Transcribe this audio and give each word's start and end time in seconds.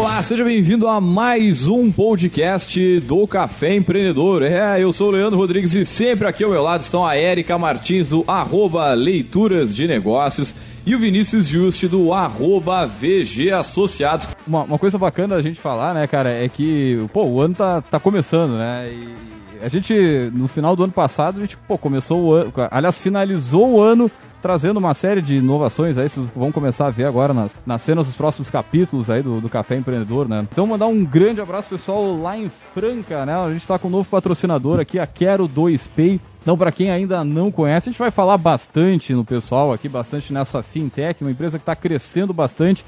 Olá, 0.00 0.22
seja 0.22 0.42
bem-vindo 0.42 0.88
a 0.88 0.98
mais 0.98 1.68
um 1.68 1.92
podcast 1.92 3.00
do 3.00 3.26
Café 3.26 3.74
Empreendedor. 3.74 4.42
É, 4.42 4.82
eu 4.82 4.94
sou 4.94 5.08
o 5.08 5.10
Leandro 5.10 5.38
Rodrigues 5.38 5.74
e 5.74 5.84
sempre 5.84 6.26
aqui 6.26 6.42
ao 6.42 6.50
meu 6.50 6.62
lado 6.62 6.80
estão 6.80 7.06
a 7.06 7.16
Érica 7.16 7.58
Martins 7.58 8.08
do 8.08 8.24
arroba 8.26 8.94
Leituras 8.94 9.74
de 9.74 9.86
Negócios 9.86 10.54
e 10.86 10.94
o 10.94 10.98
Vinícius 10.98 11.44
Juste 11.44 11.86
do 11.86 12.14
arroba 12.14 12.86
VG 12.86 13.50
Associados. 13.50 14.26
Uma, 14.48 14.62
uma, 14.62 14.78
coisa 14.78 14.96
bacana 14.96 15.36
da 15.36 15.42
gente 15.42 15.60
falar, 15.60 15.92
né, 15.92 16.06
cara, 16.06 16.30
é 16.30 16.48
que, 16.48 17.06
pô, 17.12 17.24
o 17.24 17.38
ano 17.38 17.54
tá, 17.54 17.82
tá 17.82 18.00
começando, 18.00 18.56
né, 18.56 18.90
e 18.90 19.62
a 19.62 19.68
gente, 19.68 19.92
no 20.32 20.48
final 20.48 20.74
do 20.74 20.82
ano 20.82 20.94
passado, 20.94 21.36
a 21.36 21.40
gente, 21.42 21.58
pô, 21.68 21.76
começou 21.76 22.24
o 22.24 22.32
ano, 22.32 22.52
aliás, 22.70 22.96
finalizou 22.96 23.72
o 23.72 23.80
ano 23.82 24.10
trazendo 24.40 24.78
uma 24.78 24.94
série 24.94 25.20
de 25.22 25.36
inovações 25.36 25.98
aí, 25.98 26.08
vocês 26.08 26.26
vão 26.34 26.50
começar 26.50 26.86
a 26.86 26.90
ver 26.90 27.04
agora 27.04 27.32
nas, 27.32 27.54
nas 27.64 27.82
cenas 27.82 28.06
dos 28.06 28.16
próximos 28.16 28.50
capítulos 28.50 29.10
aí 29.10 29.22
do, 29.22 29.40
do 29.40 29.48
Café 29.48 29.76
Empreendedor, 29.76 30.28
né? 30.28 30.46
Então 30.50 30.66
mandar 30.66 30.86
um 30.86 31.04
grande 31.04 31.40
abraço 31.40 31.68
pessoal 31.68 32.16
lá 32.16 32.36
em 32.36 32.50
Franca, 32.74 33.26
né? 33.26 33.34
A 33.34 33.52
gente 33.52 33.66
tá 33.66 33.78
com 33.78 33.88
um 33.88 33.90
novo 33.90 34.08
patrocinador 34.08 34.80
aqui, 34.80 34.98
a 34.98 35.06
Quero 35.06 35.48
2Pay. 35.48 36.20
Então, 36.42 36.56
para 36.56 36.72
quem 36.72 36.90
ainda 36.90 37.22
não 37.22 37.50
conhece, 37.50 37.88
a 37.88 37.92
gente 37.92 37.98
vai 37.98 38.10
falar 38.10 38.38
bastante 38.38 39.12
no 39.12 39.24
pessoal 39.24 39.72
aqui, 39.72 39.88
bastante 39.88 40.32
nessa 40.32 40.62
fintech, 40.62 41.22
uma 41.22 41.30
empresa 41.30 41.58
que 41.58 41.62
está 41.62 41.76
crescendo 41.76 42.32
bastante. 42.32 42.84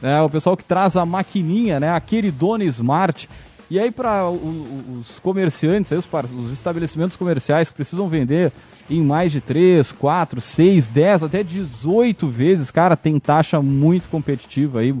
Né? 0.00 0.20
O 0.22 0.30
pessoal 0.30 0.56
que 0.56 0.64
traz 0.64 0.96
a 0.96 1.04
maquininha, 1.04 1.78
né? 1.78 1.90
a 1.90 2.00
Queridona 2.00 2.64
Smart. 2.64 3.28
E 3.70 3.78
aí, 3.78 3.90
para 3.90 4.28
os 4.30 5.18
comerciantes, 5.20 5.90
os, 5.92 6.06
os 6.32 6.52
estabelecimentos 6.52 7.16
comerciais 7.16 7.70
que 7.70 7.74
precisam 7.74 8.08
vender 8.08 8.52
em 8.88 9.02
mais 9.02 9.32
de 9.32 9.40
3, 9.40 9.92
4, 9.92 10.40
6, 10.40 10.88
10, 10.88 11.22
até 11.22 11.42
18 11.42 12.28
vezes, 12.28 12.70
cara, 12.70 12.96
tem 12.96 13.18
taxa 13.18 13.62
muito 13.62 14.08
competitiva 14.08 14.80
aí. 14.80 14.94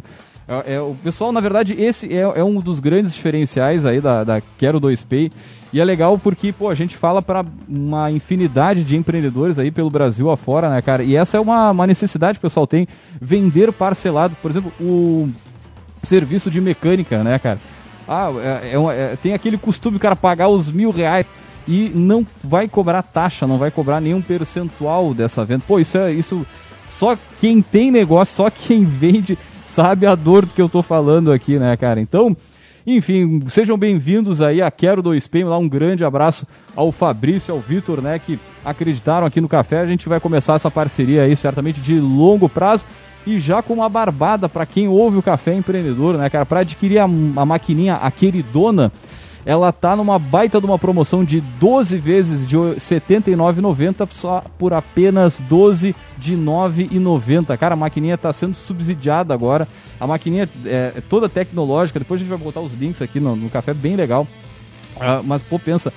É, 0.46 0.74
é, 0.74 0.80
o 0.80 0.94
pessoal, 1.02 1.32
na 1.32 1.40
verdade, 1.40 1.74
esse 1.78 2.12
é, 2.12 2.20
é, 2.20 2.44
um 2.44 2.60
dos 2.60 2.78
grandes 2.78 3.14
diferenciais 3.14 3.84
aí 3.84 4.00
da, 4.00 4.24
da 4.24 4.42
Quero 4.58 4.80
2Pay. 4.80 5.32
E 5.72 5.80
é 5.80 5.84
legal 5.84 6.18
porque, 6.18 6.52
pô, 6.52 6.68
a 6.68 6.74
gente 6.74 6.96
fala 6.96 7.20
para 7.20 7.44
uma 7.68 8.10
infinidade 8.10 8.84
de 8.84 8.96
empreendedores 8.96 9.58
aí 9.58 9.70
pelo 9.70 9.90
Brasil 9.90 10.30
afora, 10.30 10.70
né, 10.70 10.80
cara? 10.80 11.02
E 11.02 11.16
essa 11.16 11.36
é 11.36 11.40
uma, 11.40 11.70
uma 11.70 11.86
necessidade 11.86 12.38
que 12.38 12.46
o 12.46 12.48
pessoal 12.48 12.66
tem, 12.66 12.86
vender 13.20 13.72
parcelado. 13.72 14.36
Por 14.40 14.50
exemplo, 14.50 14.72
o 14.80 15.28
serviço 16.02 16.50
de 16.50 16.60
mecânica, 16.60 17.24
né, 17.24 17.38
cara? 17.38 17.58
Ah, 18.08 18.30
é, 18.62 18.74
é, 18.74 19.12
é, 19.12 19.16
tem 19.22 19.32
aquele 19.32 19.56
costume 19.56 19.98
cara 19.98 20.14
pagar 20.14 20.48
os 20.48 20.70
mil 20.70 20.90
reais 20.90 21.26
e 21.66 21.90
não 21.94 22.26
vai 22.42 22.68
cobrar 22.68 23.02
taxa, 23.02 23.46
não 23.46 23.58
vai 23.58 23.70
cobrar 23.70 24.00
nenhum 24.00 24.20
percentual 24.20 25.14
dessa 25.14 25.44
venda. 25.44 25.64
Pô, 25.66 25.78
isso 25.78 25.96
é 25.96 26.12
isso. 26.12 26.46
Só 26.88 27.16
quem 27.40 27.62
tem 27.62 27.90
negócio, 27.90 28.34
só 28.34 28.50
quem 28.50 28.84
vende 28.84 29.38
sabe 29.64 30.06
a 30.06 30.14
dor 30.14 30.44
do 30.46 30.52
que 30.52 30.62
eu 30.62 30.68
tô 30.68 30.82
falando 30.82 31.32
aqui, 31.32 31.58
né, 31.58 31.76
cara? 31.76 32.00
Então, 32.00 32.36
enfim, 32.86 33.42
sejam 33.48 33.78
bem-vindos 33.78 34.42
aí 34.42 34.60
a 34.60 34.70
Quero 34.70 35.02
2P, 35.02 35.44
lá 35.44 35.56
um 35.58 35.68
grande 35.68 36.04
abraço 36.04 36.46
ao 36.76 36.92
Fabrício, 36.92 37.52
ao 37.52 37.58
Vitor, 37.58 38.02
né, 38.02 38.18
que 38.18 38.38
acreditaram 38.64 39.26
aqui 39.26 39.40
no 39.40 39.48
café. 39.48 39.80
A 39.80 39.86
gente 39.86 40.08
vai 40.08 40.20
começar 40.20 40.54
essa 40.54 40.70
parceria 40.70 41.22
aí 41.22 41.34
certamente 41.34 41.80
de 41.80 41.98
longo 41.98 42.48
prazo 42.48 42.84
e 43.26 43.40
já 43.40 43.62
com 43.62 43.74
uma 43.74 43.88
barbada 43.88 44.48
para 44.48 44.66
quem 44.66 44.88
ouve 44.88 45.16
o 45.18 45.22
Café 45.22 45.54
Empreendedor, 45.54 46.16
né, 46.16 46.28
cara, 46.28 46.46
para 46.46 46.60
adquirir 46.60 46.98
a, 46.98 47.04
a 47.04 47.44
maquininha, 47.44 47.96
a 47.96 48.10
queridona, 48.10 48.92
ela 49.46 49.72
tá 49.72 49.94
numa 49.94 50.18
baita 50.18 50.58
de 50.58 50.66
uma 50.66 50.78
promoção 50.78 51.22
de 51.22 51.40
12 51.40 51.98
vezes 51.98 52.46
de 52.46 52.56
R$ 52.56 52.76
79,90 52.76 54.08
só 54.12 54.42
por 54.58 54.72
apenas 54.72 55.38
12 55.48 55.94
de 56.16 56.34
9,90. 56.34 57.56
Cara, 57.58 57.74
a 57.74 57.76
maquininha 57.76 58.14
está 58.14 58.32
sendo 58.32 58.54
subsidiada 58.54 59.34
agora. 59.34 59.68
A 60.00 60.06
maquininha 60.06 60.48
é, 60.64 60.92
é, 60.96 61.02
toda 61.02 61.28
tecnológica. 61.28 61.98
Depois 61.98 62.20
a 62.20 62.24
gente 62.24 62.30
vai 62.30 62.38
botar 62.38 62.60
os 62.60 62.72
links 62.72 63.02
aqui 63.02 63.20
no, 63.20 63.36
no 63.36 63.50
café, 63.50 63.74
bem 63.74 63.96
legal. 63.96 64.26
Uh, 64.96 65.22
mas, 65.22 65.42
pô, 65.42 65.58
pensa, 65.58 65.92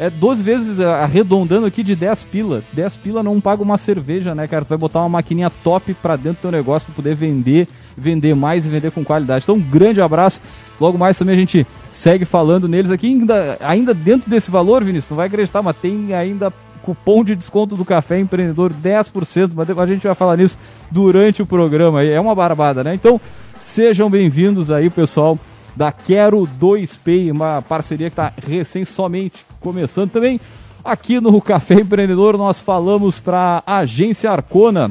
é 0.00 0.08
12 0.08 0.42
vezes 0.42 0.78
uh, 0.78 0.86
arredondando 0.86 1.66
aqui 1.66 1.82
de 1.82 1.94
10 1.94 2.24
pila. 2.24 2.64
10 2.72 2.96
pila 2.96 3.22
não 3.22 3.38
paga 3.38 3.62
uma 3.62 3.76
cerveja, 3.76 4.34
né, 4.34 4.48
cara? 4.48 4.64
Tu 4.64 4.68
vai 4.68 4.78
botar 4.78 5.00
uma 5.00 5.10
maquininha 5.10 5.50
top 5.50 5.92
para 5.92 6.16
dentro 6.16 6.38
do 6.38 6.40
teu 6.40 6.50
negócio 6.50 6.86
para 6.86 6.94
poder 6.94 7.14
vender, 7.14 7.68
vender 7.98 8.34
mais 8.34 8.64
e 8.64 8.70
vender 8.70 8.90
com 8.92 9.04
qualidade. 9.04 9.44
Então, 9.44 9.56
um 9.56 9.60
grande 9.60 10.00
abraço. 10.00 10.40
Logo 10.80 10.96
mais 10.96 11.18
também 11.18 11.34
a 11.34 11.38
gente 11.38 11.66
segue 11.92 12.24
falando 12.24 12.66
neles 12.66 12.90
aqui. 12.90 13.08
Ainda, 13.08 13.58
ainda 13.60 13.92
dentro 13.92 14.30
desse 14.30 14.50
valor, 14.50 14.82
Vinícius, 14.82 15.10
tu 15.10 15.14
vai 15.14 15.26
acreditar, 15.26 15.60
mas 15.60 15.76
tem 15.76 16.14
ainda 16.14 16.50
cupom 16.80 17.22
de 17.22 17.36
desconto 17.36 17.76
do 17.76 17.84
Café 17.84 18.18
Empreendedor 18.18 18.72
10%, 18.72 19.50
mas 19.54 19.68
a 19.68 19.86
gente 19.86 20.06
vai 20.06 20.14
falar 20.14 20.38
nisso 20.38 20.56
durante 20.90 21.42
o 21.42 21.46
programa. 21.46 22.02
É 22.02 22.18
uma 22.18 22.34
barbada, 22.34 22.82
né? 22.82 22.94
Então, 22.94 23.20
sejam 23.58 24.08
bem-vindos 24.08 24.70
aí, 24.70 24.88
pessoal 24.88 25.38
da 25.76 25.92
Quero 25.92 26.48
2Pay, 26.60 27.30
uma 27.30 27.62
parceria 27.62 28.10
que 28.10 28.14
está 28.14 28.32
recém 28.46 28.84
somente 28.84 29.44
começando 29.60 30.10
também. 30.10 30.40
Aqui 30.84 31.20
no 31.20 31.40
Café 31.40 31.74
Empreendedor 31.74 32.38
nós 32.38 32.58
falamos 32.58 33.20
para 33.20 33.62
a 33.66 33.78
Agência 33.78 34.30
Arcona, 34.30 34.90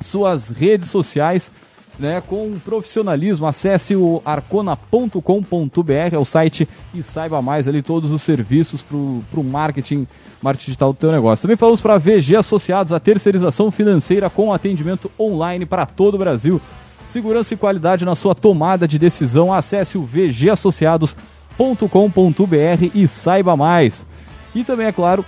suas 0.00 0.48
redes 0.48 0.88
sociais, 0.88 1.50
né, 1.98 2.22
com 2.26 2.58
profissionalismo. 2.64 3.46
Acesse 3.46 3.94
o 3.94 4.22
arcona.com.br, 4.24 5.92
é 6.12 6.18
o 6.18 6.24
site, 6.24 6.66
e 6.94 7.02
saiba 7.02 7.42
mais 7.42 7.68
ali 7.68 7.82
todos 7.82 8.10
os 8.10 8.22
serviços 8.22 8.80
para 8.80 8.96
o 8.96 9.44
marketing, 9.44 10.06
marketing 10.42 10.66
digital 10.66 10.92
do 10.94 10.98
teu 10.98 11.12
negócio. 11.12 11.42
Também 11.42 11.56
falamos 11.56 11.80
para 11.80 11.98
VG 11.98 12.36
Associados, 12.36 12.92
a 12.92 12.98
terceirização 12.98 13.70
financeira 13.70 14.30
com 14.30 14.52
atendimento 14.52 15.10
online 15.20 15.66
para 15.66 15.84
todo 15.84 16.14
o 16.14 16.18
Brasil. 16.18 16.60
Segurança 17.10 17.54
e 17.54 17.56
qualidade 17.56 18.04
na 18.04 18.14
sua 18.14 18.36
tomada 18.36 18.86
de 18.86 18.96
decisão. 18.96 19.52
Acesse 19.52 19.98
o 19.98 20.02
vgassociados.com.br 20.02 22.90
e 22.94 23.08
saiba 23.08 23.56
mais. 23.56 24.06
E 24.54 24.62
também, 24.62 24.86
é 24.86 24.92
claro, 24.92 25.24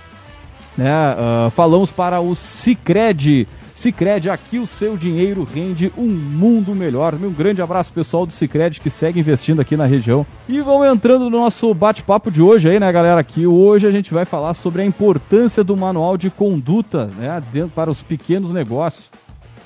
né, 0.77 1.13
uh, 1.13 1.51
falamos 1.51 1.91
para 1.91 2.21
o 2.21 2.33
Cicred 2.35 3.45
Cicred, 3.83 4.29
aqui 4.29 4.59
o 4.59 4.65
seu 4.65 4.95
dinheiro 4.95 5.43
rende 5.43 5.91
um 5.97 6.07
mundo 6.07 6.73
melhor. 6.73 7.13
Um 7.15 7.33
grande 7.33 7.61
abraço 7.61 7.91
pessoal 7.91 8.25
do 8.25 8.31
Cicred 8.31 8.79
que 8.79 8.89
segue 8.89 9.19
investindo 9.19 9.59
aqui 9.59 9.75
na 9.75 9.85
região. 9.85 10.25
E 10.47 10.61
vamos 10.61 10.87
entrando 10.87 11.29
no 11.29 11.37
nosso 11.37 11.73
bate-papo 11.73 12.31
de 12.31 12.41
hoje 12.41 12.69
aí, 12.69 12.79
né, 12.79 12.89
galera? 12.93 13.19
Aqui 13.19 13.45
hoje 13.45 13.85
a 13.85 13.91
gente 13.91 14.13
vai 14.13 14.23
falar 14.23 14.53
sobre 14.53 14.83
a 14.83 14.85
importância 14.85 15.65
do 15.65 15.75
manual 15.75 16.17
de 16.17 16.29
conduta, 16.29 17.09
né, 17.17 17.43
para 17.75 17.91
os 17.91 18.01
pequenos 18.01 18.53
negócios. 18.53 19.03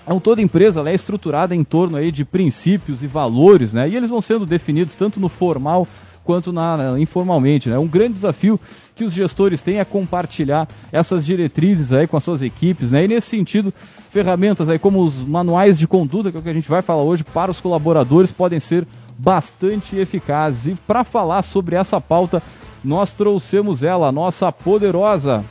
Então, 0.08 0.22
toda 0.22 0.42
empresa 0.42 0.90
é 0.90 0.94
estruturada 0.94 1.54
em 1.54 1.66
torno 1.66 1.98
aí 1.98 2.14
de 2.14 2.24
princípios 2.24 3.04
e 3.04 3.08
valores, 3.08 3.74
né? 3.74 3.90
E 3.90 3.96
eles 3.98 4.10
vão 4.10 4.22
sendo 4.22 4.46
definidos 4.46 4.96
tanto 4.96 5.20
no 5.20 5.28
formal 5.28 5.86
quanto 6.24 6.54
na, 6.54 6.78
na, 6.78 7.00
informalmente. 7.00 7.68
Né? 7.68 7.78
Um 7.78 7.88
grande 7.88 8.14
desafio 8.14 8.58
que 8.96 9.04
os 9.04 9.12
gestores 9.12 9.62
têm 9.62 9.80
é 9.80 9.86
compartilhar 9.86 10.66
essas 10.94 11.26
diretrizes 11.26 11.92
aí 11.92 12.08
com 12.08 12.16
as 12.16 12.24
suas 12.24 12.42
equipes, 12.42 12.90
né? 12.90 13.04
E 13.04 13.08
nesse 13.10 13.30
sentido, 13.30 13.74
ferramentas 14.10 14.70
aí 14.70 14.80
como 14.80 15.04
os 15.04 15.22
manuais 15.22 15.78
de 15.78 15.86
conduta, 15.86 16.32
que 16.32 16.38
é 16.38 16.40
o 16.40 16.44
que 16.44 16.50
a 16.50 16.54
gente 16.54 16.70
vai 16.70 16.82
falar 16.82 17.04
hoje, 17.04 17.26
para 17.26 17.52
os 17.52 17.60
colaboradores 17.60 18.32
podem 18.32 18.62
ser 18.62 18.88
bastante 19.18 19.98
eficazes. 19.98 20.68
E 20.68 20.76
para 20.88 21.04
falar 21.04 21.42
sobre 21.42 21.76
essa 21.76 22.00
pauta, 22.00 22.42
nós 22.82 23.12
trouxemos 23.12 23.84
ela, 23.84 24.08
a 24.08 24.12
nossa 24.14 24.54
poderosa. 24.54 25.44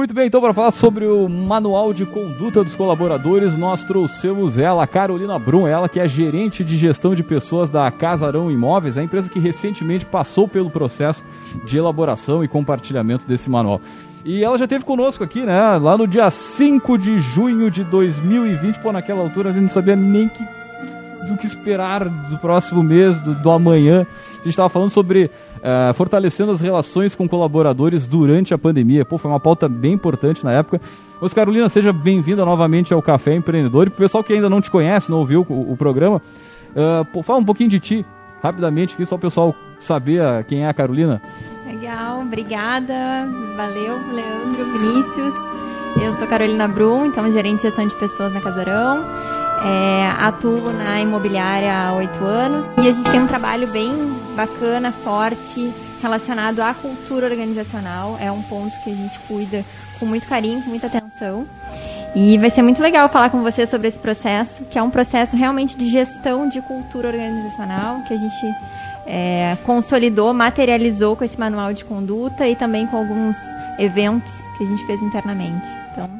Muito 0.00 0.14
bem, 0.14 0.28
então 0.28 0.40
para 0.40 0.54
falar 0.54 0.70
sobre 0.70 1.04
o 1.04 1.28
manual 1.28 1.92
de 1.92 2.06
conduta 2.06 2.64
dos 2.64 2.74
colaboradores, 2.74 3.54
nós 3.54 3.84
trouxemos 3.84 4.56
ela, 4.56 4.86
Carolina 4.86 5.38
Brum, 5.38 5.66
ela 5.66 5.90
que 5.90 6.00
é 6.00 6.08
gerente 6.08 6.64
de 6.64 6.74
gestão 6.78 7.14
de 7.14 7.22
pessoas 7.22 7.68
da 7.68 7.90
Casarão 7.90 8.50
Imóveis, 8.50 8.96
a 8.96 9.02
empresa 9.02 9.28
que 9.28 9.38
recentemente 9.38 10.06
passou 10.06 10.48
pelo 10.48 10.70
processo 10.70 11.22
de 11.66 11.76
elaboração 11.76 12.42
e 12.42 12.48
compartilhamento 12.48 13.26
desse 13.26 13.50
manual. 13.50 13.78
E 14.24 14.42
ela 14.42 14.56
já 14.56 14.64
esteve 14.64 14.86
conosco 14.86 15.22
aqui, 15.22 15.42
né? 15.42 15.76
Lá 15.76 15.98
no 15.98 16.08
dia 16.08 16.30
5 16.30 16.96
de 16.96 17.20
junho 17.20 17.70
de 17.70 17.84
2020, 17.84 18.78
pô, 18.78 18.92
naquela 18.92 19.20
altura 19.20 19.50
a 19.50 19.52
gente 19.52 19.64
não 19.64 19.68
sabia 19.68 19.96
nem 19.96 20.30
que, 20.30 20.42
do 21.28 21.36
que 21.36 21.46
esperar 21.46 22.08
do 22.08 22.38
próximo 22.38 22.82
mês, 22.82 23.20
do, 23.20 23.34
do 23.34 23.50
amanhã. 23.50 24.06
A 24.32 24.36
gente 24.36 24.48
estava 24.48 24.70
falando 24.70 24.88
sobre 24.88 25.30
uh, 25.60 25.94
fortalecendo 25.94 26.50
as 26.50 26.60
relações 26.60 27.14
com 27.14 27.28
colaboradores 27.28 28.06
durante 28.06 28.52
a 28.52 28.58
pandemia. 28.58 29.04
Pô, 29.04 29.18
foi 29.18 29.30
uma 29.30 29.40
pauta 29.40 29.68
bem 29.68 29.92
importante 29.92 30.44
na 30.44 30.52
época. 30.52 30.80
Mas 31.20 31.34
Carolina, 31.34 31.68
seja 31.68 31.92
bem-vinda 31.92 32.44
novamente 32.44 32.92
ao 32.94 33.02
Café 33.02 33.34
Empreendedor. 33.34 33.86
E 33.86 33.88
o 33.88 33.92
pessoal 33.92 34.24
que 34.24 34.32
ainda 34.32 34.48
não 34.48 34.60
te 34.60 34.70
conhece, 34.70 35.10
não 35.10 35.18
ouviu 35.18 35.46
o, 35.48 35.72
o 35.72 35.76
programa, 35.76 36.20
uh, 36.70 37.04
pô, 37.12 37.22
fala 37.22 37.38
um 37.38 37.44
pouquinho 37.44 37.68
de 37.68 37.78
ti, 37.78 38.06
rapidamente, 38.42 38.94
aqui, 38.94 39.04
só 39.04 39.16
o 39.16 39.18
pessoal 39.18 39.54
saber 39.78 40.20
uh, 40.20 40.44
quem 40.44 40.64
é 40.64 40.68
a 40.68 40.74
Carolina. 40.74 41.20
Legal, 41.66 42.20
obrigada. 42.20 42.94
Valeu, 43.56 43.98
Leandro, 44.12 44.64
Vinícius. 44.72 45.34
Eu 46.02 46.14
sou 46.14 46.26
Carolina 46.26 46.68
Brum, 46.68 47.06
então 47.06 47.30
gerente 47.30 47.56
de 47.56 47.62
gestão 47.62 47.86
de 47.86 47.94
pessoas 47.96 48.32
na 48.32 48.40
Casarão. 48.40 49.04
É, 49.62 50.10
atuo 50.18 50.72
na 50.72 51.00
imobiliária 51.00 51.70
há 51.72 51.92
oito 51.94 52.24
anos 52.24 52.64
e 52.78 52.88
a 52.88 52.92
gente 52.92 53.10
tem 53.10 53.20
um 53.20 53.26
trabalho 53.26 53.66
bem 53.68 53.92
bacana, 54.34 54.90
forte, 54.90 55.70
relacionado 56.00 56.60
à 56.60 56.72
cultura 56.72 57.26
organizacional. 57.26 58.16
É 58.20 58.32
um 58.32 58.42
ponto 58.42 58.72
que 58.82 58.90
a 58.90 58.94
gente 58.94 59.18
cuida 59.20 59.64
com 59.98 60.06
muito 60.06 60.26
carinho, 60.26 60.62
com 60.62 60.70
muita 60.70 60.86
atenção. 60.86 61.46
E 62.14 62.38
vai 62.38 62.50
ser 62.50 62.62
muito 62.62 62.82
legal 62.82 63.08
falar 63.08 63.30
com 63.30 63.42
você 63.42 63.66
sobre 63.66 63.88
esse 63.88 63.98
processo, 63.98 64.64
que 64.64 64.78
é 64.78 64.82
um 64.82 64.90
processo 64.90 65.36
realmente 65.36 65.76
de 65.76 65.88
gestão 65.88 66.48
de 66.48 66.60
cultura 66.62 67.08
organizacional, 67.08 68.00
que 68.08 68.14
a 68.14 68.16
gente 68.16 68.54
é, 69.06 69.56
consolidou, 69.64 70.32
materializou 70.32 71.14
com 71.14 71.24
esse 71.24 71.38
manual 71.38 71.72
de 71.72 71.84
conduta 71.84 72.48
e 72.48 72.56
também 72.56 72.86
com 72.86 72.96
alguns 72.96 73.36
eventos 73.78 74.32
que 74.56 74.64
a 74.64 74.66
gente 74.66 74.84
fez 74.86 75.00
internamente. 75.02 75.68
Então, 75.92 76.10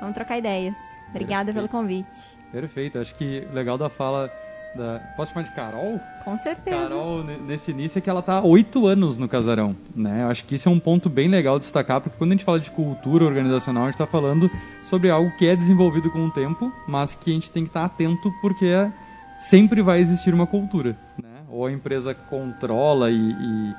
vamos 0.00 0.14
trocar 0.14 0.38
ideias. 0.38 0.74
Obrigada 1.10 1.52
pelo 1.52 1.68
convite. 1.68 2.33
Perfeito. 2.54 2.98
Acho 2.98 3.12
que 3.16 3.44
o 3.50 3.52
legal 3.52 3.76
da 3.76 3.88
fala 3.88 4.30
da... 4.76 5.00
Posso 5.16 5.32
chamar 5.32 5.42
de 5.42 5.54
Carol? 5.54 6.00
Com 6.24 6.36
certeza. 6.36 6.76
Carol, 6.76 7.24
nesse 7.24 7.72
início, 7.72 7.98
é 7.98 8.00
que 8.00 8.08
ela 8.08 8.20
está 8.20 8.34
há 8.34 8.42
oito 8.42 8.86
anos 8.86 9.18
no 9.18 9.28
Casarão. 9.28 9.74
Né? 9.94 10.24
Acho 10.24 10.44
que 10.44 10.54
isso 10.54 10.68
é 10.68 10.72
um 10.72 10.78
ponto 10.78 11.10
bem 11.10 11.28
legal 11.28 11.58
de 11.58 11.64
destacar, 11.64 12.00
porque 12.00 12.16
quando 12.16 12.30
a 12.30 12.34
gente 12.34 12.44
fala 12.44 12.60
de 12.60 12.70
cultura 12.70 13.24
organizacional, 13.24 13.82
a 13.82 13.86
gente 13.86 13.94
está 13.94 14.06
falando 14.06 14.48
sobre 14.84 15.10
algo 15.10 15.36
que 15.36 15.46
é 15.46 15.56
desenvolvido 15.56 16.10
com 16.12 16.26
o 16.26 16.30
tempo, 16.30 16.72
mas 16.86 17.12
que 17.14 17.30
a 17.30 17.34
gente 17.34 17.50
tem 17.50 17.64
que 17.64 17.70
estar 17.70 17.80
tá 17.80 17.86
atento 17.86 18.32
porque 18.40 18.72
sempre 19.38 19.82
vai 19.82 20.00
existir 20.00 20.32
uma 20.32 20.46
cultura. 20.46 20.96
Né? 21.20 21.28
Ou 21.50 21.66
a 21.66 21.72
empresa 21.72 22.14
controla 22.14 23.10
e, 23.10 23.16
e, 23.16 23.74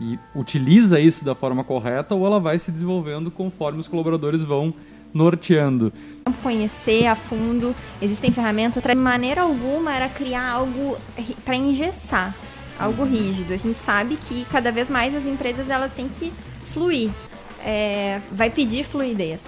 e 0.00 0.18
utiliza 0.34 1.00
isso 1.00 1.24
da 1.24 1.34
forma 1.34 1.64
correta, 1.64 2.14
ou 2.14 2.26
ela 2.26 2.38
vai 2.38 2.58
se 2.58 2.70
desenvolvendo 2.70 3.30
conforme 3.30 3.80
os 3.80 3.88
colaboradores 3.88 4.42
vão 4.42 4.74
norteando. 5.12 5.92
Conhecer 6.42 7.06
a 7.06 7.14
fundo, 7.14 7.76
existem 8.00 8.30
ferramentas, 8.30 8.82
de 8.82 8.94
maneira 8.94 9.42
alguma 9.42 9.94
era 9.94 10.08
criar 10.08 10.48
algo 10.50 10.96
para 11.44 11.54
engessar, 11.54 12.34
algo 12.78 13.04
rígido. 13.04 13.52
A 13.52 13.56
gente 13.56 13.78
sabe 13.80 14.16
que 14.16 14.44
cada 14.46 14.72
vez 14.72 14.88
mais 14.88 15.14
as 15.14 15.26
empresas 15.26 15.68
elas 15.68 15.92
têm 15.92 16.08
que 16.08 16.32
fluir, 16.72 17.10
é, 17.62 18.20
vai 18.32 18.48
pedir 18.48 18.84
fluidez. 18.84 19.40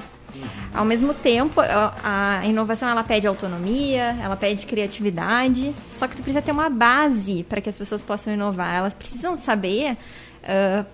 Ao 0.73 0.85
mesmo 0.85 1.13
tempo, 1.13 1.61
a 1.61 2.41
inovação 2.45 2.89
ela 2.89 3.05
pede 3.05 3.27
autonomia, 3.27 4.17
ela 4.23 4.37
pede 4.37 4.65
criatividade, 4.67 5.75
só 5.93 6.09
que 6.09 6.17
tu 6.17 6.23
precisa 6.23 6.41
ter 6.41 6.53
uma 6.53 6.71
base 6.71 7.43
para 7.45 7.61
que 7.61 7.69
as 7.69 7.77
pessoas 7.77 8.03
possam 8.03 8.33
inovar. 8.33 8.75
Elas 8.75 8.95
precisam 8.95 9.37
saber 9.37 9.93
uh, 10.43 10.87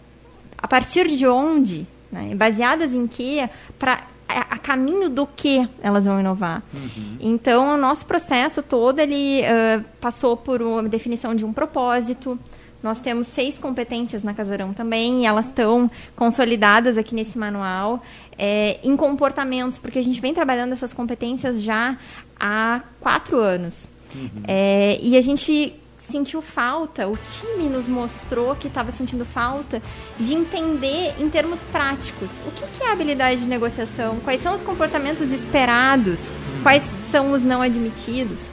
a 0.57 0.67
partir 0.67 1.07
de 1.09 1.27
onde, 1.27 1.87
né, 2.11 2.35
baseadas 2.35 2.93
em 2.93 3.07
que, 3.07 3.49
para 3.79 4.03
a, 4.29 4.59
caminho 4.59 5.09
do 5.09 5.27
que 5.27 5.69
elas 5.83 6.05
vão 6.05 6.21
inovar. 6.21 6.63
Uhum. 6.75 7.17
Então, 7.19 7.75
o 7.75 7.77
nosso 7.77 8.05
processo 8.05 8.63
todo 8.63 9.01
ele 9.01 9.41
uh, 9.43 9.85
passou 10.01 10.37
por 10.37 10.61
uma 10.61 10.83
definição 10.83 11.35
de 11.35 11.45
um 11.45 11.53
propósito. 11.53 12.39
Nós 12.83 13.01
temos 13.01 13.27
seis 13.27 13.59
competências 13.59 14.23
na 14.23 14.35
Casarão 14.35 14.73
também, 14.73 15.23
e 15.23 15.27
elas 15.27 15.47
estão 15.47 15.91
consolidadas 16.15 16.97
aqui 16.97 17.15
nesse 17.15 17.37
manual. 17.37 18.03
É, 18.41 18.79
em 18.85 18.97
comportamentos, 18.97 19.79
porque 19.79 19.99
a 19.99 20.03
gente 20.03 20.21
vem 20.21 20.33
trabalhando 20.33 20.73
essas 20.73 20.93
competências 20.93 21.61
já 21.61 21.99
há 22.39 22.83
quatro 23.01 23.39
anos. 23.39 23.89
Uhum. 24.15 24.43
É, 24.47 24.97
e 25.03 25.17
a 25.17 25.21
gente 25.21 25.75
sentiu 26.09 26.41
falta, 26.43 27.07
o 27.07 27.17
time 27.17 27.69
nos 27.69 27.87
mostrou 27.87 28.57
que 28.57 28.67
estava 28.67 28.91
sentindo 28.91 29.25
falta 29.25 29.83
de 30.19 30.35
entender 30.35 31.15
em 31.21 31.29
termos 31.29 31.61
práticos 31.65 32.29
o 32.47 32.51
que, 32.51 32.67
que 32.79 32.83
é 32.83 32.91
habilidade 32.91 33.41
de 33.41 33.47
negociação, 33.47 34.17
quais 34.25 34.43
são 34.43 34.55
os 34.55 34.63
comportamentos 34.63 35.31
esperados, 35.31 36.21
quais 36.63 36.83
são 37.11 37.33
os 37.33 37.43
não 37.43 37.63
admitidos. 37.63 38.51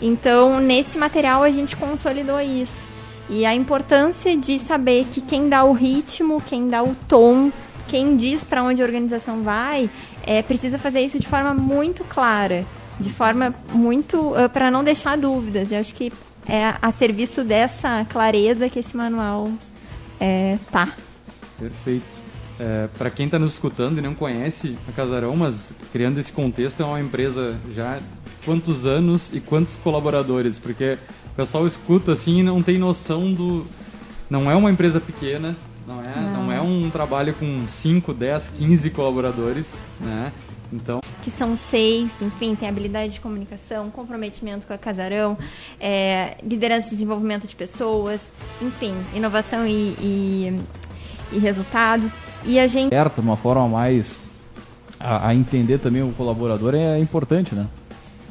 Então, 0.00 0.60
nesse 0.60 0.98
material 0.98 1.42
a 1.42 1.50
gente 1.50 1.76
consolidou 1.76 2.40
isso. 2.40 2.88
E 3.30 3.44
a 3.44 3.54
importância 3.54 4.36
de 4.36 4.58
saber 4.58 5.06
que 5.12 5.20
quem 5.20 5.48
dá 5.48 5.64
o 5.64 5.72
ritmo, 5.72 6.42
quem 6.46 6.68
dá 6.68 6.82
o 6.82 6.94
tom, 7.06 7.52
quem 7.86 8.16
diz 8.16 8.42
para 8.42 8.62
onde 8.62 8.80
a 8.80 8.84
organização 8.84 9.42
vai, 9.42 9.90
é, 10.22 10.42
precisa 10.42 10.78
fazer 10.78 11.00
isso 11.00 11.18
de 11.18 11.26
forma 11.26 11.52
muito 11.54 12.04
clara, 12.04 12.64
de 12.98 13.10
forma 13.10 13.54
muito 13.72 14.18
uh, 14.18 14.44
ah, 14.44 14.48
para 14.48 14.70
não 14.70 14.82
deixar 14.82 15.16
dúvidas. 15.16 15.70
Eu 15.70 15.80
acho 15.80 15.94
que 15.94 16.12
é 16.48 16.74
a 16.80 16.90
serviço 16.90 17.44
dessa 17.44 18.04
clareza 18.06 18.68
que 18.68 18.78
esse 18.78 18.96
manual 18.96 19.50
é, 20.18 20.58
tá. 20.70 20.94
Perfeito. 21.58 22.06
É, 22.58 22.88
para 22.98 23.10
quem 23.10 23.26
está 23.26 23.38
nos 23.38 23.52
escutando 23.52 23.98
e 23.98 24.00
não 24.00 24.14
conhece 24.14 24.76
a 24.88 24.92
Casarão, 24.92 25.36
mas 25.36 25.72
criando 25.92 26.18
esse 26.18 26.32
contexto, 26.32 26.82
é 26.82 26.86
uma 26.86 27.00
empresa 27.00 27.56
já 27.72 28.00
quantos 28.44 28.84
anos 28.84 29.32
e 29.32 29.40
quantos 29.40 29.76
colaboradores? 29.76 30.58
Porque 30.58 30.98
o 31.26 31.36
pessoal 31.36 31.66
escuta 31.66 32.12
assim 32.12 32.40
e 32.40 32.42
não 32.42 32.62
tem 32.62 32.78
noção 32.78 33.32
do. 33.32 33.64
Não 34.28 34.50
é 34.50 34.56
uma 34.56 34.70
empresa 34.70 35.00
pequena, 35.00 35.54
não 35.86 36.02
é, 36.02 36.20
não. 36.20 36.44
não 36.44 36.52
é 36.52 36.60
um 36.60 36.90
trabalho 36.90 37.32
com 37.34 37.64
5, 37.80 38.12
10, 38.12 38.48
15 38.58 38.90
colaboradores, 38.90 39.76
né? 40.00 40.32
Então... 40.72 41.00
Que 41.22 41.30
são 41.30 41.56
seis, 41.56 42.10
enfim, 42.20 42.54
tem 42.54 42.68
habilidade 42.68 43.14
de 43.14 43.20
comunicação, 43.20 43.90
comprometimento 43.90 44.66
com 44.66 44.72
a 44.72 44.78
Casarão, 44.78 45.36
é, 45.80 46.36
liderança 46.42 46.88
e 46.88 46.90
desenvolvimento 46.90 47.46
de 47.46 47.56
pessoas, 47.56 48.20
enfim, 48.62 48.94
inovação 49.14 49.66
e, 49.66 49.94
e, 50.00 50.60
e 51.32 51.38
resultados. 51.38 52.12
E 52.44 52.58
a 52.58 52.66
gente. 52.66 52.90
Certo, 52.90 53.20
uma 53.20 53.36
forma 53.36 53.68
mais 53.68 54.14
a, 54.98 55.28
a, 55.28 55.34
entender 55.34 55.78
também 55.78 56.02
o 56.02 56.12
colaborador 56.12 56.74
é 56.74 56.98
importante, 56.98 57.54
né? 57.54 57.66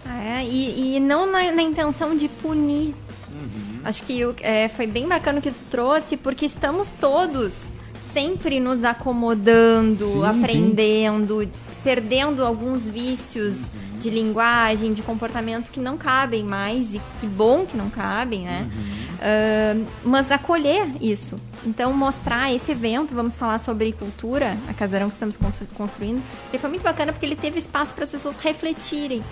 É, 0.05 0.43
e, 0.45 0.95
e 0.95 0.99
não 0.99 1.29
na, 1.29 1.51
na 1.51 1.61
intenção 1.61 2.15
de 2.15 2.27
punir. 2.27 2.93
Uhum. 3.31 3.79
Acho 3.83 4.03
que 4.03 4.21
é, 4.41 4.69
foi 4.69 4.87
bem 4.87 5.07
bacana 5.07 5.39
o 5.39 5.41
que 5.41 5.51
tu 5.51 5.65
trouxe, 5.69 6.17
porque 6.17 6.45
estamos 6.45 6.91
todos 6.99 7.65
sempre 8.13 8.59
nos 8.59 8.83
acomodando, 8.83 10.07
sim, 10.07 10.25
aprendendo, 10.25 11.41
sim 11.41 11.66
perdendo 11.83 12.43
alguns 12.43 12.83
vícios 12.83 13.61
uhum. 13.61 13.99
de 13.99 14.09
linguagem, 14.09 14.93
de 14.93 15.01
comportamento 15.01 15.71
que 15.71 15.79
não 15.79 15.97
cabem 15.97 16.43
mais, 16.43 16.93
e 16.93 17.01
que 17.19 17.27
bom 17.27 17.65
que 17.65 17.77
não 17.77 17.89
cabem, 17.89 18.41
né? 18.41 18.69
Uhum. 18.71 19.07
Uh, 19.17 19.87
mas 20.03 20.31
acolher 20.31 20.89
isso. 21.01 21.39
Então, 21.65 21.91
mostrar 21.93 22.53
esse 22.53 22.71
evento, 22.71 23.15
vamos 23.15 23.35
falar 23.35 23.59
sobre 23.59 23.91
cultura, 23.91 24.57
a 24.67 24.73
casarão 24.73 25.07
que 25.07 25.13
estamos 25.13 25.37
construindo, 25.75 26.21
ele 26.49 26.59
foi 26.59 26.69
muito 26.69 26.83
bacana 26.83 27.11
porque 27.11 27.25
ele 27.25 27.35
teve 27.35 27.59
espaço 27.59 27.93
para 27.93 28.03
as 28.03 28.11
pessoas 28.11 28.35
refletirem. 28.37 29.23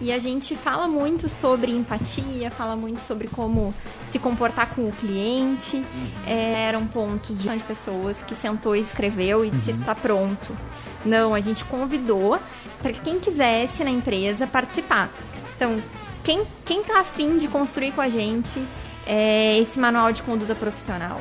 E 0.00 0.12
a 0.12 0.18
gente 0.18 0.56
fala 0.56 0.88
muito 0.88 1.28
sobre 1.28 1.70
empatia, 1.72 2.50
fala 2.50 2.74
muito 2.74 3.00
sobre 3.06 3.28
como 3.28 3.72
se 4.10 4.18
comportar 4.18 4.74
com 4.74 4.88
o 4.88 4.92
cliente. 4.92 5.76
Uhum. 5.76 6.10
É, 6.26 6.64
eram 6.64 6.86
pontos 6.86 7.40
de 7.40 7.48
pessoas 7.60 8.16
que 8.22 8.34
sentou 8.34 8.74
e 8.74 8.80
escreveu 8.80 9.44
e 9.44 9.50
disse: 9.50 9.70
uhum. 9.72 9.82
tá 9.82 9.94
pronto. 9.94 10.56
Não, 11.04 11.34
a 11.34 11.40
gente 11.40 11.64
convidou 11.64 12.38
para 12.82 12.92
quem 12.92 13.20
quisesse 13.20 13.84
na 13.84 13.90
empresa 13.90 14.46
participar. 14.46 15.10
Então, 15.56 15.80
quem, 16.24 16.44
quem 16.64 16.82
tá 16.82 17.00
afim 17.00 17.38
de 17.38 17.46
construir 17.46 17.92
com 17.92 18.00
a 18.00 18.08
gente 18.08 18.62
é, 19.06 19.58
esse 19.58 19.78
manual 19.78 20.12
de 20.12 20.22
conduta 20.22 20.54
profissional? 20.54 21.20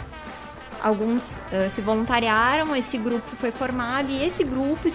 Alguns 0.83 1.23
uh, 1.23 1.73
se 1.73 1.79
voluntariaram, 1.79 2.75
esse 2.75 2.97
grupo 2.97 3.35
foi 3.37 3.51
formado 3.51 4.09
e 4.09 4.21
esse 4.21 4.43
grupo 4.43 4.85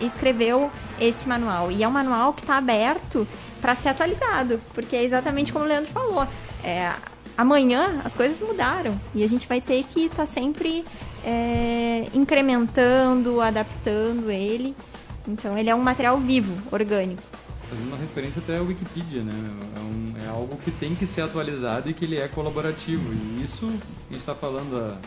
escreveu 0.00 0.70
esse 1.00 1.28
manual. 1.28 1.72
E 1.72 1.82
é 1.82 1.88
um 1.88 1.90
manual 1.90 2.32
que 2.32 2.42
está 2.42 2.56
aberto 2.56 3.26
para 3.60 3.74
ser 3.74 3.88
atualizado, 3.88 4.60
porque 4.72 4.94
é 4.94 5.02
exatamente 5.02 5.52
como 5.52 5.64
o 5.64 5.68
Leandro 5.68 5.90
falou. 5.90 6.24
É, 6.62 6.92
amanhã 7.36 8.00
as 8.04 8.14
coisas 8.14 8.40
mudaram 8.46 9.00
e 9.12 9.24
a 9.24 9.28
gente 9.28 9.48
vai 9.48 9.60
ter 9.60 9.82
que 9.82 10.02
estar 10.02 10.18
tá 10.18 10.26
sempre 10.26 10.84
é, 11.24 12.06
incrementando, 12.14 13.40
adaptando 13.40 14.30
ele. 14.30 14.76
Então 15.26 15.58
ele 15.58 15.68
é 15.68 15.74
um 15.74 15.80
material 15.80 16.16
vivo, 16.18 16.56
orgânico. 16.70 17.22
Fazendo 17.68 17.88
uma 17.88 17.96
referência 17.96 18.40
até 18.40 18.58
à 18.58 18.62
Wikipedia, 18.62 19.22
né? 19.22 19.32
É, 19.76 19.80
um, 19.80 20.14
é, 20.24 20.28
algo 20.28 20.56
que 20.58 20.70
tem 20.70 20.94
que 20.94 21.06
ser 21.06 21.22
atualizado 21.22 21.88
e 21.90 21.94
que 21.94 22.04
ele 22.04 22.18
é 22.18 22.28
colaborativo. 22.28 23.12
E 23.12 23.42
isso 23.42 23.66
a 23.66 24.12
gente 24.12 24.20
está 24.20 24.34
falando 24.34 24.76
há 24.76 24.98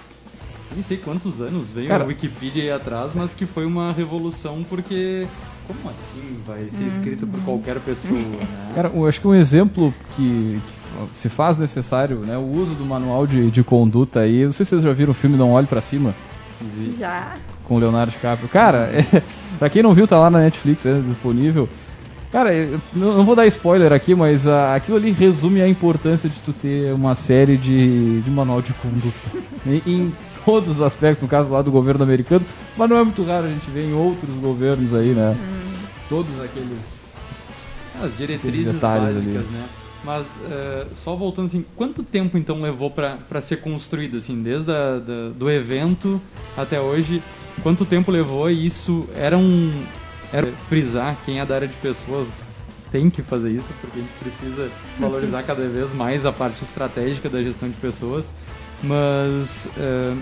nem 0.73 0.83
sei 0.83 0.97
quantos 0.97 1.41
anos 1.41 1.67
veio 1.69 1.87
Cara, 1.87 2.03
a 2.03 2.07
Wikipedia 2.07 2.63
aí 2.63 2.71
atrás, 2.71 3.11
mas 3.15 3.33
que 3.33 3.45
foi 3.45 3.65
uma 3.65 3.91
revolução 3.91 4.65
porque 4.69 5.27
como 5.67 5.89
assim 5.89 6.39
vai 6.45 6.69
ser 6.69 6.85
escrito 6.87 7.27
por 7.27 7.41
qualquer 7.41 7.79
pessoa, 7.79 8.19
né? 8.19 8.47
Cara, 8.73 8.91
eu 8.93 9.05
acho 9.05 9.19
que 9.19 9.27
um 9.27 9.35
exemplo 9.35 9.93
que, 10.15 10.59
que 11.11 11.17
se 11.17 11.29
faz 11.29 11.57
necessário 11.57 12.19
né, 12.19 12.37
o 12.37 12.45
uso 12.45 12.73
do 12.75 12.85
manual 12.85 13.27
de, 13.27 13.51
de 13.51 13.63
conduta 13.63 14.21
aí. 14.21 14.45
Não 14.45 14.53
sei 14.53 14.65
se 14.65 14.71
vocês 14.71 14.83
já 14.83 14.93
viram 14.93 15.11
o 15.11 15.15
filme 15.15 15.37
Não 15.37 15.51
Olhe 15.51 15.67
para 15.67 15.81
Cima. 15.81 16.15
Já. 16.97 17.35
Com 17.65 17.75
o 17.75 17.79
Leonardo 17.79 18.11
DiCaprio. 18.11 18.49
Cara, 18.49 18.89
é, 18.93 19.21
pra 19.59 19.69
quem 19.69 19.83
não 19.83 19.93
viu, 19.93 20.07
tá 20.07 20.17
lá 20.17 20.29
na 20.29 20.39
Netflix, 20.39 20.85
é 20.85 20.99
disponível. 20.99 21.67
Cara, 22.31 22.53
eu 22.53 22.79
não 22.93 23.23
vou 23.23 23.35
dar 23.35 23.47
spoiler 23.47 23.93
aqui, 23.93 24.13
mas 24.13 24.45
uh, 24.45 24.51
aquilo 24.75 24.97
ali 24.97 25.11
resume 25.11 25.61
a 25.61 25.67
importância 25.67 26.27
de 26.27 26.35
tu 26.39 26.51
ter 26.51 26.93
uma 26.93 27.15
série 27.15 27.55
de, 27.55 28.21
de 28.21 28.29
manual 28.29 28.61
de 28.61 28.73
conduta. 28.73 29.17
em, 29.65 29.81
em, 29.85 30.13
todos 30.47 30.77
os 30.77 30.81
aspectos, 30.81 31.23
no 31.23 31.27
caso 31.27 31.49
lá 31.49 31.61
do 31.61 31.69
governo 31.69 32.05
americano, 32.05 32.45
mas 32.77 32.89
não 32.89 32.97
é 32.97 33.03
muito 33.03 33.21
raro 33.25 33.47
a 33.47 33.49
gente 33.49 33.69
ver 33.69 33.83
em 33.83 33.93
outros 33.93 34.33
governos 34.35 34.93
aí, 34.93 35.09
né? 35.09 35.35
Hum. 35.37 35.85
Todos 36.07 36.39
aqueles... 36.41 36.79
As 38.01 38.15
diretrizes 38.15 38.73
básicas, 38.75 39.17
ali. 39.17 39.27
né? 39.27 39.65
Mas 40.05 40.25
uh, 40.25 40.87
só 41.03 41.17
voltando 41.17 41.47
assim, 41.47 41.65
quanto 41.75 42.01
tempo 42.01 42.37
então 42.37 42.61
levou 42.61 42.89
para 42.89 43.41
ser 43.41 43.57
construído 43.57 44.15
assim, 44.15 44.41
desde 44.41 44.71
a, 44.71 44.99
da, 44.99 45.29
do 45.37 45.51
evento 45.51 46.21
até 46.55 46.79
hoje? 46.79 47.21
Quanto 47.61 47.83
tempo 47.83 48.09
levou 48.09 48.49
e 48.49 48.65
isso 48.65 49.09
era 49.17 49.37
um 49.37 49.83
era 50.31 50.47
frisar 50.69 51.17
quem 51.25 51.39
é 51.39 51.45
da 51.45 51.55
área 51.55 51.67
de 51.67 51.73
pessoas 51.75 52.43
tem 52.91 53.09
que 53.09 53.21
fazer 53.21 53.49
isso 53.49 53.69
porque 53.81 53.99
a 53.99 54.01
gente 54.01 54.13
precisa 54.19 54.69
valorizar 54.97 55.43
cada 55.43 55.67
vez 55.67 55.91
mais 55.93 56.25
a 56.25 56.31
parte 56.31 56.63
estratégica 56.63 57.27
da 57.27 57.41
gestão 57.41 57.67
de 57.67 57.75
pessoas, 57.75 58.29
mas 58.83 59.65
uh, 59.77 60.17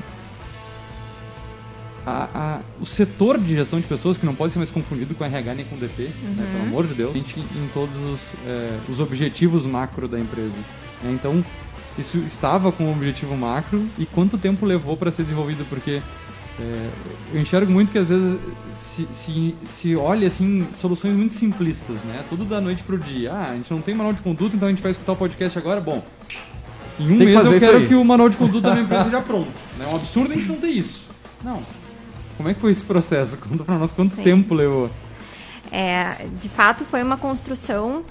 a, 2.06 2.30
a, 2.34 2.60
o 2.80 2.86
setor 2.86 3.40
de 3.40 3.56
gestão 3.56 3.80
de 3.80 3.88
pessoas, 3.88 4.18
que 4.18 4.26
não 4.26 4.36
pode 4.36 4.54
ser 4.54 4.60
mais 4.60 4.70
confundido 4.70 5.16
com 5.16 5.26
RH 5.26 5.56
nem 5.56 5.66
com 5.66 5.76
DP, 5.76 6.04
uhum. 6.04 6.30
né, 6.36 6.50
pelo 6.52 6.64
amor 6.68 6.88
de 6.88 6.94
Deus, 6.94 7.12
a 7.12 7.18
gente 7.18 7.40
em 7.40 7.70
todos 7.74 7.96
os, 8.12 8.34
é, 8.46 8.78
os 8.88 9.00
objetivos 9.00 9.66
macro 9.66 10.08
da 10.08 10.20
empresa. 10.20 10.54
Né? 11.04 11.12
Então, 11.14 11.44
isso 11.98 12.18
estava 12.20 12.72
com 12.72 12.86
o 12.86 12.92
objetivo 12.92 13.36
macro 13.36 13.84
e 13.98 14.06
quanto 14.06 14.38
tempo 14.38 14.66
levou 14.66 14.96
para 14.96 15.12
ser 15.12 15.24
desenvolvido? 15.24 15.66
Porque 15.68 16.02
é, 16.60 16.90
eu 17.34 17.42
enxergo 17.42 17.72
muito 17.72 17.92
que 17.92 17.98
às 17.98 18.08
vezes 18.08 18.40
se, 18.96 19.08
se, 19.14 19.56
se 19.78 19.96
olha 19.96 20.28
assim 20.28 20.66
soluções 20.80 21.16
muito 21.16 21.34
simplistas, 21.34 21.98
né? 22.06 22.24
Tudo 22.30 22.46
da 22.46 22.62
noite 22.62 22.84
pro 22.84 22.98
dia. 22.98 23.34
Ah, 23.34 23.50
a 23.52 23.56
gente 23.56 23.72
não 23.72 23.82
tem 23.82 23.96
manual 23.96 24.14
de 24.14 24.22
conduta, 24.22 24.56
então 24.56 24.68
a 24.68 24.72
gente 24.72 24.82
vai 24.82 24.92
escutar 24.92 25.14
o 25.14 25.16
podcast 25.16 25.58
agora. 25.58 25.82
Bom, 25.82 26.04
em 27.00 27.12
um 27.12 27.18
mês 27.18 27.46
eu 27.46 27.60
quero 27.60 27.88
que 27.88 27.96
o 27.96 28.04
manual 28.04 28.30
de 28.30 28.38
conduta 28.38 28.70
da 28.70 28.74
minha 28.74 28.84
empresa 28.86 29.10
já 29.10 29.22
pronto. 29.22 29.50
É 29.80 29.88
um 29.88 29.96
absurdo 29.96 30.32
a 30.32 30.36
gente 30.36 30.48
não 30.48 30.58
ter 30.58 30.70
isso. 30.70 31.06
Não, 31.44 31.62
como 32.38 32.50
é 32.50 32.54
que 32.54 32.60
foi 32.60 32.72
esse 32.72 32.82
processo? 32.82 33.38
Conta 33.48 33.64
pra 33.64 33.78
nós 33.78 33.92
quanto 33.92 34.16
Sim. 34.16 34.24
tempo 34.24 34.54
levou. 34.54 34.90
É, 35.72 36.28
de 36.40 36.48
fato, 36.48 36.86
foi 36.86 37.02
uma 37.04 37.18
construção 37.18 38.04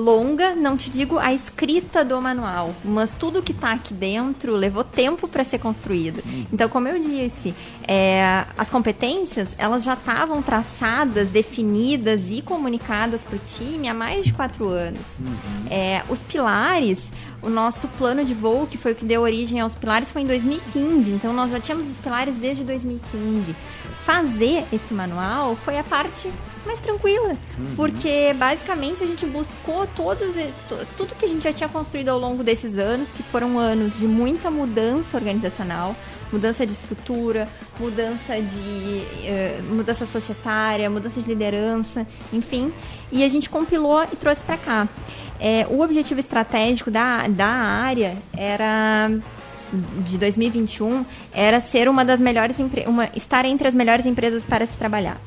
longa, 0.00 0.54
não 0.54 0.76
te 0.76 0.90
digo 0.90 1.18
a 1.18 1.32
escrita 1.32 2.04
do 2.04 2.20
manual, 2.20 2.74
mas 2.84 3.12
tudo 3.12 3.42
que 3.42 3.52
está 3.52 3.72
aqui 3.72 3.94
dentro 3.94 4.56
levou 4.56 4.82
tempo 4.82 5.28
para 5.28 5.44
ser 5.44 5.58
construído. 5.58 6.22
Uhum. 6.24 6.46
Então, 6.52 6.68
como 6.68 6.88
eu 6.88 6.98
disse, 6.98 7.54
é, 7.86 8.44
as 8.56 8.70
competências 8.70 9.48
elas 9.58 9.84
já 9.84 9.94
estavam 9.94 10.42
traçadas, 10.42 11.30
definidas 11.30 12.22
e 12.30 12.42
comunicadas 12.42 13.20
para 13.20 13.36
o 13.36 13.40
time 13.40 13.88
há 13.88 13.94
mais 13.94 14.24
de 14.24 14.32
quatro 14.32 14.68
anos. 14.68 15.00
Uhum. 15.20 15.66
É, 15.70 16.02
os 16.08 16.22
pilares, 16.22 17.10
o 17.42 17.48
nosso 17.48 17.86
plano 17.88 18.24
de 18.24 18.34
voo, 18.34 18.66
que 18.66 18.78
foi 18.78 18.92
o 18.92 18.94
que 18.94 19.04
deu 19.04 19.22
origem 19.22 19.60
aos 19.60 19.74
pilares, 19.74 20.10
foi 20.10 20.22
em 20.22 20.26
2015. 20.26 21.10
Então, 21.10 21.32
nós 21.32 21.50
já 21.50 21.60
tínhamos 21.60 21.88
os 21.88 21.96
pilares 21.98 22.34
desde 22.36 22.64
2015. 22.64 23.54
Fazer 24.04 24.64
esse 24.72 24.92
manual 24.94 25.56
foi 25.56 25.78
a 25.78 25.84
parte 25.84 26.30
mais 26.64 26.78
tranquila, 26.80 27.36
uhum. 27.58 27.74
porque 27.76 28.34
basicamente 28.36 29.02
a 29.02 29.06
gente 29.06 29.24
buscou 29.26 29.86
todos 29.88 30.34
tudo 30.96 31.14
que 31.14 31.24
a 31.24 31.28
gente 31.28 31.42
já 31.42 31.52
tinha 31.52 31.68
construído 31.68 32.08
ao 32.08 32.18
longo 32.18 32.42
desses 32.42 32.78
anos, 32.78 33.12
que 33.12 33.22
foram 33.22 33.58
anos 33.58 33.98
de 33.98 34.06
muita 34.06 34.50
mudança 34.50 35.16
organizacional, 35.16 35.96
mudança 36.32 36.66
de 36.66 36.72
estrutura, 36.72 37.48
mudança 37.78 38.40
de 38.40 39.04
uh, 39.68 39.74
mudança 39.74 40.06
societária, 40.06 40.88
mudança 40.88 41.20
de 41.20 41.28
liderança, 41.28 42.06
enfim, 42.32 42.72
e 43.10 43.24
a 43.24 43.28
gente 43.28 43.48
compilou 43.48 44.04
e 44.04 44.16
trouxe 44.16 44.42
para 44.42 44.56
cá. 44.56 44.88
É, 45.40 45.66
o 45.70 45.80
objetivo 45.80 46.20
estratégico 46.20 46.90
da, 46.90 47.26
da 47.26 47.46
área 47.46 48.14
era 48.36 49.10
de 49.72 50.18
2021 50.18 51.04
era 51.32 51.60
ser 51.60 51.88
uma 51.88 52.04
das 52.04 52.20
melhores 52.20 52.58
uma, 52.86 53.08
estar 53.14 53.44
entre 53.44 53.68
as 53.68 53.74
melhores 53.74 54.04
empresas 54.04 54.44
para 54.44 54.66
se 54.66 54.76
trabalhar. 54.76 55.20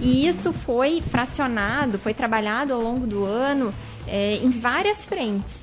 E 0.00 0.26
isso 0.26 0.52
foi 0.52 1.02
fracionado, 1.10 1.98
foi 1.98 2.14
trabalhado 2.14 2.72
ao 2.72 2.80
longo 2.80 3.06
do 3.06 3.24
ano 3.24 3.74
é, 4.06 4.36
em 4.36 4.50
várias 4.50 5.04
frentes. 5.04 5.54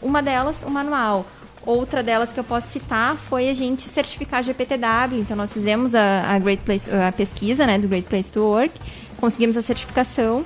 Uma 0.00 0.22
delas, 0.22 0.56
o 0.64 0.70
manual. 0.70 1.26
Outra 1.66 2.02
delas 2.02 2.32
que 2.32 2.40
eu 2.40 2.44
posso 2.44 2.68
citar 2.68 3.16
foi 3.16 3.50
a 3.50 3.54
gente 3.54 3.82
certificar 3.88 4.42
GPTW. 4.42 5.18
Então, 5.20 5.36
nós 5.36 5.52
fizemos 5.52 5.94
a, 5.94 6.22
a, 6.34 6.38
Great 6.38 6.62
Place, 6.62 6.90
a 6.90 7.12
pesquisa 7.12 7.66
né, 7.66 7.78
do 7.78 7.86
Great 7.86 8.08
Place 8.08 8.32
to 8.32 8.40
Work, 8.40 8.72
conseguimos 9.18 9.56
a 9.56 9.62
certificação 9.62 10.44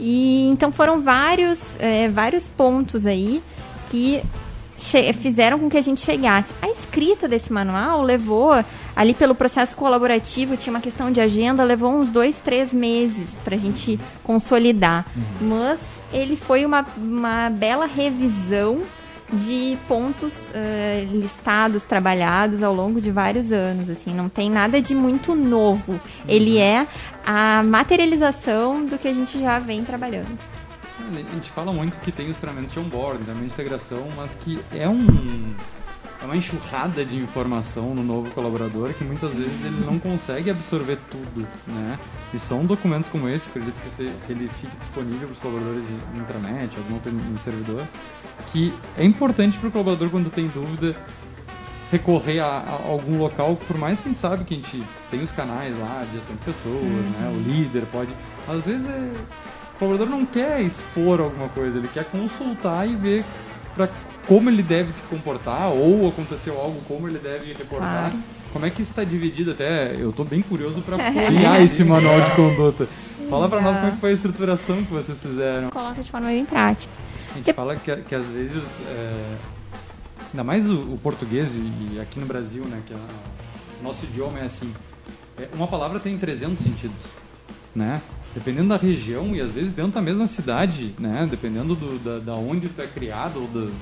e 0.00 0.48
então 0.48 0.72
foram 0.72 1.02
vários, 1.02 1.78
é, 1.78 2.08
vários 2.08 2.48
pontos 2.48 3.06
aí 3.06 3.42
que 3.90 4.22
fizeram 5.20 5.58
com 5.58 5.68
que 5.68 5.76
a 5.76 5.82
gente 5.82 6.00
chegasse. 6.00 6.54
A 6.62 6.68
escrita 6.70 7.28
desse 7.28 7.52
manual 7.52 8.00
levou, 8.02 8.52
ali 8.94 9.14
pelo 9.14 9.34
processo 9.34 9.76
colaborativo, 9.76 10.56
tinha 10.56 10.72
uma 10.72 10.80
questão 10.80 11.10
de 11.10 11.20
agenda, 11.20 11.64
levou 11.64 11.94
uns 11.94 12.10
dois, 12.10 12.38
três 12.38 12.72
meses 12.72 13.28
para 13.44 13.54
a 13.54 13.58
gente 13.58 13.98
consolidar. 14.22 15.06
Uhum. 15.16 15.48
Mas 15.48 15.80
ele 16.12 16.36
foi 16.36 16.64
uma, 16.64 16.84
uma 16.96 17.50
bela 17.50 17.86
revisão 17.86 18.82
de 19.32 19.78
pontos 19.86 20.32
uh, 20.48 21.12
listados, 21.12 21.84
trabalhados 21.84 22.62
ao 22.62 22.74
longo 22.74 23.00
de 23.00 23.10
vários 23.10 23.52
anos. 23.52 23.88
Assim, 23.88 24.12
não 24.12 24.28
tem 24.28 24.50
nada 24.50 24.80
de 24.80 24.94
muito 24.94 25.34
novo. 25.34 25.92
Uhum. 25.92 26.00
Ele 26.26 26.58
é 26.58 26.86
a 27.24 27.62
materialização 27.62 28.84
do 28.84 28.98
que 28.98 29.08
a 29.08 29.14
gente 29.14 29.40
já 29.40 29.58
vem 29.58 29.84
trabalhando. 29.84 30.38
A 31.12 31.34
gente 31.34 31.50
fala 31.50 31.72
muito 31.72 31.98
que 32.00 32.12
tem 32.12 32.28
os 32.30 32.36
treinamentos 32.36 32.74
de 32.74 32.80
onboarding, 32.80 33.24
também 33.24 33.44
de 33.44 33.52
integração, 33.52 34.06
mas 34.16 34.34
que 34.34 34.60
é 34.72 34.88
um 34.88 35.54
é 36.22 36.24
uma 36.24 36.36
enxurrada 36.36 37.04
de 37.04 37.16
informação 37.16 37.94
no 37.94 38.02
novo 38.02 38.30
colaborador 38.32 38.92
que 38.92 39.02
muitas 39.02 39.32
vezes 39.32 39.64
ele 39.64 39.84
não 39.86 39.98
consegue 39.98 40.50
absorver 40.50 40.98
tudo, 41.10 41.46
né? 41.66 41.98
E 42.34 42.38
são 42.38 42.64
documentos 42.66 43.08
como 43.10 43.28
esse, 43.28 43.48
acredito 43.48 43.74
que, 43.96 44.02
ele 44.30 44.50
fique 44.60 44.76
disponível 44.76 45.28
para 45.28 45.32
os 45.32 45.38
colaboradores 45.38 45.82
de 45.86 46.20
intranet, 46.20 46.76
alguma 46.76 47.00
coisa 47.00 47.18
no 47.18 47.38
servidor, 47.38 47.86
que 48.52 48.72
é 48.98 49.04
importante 49.04 49.56
para 49.58 49.68
o 49.68 49.72
colaborador 49.72 50.10
quando 50.10 50.30
tem 50.30 50.46
dúvida 50.48 50.94
recorrer 51.90 52.40
a, 52.40 52.46
a, 52.46 52.88
algum 52.88 53.18
local, 53.18 53.56
por 53.66 53.76
mais 53.76 53.98
que 53.98 54.08
a 54.08 54.12
gente 54.12 54.20
sabe 54.20 54.44
que 54.44 54.54
a 54.54 54.56
gente 54.58 54.84
tem 55.10 55.22
os 55.22 55.32
canais 55.32 55.76
lá 55.78 56.04
de 56.06 56.18
gestão 56.18 56.36
de 56.36 56.44
pessoas, 56.44 56.82
uhum. 56.82 57.12
né? 57.18 57.32
O 57.34 57.48
líder 57.48 57.84
pode. 57.90 58.10
Às 58.46 58.64
vezes 58.64 58.86
é, 58.86 59.12
o 59.74 59.78
colaborador 59.78 60.18
não 60.18 60.26
quer 60.26 60.60
expor 60.60 61.20
alguma 61.20 61.48
coisa, 61.48 61.78
ele 61.78 61.88
quer 61.88 62.04
consultar 62.04 62.86
e 62.86 62.94
ver 62.94 63.24
para 63.74 63.88
como 64.26 64.48
ele 64.48 64.62
deve 64.62 64.92
se 64.92 65.02
comportar, 65.02 65.68
ou 65.68 66.08
aconteceu 66.08 66.58
algo, 66.58 66.80
como 66.86 67.08
ele 67.08 67.18
deve 67.18 67.52
reportar. 67.52 68.12
Como 68.52 68.66
é 68.66 68.70
que 68.70 68.82
isso 68.82 68.90
está 68.90 69.04
dividido 69.04 69.52
até? 69.52 69.94
Eu 69.96 70.10
estou 70.10 70.24
bem 70.24 70.42
curioso 70.42 70.82
para 70.82 70.98
criar 70.98 71.60
esse 71.62 71.84
manual 71.84 72.20
de 72.20 72.30
conduta. 72.32 72.88
Fala 73.28 73.48
para 73.48 73.60
nós 73.60 73.76
como 73.76 73.88
é 73.88 73.92
foi 73.92 74.10
a 74.10 74.14
estruturação 74.14 74.84
que 74.84 74.92
vocês 74.92 75.20
fizeram. 75.22 75.70
Coloca 75.70 76.02
de 76.02 76.10
forma 76.10 76.26
bem 76.26 76.44
prática. 76.44 76.92
A 77.30 77.34
gente 77.34 77.52
fala 77.52 77.76
que, 77.76 77.96
que 77.96 78.14
às 78.14 78.26
vezes, 78.26 78.64
é, 78.88 79.36
ainda 80.32 80.42
mais 80.42 80.68
o, 80.68 80.94
o, 80.94 80.98
português 81.00 81.48
e 81.54 82.00
aqui 82.00 82.18
no 82.18 82.26
Brasil, 82.26 82.64
né, 82.64 82.82
que 82.84 82.92
é, 82.92 82.96
o 83.80 83.84
nosso 83.84 84.04
idioma 84.04 84.40
é 84.40 84.44
assim, 84.46 84.72
é, 85.38 85.48
uma 85.54 85.68
palavra 85.68 86.00
tem 86.00 86.18
300 86.18 86.58
sentidos, 86.58 86.98
né? 87.72 88.02
Dependendo 88.34 88.68
da 88.68 88.76
região 88.76 89.34
e 89.34 89.40
às 89.40 89.52
vezes 89.52 89.72
dentro 89.72 89.92
da 89.92 90.02
mesma 90.02 90.26
cidade, 90.26 90.92
né? 90.98 91.26
Dependendo 91.30 91.76
do, 91.76 91.98
da, 92.00 92.18
da 92.18 92.34
onde 92.34 92.68
tu 92.68 92.82
é 92.82 92.86
criado 92.86 93.40
ou 93.40 93.46
do, 93.46 93.72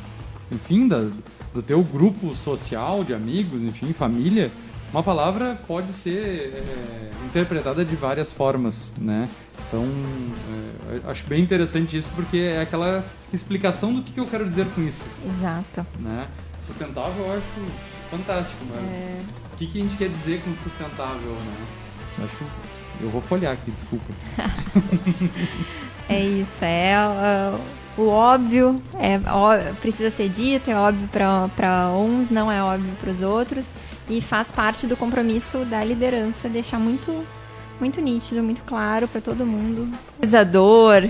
enfim, 0.51 0.89
da, 0.89 1.09
do 1.53 1.63
teu 1.63 1.83
grupo 1.83 2.35
social 2.37 3.05
de 3.05 3.15
amigos, 3.15 3.61
enfim, 3.63 3.93
família, 3.93 4.51
uma 4.93 5.03
palavra 5.03 5.59
pode 5.67 5.93
ser 5.93 6.53
é, 6.55 7.11
interpretada 7.27 7.85
de 7.85 7.95
várias 7.95 8.33
formas, 8.33 8.91
né? 8.99 9.29
Então, 9.69 9.85
é, 10.91 11.11
acho 11.11 11.27
bem 11.27 11.43
interessante 11.43 11.97
isso 11.97 12.11
porque 12.15 12.39
é 12.39 12.63
aquela 12.63 13.05
explicação 13.33 13.93
do 13.93 14.03
que, 14.03 14.13
que 14.13 14.21
eu 14.21 14.27
quero 14.27 14.49
dizer 14.49 14.67
com 14.75 14.83
isso. 14.83 15.05
Exato. 15.27 15.87
Né? 15.99 16.27
Sustentável 16.67 17.25
eu 17.27 17.33
acho 17.33 18.11
fantástico, 18.11 18.65
mas 18.71 18.85
é... 18.85 19.23
o 19.53 19.57
que, 19.59 19.67
que 19.67 19.81
a 19.81 19.83
gente 19.83 19.97
quer 19.97 20.09
dizer 20.09 20.41
com 20.43 20.55
sustentável, 20.55 21.33
né? 21.33 21.67
Eu 22.19 22.25
acho 22.25 22.45
eu 23.01 23.11
vou 23.11 23.21
folhear 23.23 23.53
aqui, 23.53 23.71
desculpa. 23.71 24.13
é 26.09 26.21
isso, 26.21 26.65
é 26.65 26.97
uh, 26.99 27.61
o 27.99 28.09
óbvio, 28.09 28.81
é, 28.99 29.21
ó, 29.29 29.59
precisa 29.81 30.11
ser 30.11 30.29
dito, 30.29 30.71
é 30.71 30.77
óbvio 30.77 31.09
para 31.09 31.91
uns, 31.91 32.31
não 32.31 32.51
é 32.51 32.63
óbvio 32.63 32.93
para 33.01 33.11
os 33.11 33.23
outros 33.23 33.65
e 34.09 34.21
faz 34.21 34.51
parte 34.51 34.87
do 34.87 34.97
compromisso 34.97 35.65
da 35.65 35.85
liderança 35.85 36.49
deixar 36.49 36.79
muito 36.79 37.27
muito 37.81 38.01
nítido, 38.01 38.43
muito 38.43 38.63
claro 38.63 39.07
para 39.07 39.21
todo 39.21 39.47
mundo. 39.47 39.89
Pesador 40.21 41.09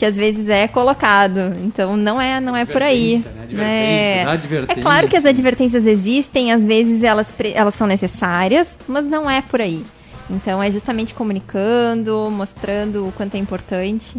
que 0.00 0.06
às 0.06 0.16
vezes 0.16 0.48
é 0.48 0.66
colocado. 0.66 1.54
Então 1.62 1.94
não 1.94 2.18
é 2.18 2.40
não 2.40 2.56
é 2.56 2.64
por 2.64 2.82
aí. 2.82 3.22
Né? 3.50 4.20
É, 4.20 4.26
é 4.68 4.74
claro 4.76 5.08
que 5.08 5.16
as 5.16 5.26
advertências 5.26 5.84
existem, 5.84 6.52
às 6.52 6.62
vezes 6.62 7.02
elas, 7.02 7.30
elas 7.54 7.74
são 7.74 7.86
necessárias, 7.86 8.78
mas 8.88 9.04
não 9.04 9.28
é 9.28 9.42
por 9.42 9.60
aí. 9.60 9.84
Então 10.30 10.62
é 10.62 10.70
justamente 10.70 11.12
comunicando, 11.12 12.30
mostrando 12.30 13.08
o 13.08 13.12
quanto 13.12 13.34
é 13.34 13.38
importante. 13.38 14.18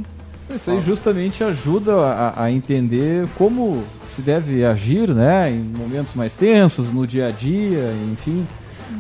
Isso 0.56 0.72
aí 0.72 0.82
justamente 0.82 1.44
ajuda 1.44 1.96
a, 1.96 2.44
a, 2.44 2.52
entender 2.52 3.28
como 3.38 3.84
se 4.14 4.22
deve 4.22 4.64
agir, 4.66 5.10
né, 5.10 5.50
em 5.50 5.60
momentos 5.60 6.14
mais 6.14 6.34
tensos, 6.34 6.92
no 6.92 7.08
dia 7.08 7.28
a 7.28 7.32
dia, 7.32 7.94
enfim. 8.12 8.46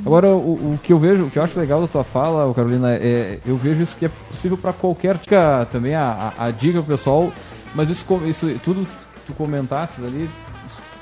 Agora, 0.05 0.29
o, 0.29 0.53
o, 0.53 0.79
que 0.81 0.93
eu 0.93 0.99
vejo, 0.99 1.25
o 1.25 1.29
que 1.29 1.37
eu 1.37 1.43
acho 1.43 1.59
legal 1.59 1.81
da 1.81 1.87
tua 1.87 2.03
fala, 2.03 2.51
Carolina, 2.53 2.93
é 2.93 3.39
eu 3.45 3.57
vejo 3.57 3.81
isso 3.81 3.97
que 3.97 4.05
é 4.05 4.09
possível 4.29 4.57
para 4.57 4.71
qualquer 4.71 5.17
dica 5.17 5.67
também 5.69 5.93
a, 5.93 6.33
a, 6.37 6.45
a 6.45 6.51
dica 6.51 6.81
pessoal, 6.81 7.31
mas 7.75 7.89
isso, 7.89 8.05
isso 8.25 8.59
tudo 8.63 8.87
tu 9.27 9.33
comentasses 9.33 10.03
ali, 10.03 10.29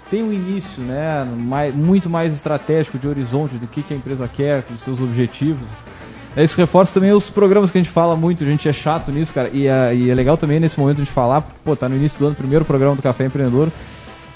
tem 0.10 0.24
um 0.24 0.34
início, 0.34 0.82
né, 0.82 1.26
mais, 1.38 1.74
muito 1.74 2.10
mais 2.10 2.34
estratégico 2.34 2.98
de 2.98 3.08
horizonte 3.08 3.56
do 3.56 3.68
que, 3.68 3.84
que 3.84 3.94
a 3.94 3.98
empresa 3.98 4.28
quer, 4.28 4.64
dos 4.64 4.82
seus 4.82 5.00
objetivos. 5.00 5.68
Isso 6.38 6.56
reforça 6.58 6.94
também 6.94 7.12
os 7.12 7.30
programas 7.30 7.72
que 7.72 7.78
a 7.78 7.82
gente 7.82 7.92
fala 7.92 8.16
muito, 8.16 8.44
a 8.44 8.48
gente 8.48 8.68
é 8.70 8.74
chato 8.74 9.12
nisso, 9.12 9.34
cara. 9.34 9.50
E, 9.52 9.68
é, 9.68 9.94
e 9.96 10.10
é 10.10 10.16
legal 10.16 10.38
também 10.38 10.60
nesse 10.60 10.80
momento 10.80 10.98
a 10.98 11.04
gente 11.04 11.14
falar, 11.14 11.42
pô, 11.66 11.76
tá 11.76 11.90
no 11.90 11.96
início 11.96 12.18
do 12.20 12.28
ano, 12.28 12.36
primeiro 12.36 12.64
programa 12.64 12.96
do 12.96 13.02
Café 13.02 13.26
Empreendedor. 13.26 13.70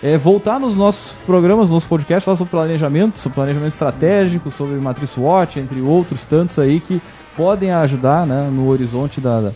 É 0.02 0.18
voltar 0.18 0.60
nos 0.60 0.76
nossos 0.76 1.14
programas, 1.26 1.70
nos 1.70 1.86
podcasts, 1.86 2.26
falar 2.26 2.36
sobre 2.36 2.52
planejamento, 2.52 3.18
sobre 3.20 3.36
planejamento 3.36 3.72
estratégico, 3.72 4.52
sobre 4.52 4.76
matriz 4.76 5.10
SWOT, 5.12 5.60
entre 5.62 5.80
outros 5.80 6.26
tantos 6.26 6.60
aí 6.60 6.82
que 6.82 7.02
podem 7.38 7.72
ajudar 7.72 8.28
né, 8.28 8.50
no 8.52 8.68
horizonte 8.68 9.22
da, 9.22 9.40
da, 9.40 9.52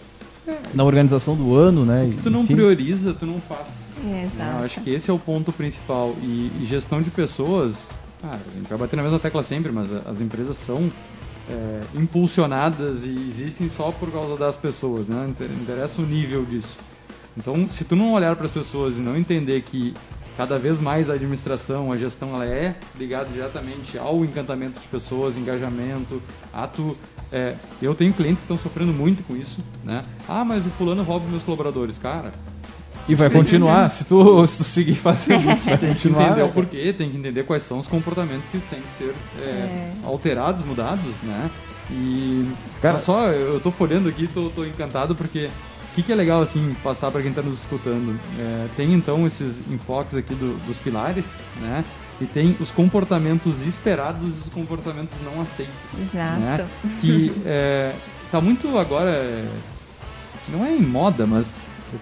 da 0.74 0.84
organização 0.86 1.36
do 1.36 1.54
ano, 1.54 1.84
né? 1.84 2.14
Tu 2.24 2.30
não 2.30 2.44
Enfim. 2.44 2.56
prioriza, 2.56 3.14
tu 3.14 3.26
não 3.26 3.42
faz. 3.42 3.88
É, 4.06 4.10
Né? 4.10 4.30
exato. 4.34 4.58
Eu 4.60 4.66
acho 4.66 4.80
que 4.82 4.90
esse 4.92 5.10
é 5.10 5.14
o 5.14 5.20
ponto 5.20 5.52
principal. 5.52 6.16
E, 6.22 6.50
e 6.62 6.66
gestão 6.70 7.02
de 7.02 7.10
pessoas, 7.10 7.90
cara, 8.22 8.36
a 8.36 8.58
gente 8.58 8.70
vai 8.70 8.78
bater 8.78 8.96
na 8.96 9.04
mesma 9.04 9.20
tecla 9.20 9.44
sempre, 9.44 9.72
mas 9.74 9.90
as 10.08 10.22
empresas 10.22 10.56
são 10.56 10.90
é, 11.50 11.82
impulsionadas 11.96 13.04
e 13.04 13.10
existem 13.30 13.70
só 13.70 13.92
por 13.92 14.12
causa 14.12 14.36
das 14.38 14.58
pessoas, 14.58 15.08
né? 15.08 15.28
Inter- 15.30 15.52
Interessa 15.52 16.02
o 16.02 16.06
nível 16.06 16.44
disso. 16.46 16.78
Então, 17.38 17.70
se 17.70 17.84
tu 17.86 17.96
não 17.96 18.14
olhar 18.14 18.36
para 18.36 18.48
as 18.48 18.52
pessoas 18.52 18.96
e 18.96 19.00
não 19.00 19.16
entender 19.16 19.62
que 19.62 19.94
cada 20.36 20.58
vez 20.60 20.80
mais 20.80 21.10
a 21.10 21.14
administração, 21.14 21.92
a 21.92 21.98
gestão, 21.98 22.34
ela 22.34 22.46
é 22.46 22.76
ligada 22.98 23.26
diretamente 23.32 23.98
ao 23.98 24.24
encantamento 24.26 24.80
de 24.80 24.88
pessoas, 24.88 25.38
engajamento, 25.38 26.22
ato. 26.54 26.96
é, 27.32 27.56
eu 27.82 27.94
tenho 27.96 28.14
clientes 28.14 28.40
que 28.40 28.44
estão 28.54 28.58
sofrendo 28.58 28.92
muito 28.94 29.24
com 29.24 29.36
isso, 29.36 29.60
né? 29.84 30.04
Ah, 30.28 30.44
mas 30.46 30.66
o 30.66 30.70
fulano 30.72 31.04
rouba 31.04 31.28
meus 31.30 31.44
colaboradores, 31.44 31.96
cara. 32.00 32.32
E 33.10 33.16
vai 33.16 33.30
continuar, 33.30 33.90
se 33.90 34.04
tu, 34.04 34.46
se 34.46 34.58
tu 34.58 34.64
seguir 34.66 34.96
fazendo 34.96 35.50
isso, 35.52 35.62
vai 35.64 35.78
Tem 35.78 35.90
que 35.94 36.02
continuar. 36.02 36.24
entender 36.26 36.42
o 36.44 36.48
né? 36.48 36.52
porquê, 36.54 36.94
tem 36.94 37.10
que 37.10 37.18
entender 37.18 37.44
quais 37.44 37.64
são 37.64 37.80
os 37.80 37.88
comportamentos 37.88 38.44
que 38.52 38.58
têm 38.60 38.80
que 38.82 38.98
ser 39.06 39.16
é, 39.42 39.92
alterados, 40.04 40.66
mudados, 40.66 41.06
né? 41.24 41.50
E 41.90 42.50
Cara- 42.82 43.00
só 43.00 43.28
eu 43.30 43.60
tô 43.62 43.72
folhando 43.72 44.10
aqui, 44.10 44.28
tô, 44.28 44.50
tô 44.50 44.66
encantado 44.66 45.16
porque 45.16 45.46
o 45.92 45.96
que, 45.96 46.04
que 46.04 46.12
é 46.12 46.16
legal 46.16 46.42
assim 46.42 46.76
passar 46.84 47.10
para 47.10 47.22
quem 47.22 47.30
está 47.30 47.42
nos 47.42 47.60
escutando? 47.60 48.20
É, 48.38 48.68
tem 48.76 48.94
então 48.94 49.26
esses 49.26 49.56
enfoques 49.72 50.14
aqui 50.16 50.36
do- 50.36 50.58
dos 50.68 50.76
pilares, 50.78 51.26
né? 51.62 51.86
E 52.20 52.26
tem 52.26 52.58
os 52.60 52.72
comportamentos 52.72 53.62
esperados 53.62 54.28
e 54.28 54.48
os 54.48 54.54
comportamentos 54.54 55.14
não 55.24 55.42
aceitos. 55.42 55.74
Exato. 55.98 56.40
Né? 56.42 56.68
Que 57.00 57.32
é, 57.46 57.94
tá 58.32 58.42
muito 58.42 58.78
agora, 58.78 59.12
é, 59.12 59.46
não 60.50 60.66
é 60.66 60.76
em 60.76 60.82
moda, 60.82 61.26
mas 61.26 61.46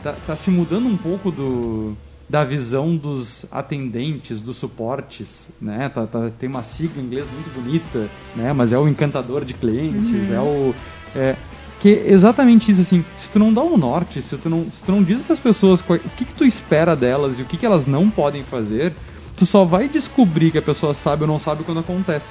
tá, 0.03 0.15
tá 0.25 0.35
se 0.35 0.49
mudando 0.51 0.87
um 0.87 0.97
pouco 0.97 1.31
do, 1.31 1.95
da 2.29 2.43
visão 2.43 2.95
dos 2.95 3.45
atendentes, 3.51 4.41
dos 4.41 4.57
suportes, 4.57 5.49
né? 5.61 5.89
Tá, 5.89 6.05
tá- 6.07 6.29
tem 6.39 6.49
uma 6.49 6.63
sigla 6.63 7.01
em 7.01 7.05
inglês 7.05 7.25
muito 7.33 7.53
bonita, 7.53 8.07
né? 8.35 8.53
Mas 8.53 8.71
é 8.71 8.77
o 8.77 8.87
encantador 8.87 9.43
de 9.45 9.53
clientes, 9.53 10.29
é 10.31 10.39
o... 10.39 10.73
É, 11.15 11.35
que 11.79 11.89
é 11.89 12.11
exatamente 12.11 12.71
isso, 12.71 12.81
assim, 12.81 13.03
se 13.17 13.27
tu 13.29 13.37
não 13.37 13.53
dá 13.53 13.61
um 13.61 13.77
norte, 13.77 14.21
se 14.21 14.37
tu 14.37 14.49
não, 14.49 14.63
se 14.63 14.81
tu 14.83 14.91
não 14.91 15.03
diz 15.03 15.21
para 15.21 15.33
as 15.33 15.39
pessoas 15.39 15.81
qual- 15.81 15.99
o 15.99 16.09
que, 16.17 16.25
que 16.25 16.33
tu 16.33 16.43
espera 16.45 16.95
delas 16.95 17.37
e 17.37 17.41
o 17.41 17.45
que, 17.45 17.57
que 17.57 17.65
elas 17.65 17.85
não 17.85 18.09
podem 18.09 18.43
fazer, 18.43 18.91
tu 19.37 19.45
só 19.45 19.63
vai 19.65 19.87
descobrir 19.87 20.51
que 20.51 20.57
a 20.57 20.61
pessoa 20.61 20.93
sabe 20.93 21.23
ou 21.23 21.27
não 21.27 21.37
sabe 21.37 21.63
quando 21.63 21.81
acontece. 21.81 22.29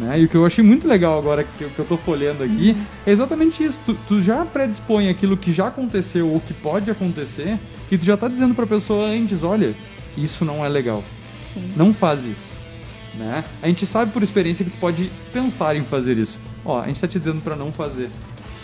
Né? 0.00 0.20
E 0.20 0.24
o 0.24 0.28
que 0.28 0.34
eu 0.34 0.46
achei 0.46 0.64
muito 0.64 0.88
legal 0.88 1.18
agora 1.18 1.44
que, 1.44 1.62
eu- 1.64 1.68
que 1.68 1.78
eu 1.78 1.84
tô 1.84 1.96
folhando 1.98 2.42
aqui 2.42 2.74
é 3.06 3.10
exatamente 3.12 3.62
isso. 3.62 3.78
Tu, 3.84 3.94
tu 4.08 4.22
já 4.22 4.44
predispõe 4.46 5.08
aquilo 5.10 5.36
que 5.36 5.52
já 5.52 5.66
aconteceu 5.68 6.26
ou 6.28 6.40
que 6.40 6.54
pode 6.54 6.90
acontecer 6.90 7.58
e 7.90 7.98
tu 7.98 8.04
já 8.06 8.16
tá 8.16 8.26
dizendo 8.28 8.54
pra 8.54 8.66
pessoa 8.66 9.06
antes, 9.08 9.42
olha, 9.42 9.74
isso 10.16 10.42
não 10.44 10.64
é 10.64 10.68
legal. 10.68 11.04
Sim. 11.52 11.72
Não 11.76 11.92
faz 11.92 12.24
isso. 12.24 12.48
Né? 13.14 13.44
A 13.60 13.66
gente 13.66 13.84
sabe 13.84 14.10
por 14.12 14.22
experiência 14.22 14.64
que 14.64 14.70
tu 14.70 14.78
pode 14.78 15.10
pensar 15.32 15.76
em 15.76 15.84
fazer 15.84 16.16
isso. 16.16 16.38
Ó, 16.64 16.80
a 16.80 16.86
gente 16.86 17.00
tá 17.00 17.08
te 17.08 17.18
dizendo 17.18 17.42
pra 17.42 17.54
não 17.56 17.70
fazer. 17.70 18.08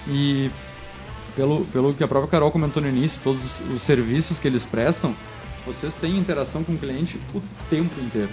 E 0.09 0.49
pelo, 1.35 1.64
pelo 1.66 1.92
que 1.92 2.03
a 2.05 2.09
própria 2.09 2.31
Carol 2.31 2.51
comentou 2.51 2.83
no 2.83 2.88
início, 2.88 3.20
todos 3.22 3.42
os, 3.61 3.75
os 3.77 3.83
serviços 3.83 4.38
que 4.38 4.46
eles 4.49 4.64
prestam, 4.64 5.14
vocês 5.66 5.92
têm 5.94 6.16
interação 6.16 6.62
com 6.64 6.72
o 6.72 6.79
cliente 6.79 7.18
o 7.35 7.42
tempo 7.68 8.01
inteiro, 8.01 8.31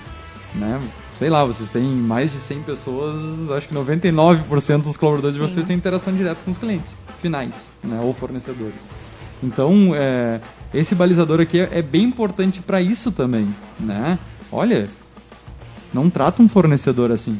né? 0.55 0.79
Sei 1.23 1.29
lá, 1.29 1.45
vocês 1.45 1.69
têm 1.69 1.85
mais 1.85 2.33
de 2.33 2.37
100 2.37 2.63
pessoas, 2.63 3.49
acho 3.51 3.69
que 3.69 3.73
99% 3.73 4.81
dos 4.81 4.97
colaboradores 4.97 5.37
de 5.37 5.41
vocês 5.41 5.61
Sim. 5.61 5.67
têm 5.67 5.77
interação 5.77 6.13
direta 6.13 6.35
com 6.43 6.51
os 6.51 6.57
clientes 6.57 6.91
finais, 7.21 7.69
né? 7.81 7.97
Ou 8.03 8.13
fornecedores. 8.13 8.75
Então, 9.41 9.93
é, 9.95 10.41
esse 10.73 10.93
balizador 10.93 11.39
aqui 11.39 11.61
é, 11.61 11.69
é 11.71 11.81
bem 11.81 12.03
importante 12.03 12.59
para 12.59 12.81
isso 12.81 13.09
também, 13.09 13.47
né? 13.79 14.19
Olha, 14.51 14.89
não 15.93 16.09
trata 16.09 16.43
um 16.43 16.49
fornecedor 16.49 17.09
assim. 17.09 17.39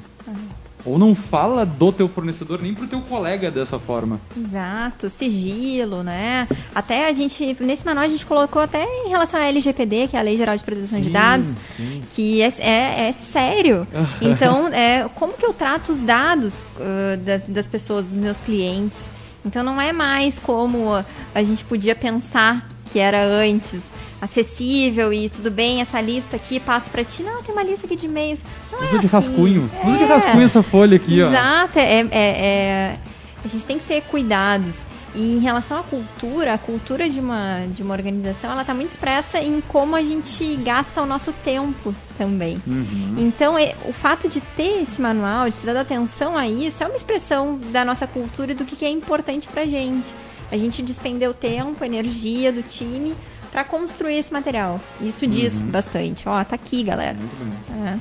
Ou 0.86 0.98
não 0.98 1.16
fala 1.16 1.66
do 1.66 1.92
teu 1.92 2.10
fornecedor 2.10 2.62
nem 2.62 2.74
pro 2.74 2.88
teu 2.88 3.00
colega 3.02 3.50
dessa 3.50 3.80
forma. 3.80 4.20
Exato, 4.36 5.10
sigilo, 5.10 6.04
né? 6.04 6.48
Até 6.76 7.08
a 7.08 7.14
gente, 7.14 7.56
nesse 7.62 7.86
manual 7.86 8.06
a 8.06 8.10
gente 8.10 8.26
colocou 8.26 8.62
até 8.62 8.84
em 8.84 9.10
relação 9.10 9.40
à 9.40 9.46
LGPD, 9.46 10.10
que 10.10 10.18
é 10.18 10.20
a 10.20 10.24
Lei 10.24 10.36
Geral 10.36 10.58
de 10.58 10.64
Proteção 10.64 11.00
de 11.00 11.06
Sim, 11.06 11.12
Dados, 11.12 11.54
sim. 11.78 12.04
que 12.14 12.42
é, 12.42 12.54
é, 12.60 13.10
é 13.10 13.16
sério. 13.32 13.88
Então, 14.22 14.68
é, 14.70 15.08
como 15.16 15.34
que 15.34 15.46
eu 15.46 15.54
trato 15.54 15.92
os 15.92 16.00
dados 16.00 16.66
ah, 16.80 17.18
das, 17.18 17.44
das 17.48 17.68
pessoas, 17.68 18.06
dos 18.06 18.18
meus 18.18 18.40
clientes? 18.40 18.98
Então, 19.46 19.64
não 19.64 19.80
é 19.80 19.92
mais 19.92 20.40
como 20.40 20.94
a 21.36 21.44
gente 21.44 21.64
podia 21.66 21.96
pensar 21.96 22.68
que 22.92 23.00
era 23.00 23.24
antes, 23.26 23.82
acessível 24.24 25.12
e 25.14 25.30
tudo 25.30 25.52
bem, 25.52 25.82
essa 25.82 26.00
lista 26.02 26.36
aqui, 26.36 26.60
passo 26.60 26.90
para 26.90 27.04
ti. 27.04 27.24
Não, 27.24 27.42
tem 27.44 27.54
uma 27.54 27.64
lista 27.64 27.86
aqui 27.86 27.96
de 27.96 28.06
e-mails. 28.06 28.40
Não 28.72 28.80
Usa 28.80 28.88
é 28.88 28.90
de 28.92 28.98
assim. 28.98 29.08
rascunho. 29.08 29.70
Usa 29.86 29.98
de 29.98 30.04
É. 30.04 30.08
rascunho 30.08 30.44
essa 30.46 30.64
folha 30.64 30.96
aqui, 30.96 31.22
ó. 31.22 31.30
Exato, 31.30 31.80
é, 31.80 32.02
é- 32.02 32.08
é- 32.12 32.98
a 33.44 33.48
gente 33.48 33.66
tem 33.66 33.78
que 33.80 33.86
ter 33.86 34.02
cuidados. 34.04 34.76
E 35.16 35.36
em 35.36 35.40
relação 35.40 35.80
à 35.80 35.84
cultura, 35.84 36.54
a 36.56 36.58
cultura 36.58 37.08
de 37.08 37.20
uma, 37.20 37.66
de 37.68 37.84
uma 37.84 37.94
organização, 37.94 38.52
ela 38.52 38.62
está 38.62 38.74
muito 38.74 38.90
expressa 38.90 39.40
em 39.40 39.62
como 39.68 39.96
a 39.96 40.02
gente 40.02 40.56
gasta 40.64 41.04
o 41.04 41.06
nosso 41.06 41.32
tempo 41.44 41.94
também. 42.18 42.60
Uhum. 42.66 43.16
Então, 43.20 43.56
é- 43.56 43.76
o 43.86 43.94
fato 43.94 44.28
de 44.28 44.42
ter 44.42 44.82
esse 44.82 45.00
manual, 45.00 45.52
de 45.52 45.56
ter 45.58 45.68
dado 45.68 45.78
atenção 45.78 46.36
a 46.36 46.48
isso, 46.48 46.82
é 46.84 46.88
uma 46.88 46.96
expressão 46.96 47.60
da 47.72 47.86
nossa 47.86 48.08
cultura 48.08 48.54
e 48.54 48.56
do 48.56 48.66
que, 48.66 48.76
que 48.76 48.86
é 48.86 48.90
importante 48.90 49.48
pra 49.48 49.66
gente. 49.66 50.08
A 50.52 50.58
gente 50.58 50.82
despendeu 50.82 51.32
tempo, 51.32 51.86
energia 51.86 52.52
do 52.52 52.64
time 52.64 53.14
para 53.54 53.64
construir 53.64 54.18
esse 54.18 54.34
material. 54.34 54.82
Isso 55.00 55.28
diz 55.28 55.54
bastante. 55.62 56.28
Ó, 56.28 56.44
tá 56.44 56.56
aqui, 56.56 56.82
galera. 56.84 57.16
Muito 57.16 57.38
bonito. 57.38 57.88
É. 57.88 58.00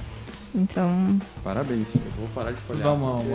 Então, 0.55 1.21
Parabéns. 1.45 1.87
Eu 1.95 2.11
vou 2.19 2.29
parar 2.35 2.53
de 2.53 2.61
folhear. 2.63 2.89
Vamos, 2.89 3.27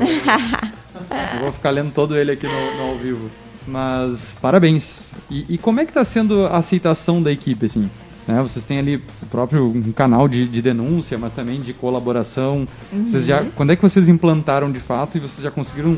Eu 1.35 1.39
vou 1.41 1.51
ficar 1.51 1.69
lendo 1.69 1.93
todo 1.93 2.17
ele 2.17 2.31
aqui 2.31 2.47
no, 2.47 2.75
no 2.75 2.91
ao 2.91 2.97
vivo. 2.97 3.29
Mas, 3.67 4.35
parabéns. 4.41 5.01
E, 5.29 5.45
e 5.47 5.57
como 5.59 5.79
é 5.79 5.85
que 5.85 5.93
tá 5.93 6.03
sendo 6.03 6.47
a 6.47 6.57
aceitação 6.57 7.21
da 7.21 7.31
equipe, 7.31 7.67
assim? 7.67 7.87
Né, 8.27 8.41
vocês 8.41 8.65
têm 8.65 8.79
ali 8.79 8.95
o 8.95 9.25
próprio 9.27 9.67
um 9.67 9.91
canal 9.91 10.27
de, 10.27 10.47
de 10.47 10.61
denúncia, 10.61 11.17
mas 11.17 11.33
também 11.33 11.61
de 11.61 11.71
colaboração. 11.71 12.67
Vocês 12.91 13.25
já, 13.25 13.45
quando 13.55 13.71
é 13.71 13.75
que 13.75 13.81
vocês 13.81 14.09
implantaram 14.09 14.71
de 14.71 14.79
fato 14.79 15.17
e 15.17 15.19
vocês 15.19 15.43
já 15.43 15.51
conseguiram 15.51 15.97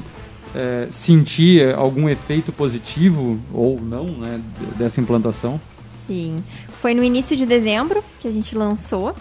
é, 0.54 0.88
sentir 0.92 1.74
algum 1.76 2.10
efeito 2.10 2.52
positivo 2.52 3.40
ou 3.54 3.80
não 3.82 4.06
né, 4.06 4.40
dessa 4.78 5.00
implantação? 5.00 5.60
Sim. 6.10 6.44
Foi 6.82 6.96
no 6.96 7.04
início 7.04 7.38
de 7.38 7.46
dezembro 7.46 8.04
que 8.20 8.28
a 8.28 8.32
gente 8.32 8.56
lançou. 8.56 9.14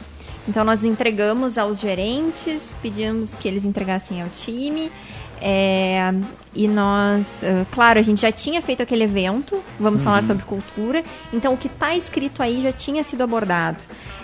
Então 0.48 0.64
nós 0.64 0.83
entregamos 0.83 1.59
aos 1.59 1.79
gerentes, 1.79 2.74
pedimos 2.81 3.35
que 3.35 3.46
eles 3.46 3.66
entregassem 3.66 4.22
ao 4.22 4.29
time. 4.31 4.90
é, 5.40 6.12
e 6.55 6.66
nós, 6.66 7.27
ah, 7.44 7.66
claro, 7.70 7.98
a 7.98 8.03
gente 8.03 8.22
já 8.22 8.33
tinha 8.33 8.62
feito 8.62 8.83
aquele 8.83 9.05
evento, 9.05 9.62
vamos 9.79 10.03
falar 10.03 10.22
sobre 10.24 10.44
cultura. 10.44 11.05
Então 11.31 11.53
o 11.53 11.57
que 11.59 11.66
está 11.66 11.94
escrito 11.94 12.42
aí 12.42 12.62
já 12.62 12.72
tinha 12.72 13.05
sido 13.05 13.22
abordado. 13.22 13.77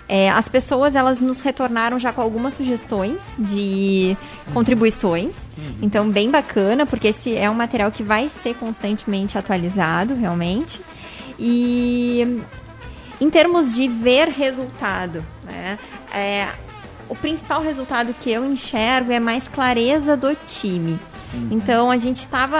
É, 0.08 0.30
as 0.30 0.48
pessoas 0.48 0.96
elas 0.96 1.20
nos 1.20 1.40
retornaram 1.40 1.98
já 1.98 2.12
com 2.12 2.20
algumas 2.20 2.54
sugestões 2.54 3.18
de 3.38 4.16
contribuições. 4.52 5.32
Então 5.80 6.08
bem 6.08 6.30
bacana, 6.30 6.86
porque 6.86 7.08
esse 7.08 7.36
é 7.36 7.48
um 7.48 7.54
material 7.54 7.92
que 7.92 8.02
vai 8.02 8.30
ser 8.42 8.54
constantemente 8.54 9.36
atualizado, 9.38 10.14
realmente. 10.14 10.80
E 11.38 12.42
em 13.20 13.30
termos 13.30 13.74
de 13.74 13.88
ver 13.88 14.28
resultado, 14.28 15.24
né? 15.44 15.78
é, 16.12 16.48
o 17.08 17.14
principal 17.14 17.62
resultado 17.62 18.14
que 18.22 18.30
eu 18.30 18.44
enxergo 18.44 19.12
é 19.12 19.20
mais 19.20 19.46
clareza 19.48 20.16
do 20.16 20.34
time. 20.34 20.98
Então 21.50 21.90
a 21.90 21.96
gente 21.96 22.18
estava 22.18 22.58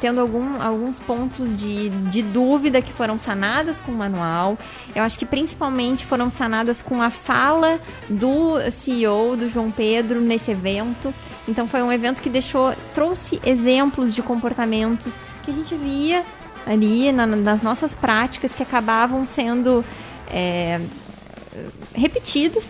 tendo 0.00 0.20
algum, 0.20 0.60
alguns 0.62 0.98
pontos 0.98 1.56
de, 1.56 1.90
de 1.90 2.22
dúvida 2.22 2.80
que 2.80 2.92
foram 2.92 3.18
sanadas 3.18 3.78
com 3.80 3.92
o 3.92 3.94
manual. 3.94 4.56
Eu 4.94 5.02
acho 5.02 5.18
que 5.18 5.26
principalmente 5.26 6.06
foram 6.06 6.30
sanadas 6.30 6.80
com 6.80 7.02
a 7.02 7.10
fala 7.10 7.78
do 8.08 8.54
CEO, 8.72 9.36
do 9.36 9.48
João 9.48 9.70
Pedro, 9.70 10.20
nesse 10.20 10.50
evento. 10.50 11.12
Então 11.46 11.68
foi 11.68 11.82
um 11.82 11.92
evento 11.92 12.22
que 12.22 12.30
deixou, 12.30 12.74
trouxe 12.94 13.40
exemplos 13.44 14.14
de 14.14 14.22
comportamentos 14.22 15.12
que 15.44 15.50
a 15.50 15.54
gente 15.54 15.74
via 15.74 16.24
ali 16.66 17.10
na- 17.12 17.26
nas 17.26 17.62
nossas 17.62 17.94
práticas 17.94 18.54
que 18.54 18.62
acabavam 18.62 19.26
sendo 19.26 19.84
é, 20.30 20.80
repetidos. 21.94 22.64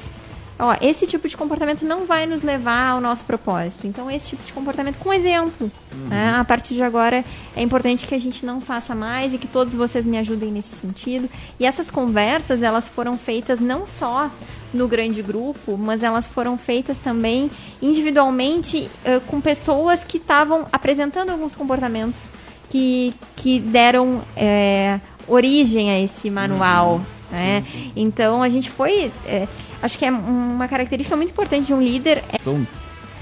Ó, 0.61 0.74
esse 0.81 1.07
tipo 1.07 1.29
de 1.29 1.37
comportamento 1.37 1.85
não 1.85 2.05
vai 2.05 2.27
nos 2.27 2.42
levar 2.42 2.90
ao 2.90 3.01
nosso 3.01 3.24
propósito. 3.24 3.87
Então, 3.87 4.11
esse 4.11 4.29
tipo 4.31 4.44
de 4.44 4.53
comportamento 4.53 4.98
com 4.98 5.12
exemplo. 5.12 5.70
Né? 6.09 6.35
A 6.37 6.42
partir 6.44 6.74
de 6.74 6.83
agora, 6.83 7.24
é 7.55 7.62
importante 7.62 8.05
que 8.09 8.14
a 8.14 8.20
gente 8.20 8.44
não 8.44 8.61
faça 8.61 8.92
mais 8.92 9.33
e 9.33 9.38
que 9.38 9.46
todos 9.46 9.72
vocês 9.74 10.05
me 10.05 10.18
ajudem 10.18 10.51
nesse 10.51 10.74
sentido. 10.81 11.31
E 11.61 11.64
essas 11.66 11.92
conversas, 11.92 12.61
elas 12.61 12.88
foram 12.88 13.16
feitas 13.16 13.61
não 13.61 13.87
só 13.87 14.29
no 14.74 14.88
grande 14.88 15.22
grupo, 15.22 15.77
mas 15.79 16.03
elas 16.03 16.27
foram 16.27 16.59
feitas 16.59 16.98
também 16.98 17.48
individualmente 17.81 18.90
eh, 19.05 19.20
com 19.29 19.40
pessoas 19.40 20.03
que 20.03 20.16
estavam 20.16 20.66
apresentando 20.72 21.31
alguns 21.31 21.55
comportamentos 21.55 22.22
que, 22.70 23.14
que 23.37 23.59
deram 23.61 24.22
eh, 24.37 25.00
origem 25.26 25.90
a 25.90 26.00
esse 26.00 26.31
manual. 26.31 27.00
Né? 27.31 27.64
Então 27.96 28.42
a 28.42 28.48
gente 28.48 28.70
foi. 28.70 29.11
eh, 29.26 29.46
acho 29.83 29.98
que 29.98 30.04
é 30.04 30.11
uma 30.11 30.66
característica 30.68 31.16
muito 31.16 31.31
importante 31.31 31.66
de 31.66 31.74
um 31.74 31.81
líder 31.83 32.18
é 32.33 32.37
Então, 32.40 32.66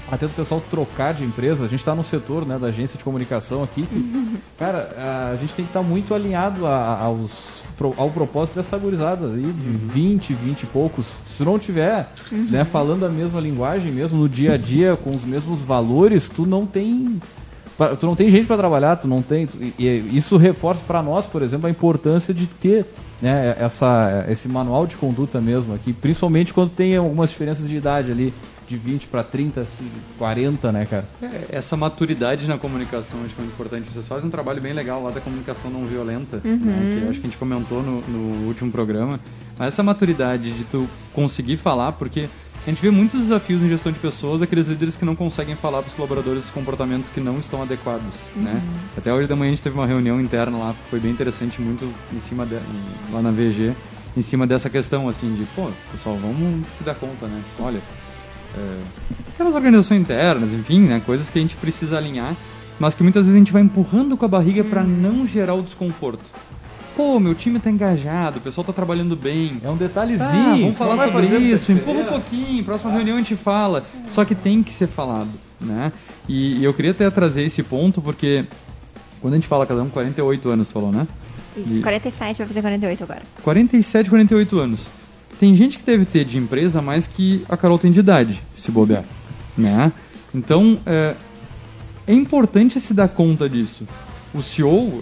até 0.09 0.25
do 0.25 0.33
pessoal 0.33 0.63
trocar 0.71 1.13
de 1.13 1.23
empresa, 1.25 1.65
a 1.65 1.67
gente 1.67 1.79
está 1.79 1.93
no 1.93 2.03
setor 2.03 2.45
né, 2.45 2.57
da 2.57 2.67
agência 2.67 2.97
de 2.97 3.03
comunicação 3.03 3.63
aqui. 3.63 3.83
que, 3.83 4.37
cara, 4.57 5.31
a 5.33 5.35
gente 5.37 5.53
tem 5.53 5.65
que 5.65 5.69
estar 5.71 5.81
muito 5.83 6.13
alinhado 6.13 6.65
a- 6.65 6.97
aos, 7.01 7.31
ao 7.97 8.09
propósito 8.09 8.55
dessa 8.55 8.77
gurizada 8.77 9.27
aí, 9.27 9.41
de 9.41 9.69
20, 9.71 10.33
20 10.33 10.63
e 10.63 10.65
poucos. 10.67 11.05
Se 11.29 11.43
não 11.43 11.59
tiver 11.59 12.09
né, 12.31 12.63
falando 12.63 13.05
a 13.05 13.09
mesma 13.09 13.41
linguagem 13.41 13.91
mesmo 13.91 14.17
no 14.17 14.29
dia 14.29 14.53
a 14.53 14.57
dia, 14.57 14.95
com 14.95 15.09
os 15.13 15.25
mesmos 15.25 15.61
valores, 15.61 16.29
tu 16.29 16.45
não 16.45 16.65
tem. 16.65 17.21
Tu 17.99 18.05
não 18.05 18.15
tem 18.15 18.31
gente 18.31 18.47
para 18.47 18.57
trabalhar, 18.57 18.95
tu 18.95 19.07
não 19.07 19.21
tem. 19.21 19.45
tu- 19.47 19.57
e- 19.61 19.73
e 19.77 20.17
isso 20.17 20.35
reforça 20.37 20.81
para 20.85 21.01
nós, 21.03 21.25
por 21.25 21.41
exemplo, 21.41 21.67
a 21.67 21.69
importância 21.69 22.33
de 22.33 22.47
ter 22.47 22.85
né, 23.21 23.55
essa, 23.59 24.25
esse 24.29 24.47
manual 24.47 24.85
de 24.85 24.95
conduta 24.95 25.41
mesmo 25.41 25.73
aqui, 25.73 25.91
principalmente 25.91 26.53
quando 26.53 26.69
tem 26.69 26.95
algumas 26.95 27.29
diferenças 27.31 27.67
de 27.67 27.75
idade 27.75 28.11
ali, 28.11 28.31
de 28.67 28.77
20 28.77 29.07
para 29.07 29.23
30, 29.23 29.65
40, 30.17 30.71
né, 30.71 30.85
cara? 30.85 31.05
É, 31.21 31.57
essa 31.57 31.75
maturidade 31.77 32.45
na 32.47 32.57
comunicação 32.57 33.19
acho 33.25 33.33
que 33.33 33.41
é 33.41 33.43
muito 33.43 33.53
importante. 33.53 33.91
Vocês 33.91 34.07
fazem 34.07 34.27
um 34.27 34.29
trabalho 34.31 34.61
bem 34.61 34.73
legal 34.73 35.01
lá 35.01 35.09
da 35.09 35.21
comunicação 35.21 35.71
não 35.71 35.85
violenta, 35.85 36.41
né, 36.43 36.99
que 36.99 37.09
acho 37.09 37.19
que 37.19 37.25
a 37.27 37.29
gente 37.29 37.37
comentou 37.37 37.81
no, 37.81 38.01
no 38.01 38.47
último 38.47 38.71
programa. 38.71 39.19
Mas 39.57 39.69
essa 39.69 39.81
maturidade 39.81 40.51
de 40.51 40.63
tu 40.65 40.87
conseguir 41.13 41.57
falar, 41.57 41.93
porque 41.93 42.27
a 42.67 42.69
gente 42.69 42.81
vê 42.81 42.91
muitos 42.91 43.21
desafios 43.21 43.61
em 43.61 43.69
gestão 43.69 43.93
de 43.93 43.97
pessoas, 43.97 44.41
daqueles 44.41 44.67
líderes 44.67 44.97
que 44.97 45.05
não 45.05 45.15
conseguem 45.15 45.55
falar 45.55 45.81
para 45.81 45.87
os 45.87 45.93
colaboradores 45.93 46.49
comportamentos 46.49 47.09
que 47.09 47.21
não 47.21 47.39
estão 47.39 47.61
adequados, 47.61 48.13
né? 48.35 48.61
Até 48.97 49.13
hoje 49.13 49.25
da 49.25 49.37
manhã 49.37 49.47
a 49.47 49.55
gente 49.55 49.63
teve 49.63 49.73
uma 49.73 49.87
reunião 49.87 50.19
interna 50.19 50.57
lá, 50.57 50.75
foi 50.89 50.99
bem 50.99 51.09
interessante, 51.09 51.61
muito 51.61 51.89
em 52.13 52.19
cima 52.19 52.45
de, 52.45 52.55
lá 53.13 53.21
na 53.21 53.31
VG, 53.31 53.73
em 54.17 54.21
cima 54.21 54.45
dessa 54.45 54.69
questão, 54.69 55.07
assim, 55.07 55.33
de, 55.33 55.45
pô, 55.55 55.69
pessoal, 55.93 56.17
vamos 56.17 56.67
se 56.77 56.83
dar 56.83 56.95
conta, 56.95 57.25
né? 57.27 57.41
Olha, 57.57 57.79
é, 58.57 58.79
aquelas 59.33 59.55
organizações 59.55 60.01
internas, 60.01 60.51
enfim, 60.51 60.81
né, 60.81 61.01
coisas 61.05 61.29
que 61.29 61.39
a 61.39 61.41
gente 61.41 61.55
precisa 61.55 61.97
alinhar, 61.97 62.35
mas 62.77 62.93
que 62.93 63.01
muitas 63.01 63.23
vezes 63.23 63.33
a 63.33 63.39
gente 63.39 63.53
vai 63.53 63.61
empurrando 63.61 64.17
com 64.17 64.25
a 64.25 64.27
barriga 64.27 64.61
para 64.65 64.83
não 64.83 65.25
gerar 65.25 65.53
o 65.53 65.61
desconforto. 65.61 66.25
Pô, 66.97 67.19
meu 67.19 67.35
time 67.35 67.59
tá 67.59 67.69
engajado, 67.69 68.39
o 68.39 68.41
pessoal 68.41 68.65
tá 68.65 68.73
trabalhando 68.73 69.15
bem. 69.15 69.61
É 69.63 69.69
um 69.69 69.77
detalhezinho. 69.77 70.27
Ah, 70.27 70.57
vamos 70.57 70.77
falar 70.79 71.11
sobre 71.11 71.37
isso, 71.37 71.71
empurra 71.71 71.99
um 71.99 72.05
pouquinho, 72.05 72.63
próxima 72.63 72.91
reunião 72.91 73.17
a 73.17 73.19
gente 73.19 73.35
fala. 73.35 73.85
Só 74.09 74.25
que 74.25 74.33
tem 74.33 74.63
que 74.63 74.73
ser 74.73 74.87
falado, 74.87 75.29
né? 75.61 75.91
E, 76.27 76.57
e 76.57 76.63
eu 76.63 76.73
queria 76.73 76.89
até 76.89 77.07
trazer 77.11 77.43
esse 77.43 77.61
ponto 77.61 78.01
porque 78.01 78.45
quando 79.21 79.35
a 79.35 79.37
gente 79.37 79.47
fala 79.47 79.67
cada 79.67 79.83
um 79.83 79.89
48 79.89 80.49
anos, 80.49 80.71
falou, 80.71 80.91
né? 80.91 81.07
isso, 81.55 81.81
47, 81.81 82.39
vai 82.39 82.47
fazer 82.47 82.61
48 82.61 83.03
agora. 83.03 83.21
47, 83.43 84.09
48 84.09 84.59
anos. 84.59 84.87
Tem 85.39 85.55
gente 85.55 85.77
que 85.77 85.85
deve 85.85 86.03
ter 86.03 86.25
de 86.25 86.39
empresa 86.39 86.81
mais 86.81 87.05
que 87.05 87.45
a 87.47 87.55
Carol 87.55 87.77
tem 87.77 87.91
de 87.91 87.99
idade, 87.99 88.41
se 88.55 88.71
bobear. 88.71 89.03
Né? 89.55 89.91
Então, 90.33 90.79
é, 90.83 91.13
é 92.07 92.13
importante 92.13 92.79
se 92.79 92.91
dar 92.91 93.07
conta 93.07 93.47
disso. 93.47 93.87
O 94.33 94.41
CEO, 94.41 95.01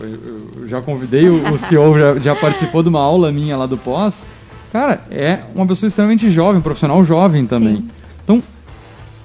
eu 0.57 0.67
já 0.67 0.81
convidei, 0.81 1.27
o, 1.27 1.57
CEO 1.57 1.97
já, 1.97 2.15
já 2.19 2.35
participou 2.35 2.83
de 2.83 2.89
uma 2.89 3.01
aula 3.01 3.31
minha 3.31 3.57
lá 3.57 3.65
do 3.65 3.77
pós. 3.77 4.23
Cara, 4.71 5.01
é 5.09 5.39
uma 5.55 5.65
pessoa 5.65 5.88
extremamente 5.88 6.29
jovem, 6.29 6.59
um 6.59 6.63
profissional 6.63 7.03
jovem 7.03 7.45
também. 7.45 7.77
Sim. 7.77 7.88
Então, 8.23 8.43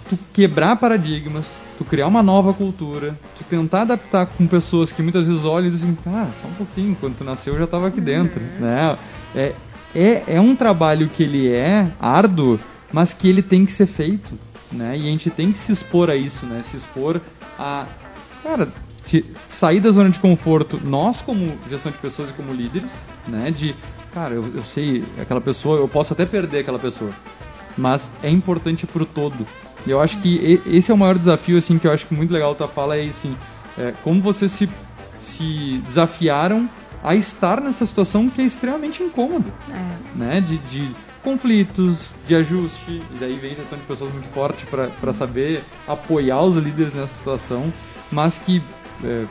tu 0.08 0.18
quebrar 0.32 0.76
paradigmas, 0.76 1.50
tu 1.76 1.84
criar 1.84 2.06
uma 2.06 2.22
nova 2.22 2.52
cultura, 2.52 3.18
tu 3.38 3.44
tentar 3.44 3.82
adaptar 3.82 4.26
com 4.26 4.46
pessoas 4.46 4.90
que 4.92 5.02
muitas 5.02 5.26
vezes 5.26 5.44
olham 5.44 5.68
e 5.68 5.70
dizem, 5.70 5.96
ah, 6.06 6.28
só 6.42 6.48
um 6.48 6.52
pouquinho, 6.52 6.96
quando 7.00 7.16
tu 7.16 7.24
nasceu 7.24 7.54
eu 7.54 7.58
já 7.58 7.64
estava 7.64 7.88
aqui 7.88 8.00
dentro, 8.00 8.40
né? 8.58 8.96
É, 9.34 9.52
é, 9.94 10.22
é 10.26 10.40
um 10.40 10.54
trabalho 10.54 11.08
que 11.08 11.22
ele 11.22 11.48
é 11.48 11.86
árduo, 12.00 12.58
mas 12.92 13.12
que 13.12 13.28
ele 13.28 13.42
tem 13.42 13.64
que 13.64 13.72
ser 13.72 13.86
feito, 13.86 14.32
né? 14.72 14.96
E 14.96 15.02
a 15.02 15.10
gente 15.10 15.30
tem 15.30 15.52
que 15.52 15.58
se 15.58 15.72
expor 15.72 16.10
a 16.10 16.16
isso, 16.16 16.46
né? 16.46 16.62
Se 16.70 16.76
expor 16.76 17.20
a, 17.58 17.86
cara, 18.42 18.68
que- 19.10 19.24
sair 19.48 19.80
da 19.80 19.90
zona 19.90 20.08
de 20.08 20.18
conforto, 20.20 20.80
nós 20.84 21.20
como 21.20 21.58
gestão 21.68 21.90
de 21.90 21.98
pessoas 21.98 22.30
e 22.30 22.32
como 22.32 22.52
líderes, 22.52 22.92
né? 23.26 23.50
De, 23.50 23.74
cara, 24.14 24.34
eu, 24.34 24.44
eu 24.54 24.62
sei, 24.62 25.04
aquela 25.20 25.40
pessoa, 25.40 25.78
eu 25.78 25.88
posso 25.88 26.12
até 26.12 26.24
perder 26.24 26.60
aquela 26.60 26.78
pessoa, 26.78 27.10
mas 27.76 28.02
é 28.22 28.30
importante 28.30 28.86
pro 28.86 29.04
todo. 29.04 29.44
E 29.86 29.90
eu 29.90 30.00
acho 30.00 30.18
que 30.18 30.60
esse 30.66 30.90
é 30.90 30.94
o 30.94 30.96
maior 30.98 31.18
desafio, 31.18 31.58
assim, 31.58 31.78
que 31.78 31.86
eu 31.86 31.92
acho 31.92 32.06
que 32.06 32.14
muito 32.14 32.32
legal 32.32 32.52
da 32.52 32.58
tua 32.58 32.68
fala 32.68 32.96
é 32.96 33.08
assim, 33.08 33.34
é, 33.78 33.92
como 34.04 34.20
vocês 34.20 34.52
se, 34.52 34.68
se 35.24 35.82
desafiaram 35.88 36.68
a 37.02 37.14
estar 37.14 37.60
nessa 37.60 37.86
situação 37.86 38.28
que 38.30 38.42
é 38.42 38.44
extremamente 38.44 39.02
incômoda, 39.02 39.46
né? 40.14 40.40
De, 40.40 40.58
de 40.58 40.90
conflitos, 41.24 42.04
de 42.26 42.34
ajuste, 42.34 42.90
e 43.14 43.16
daí 43.18 43.38
vem 43.40 43.54
gestão 43.56 43.78
de 43.78 43.84
pessoas 43.84 44.12
muito 44.12 44.28
forte 44.32 44.64
para 44.66 45.12
saber 45.12 45.62
apoiar 45.88 46.42
os 46.42 46.56
líderes 46.56 46.94
nessa 46.94 47.14
situação, 47.14 47.72
mas 48.12 48.34
que 48.44 48.62
é, 49.04 49.24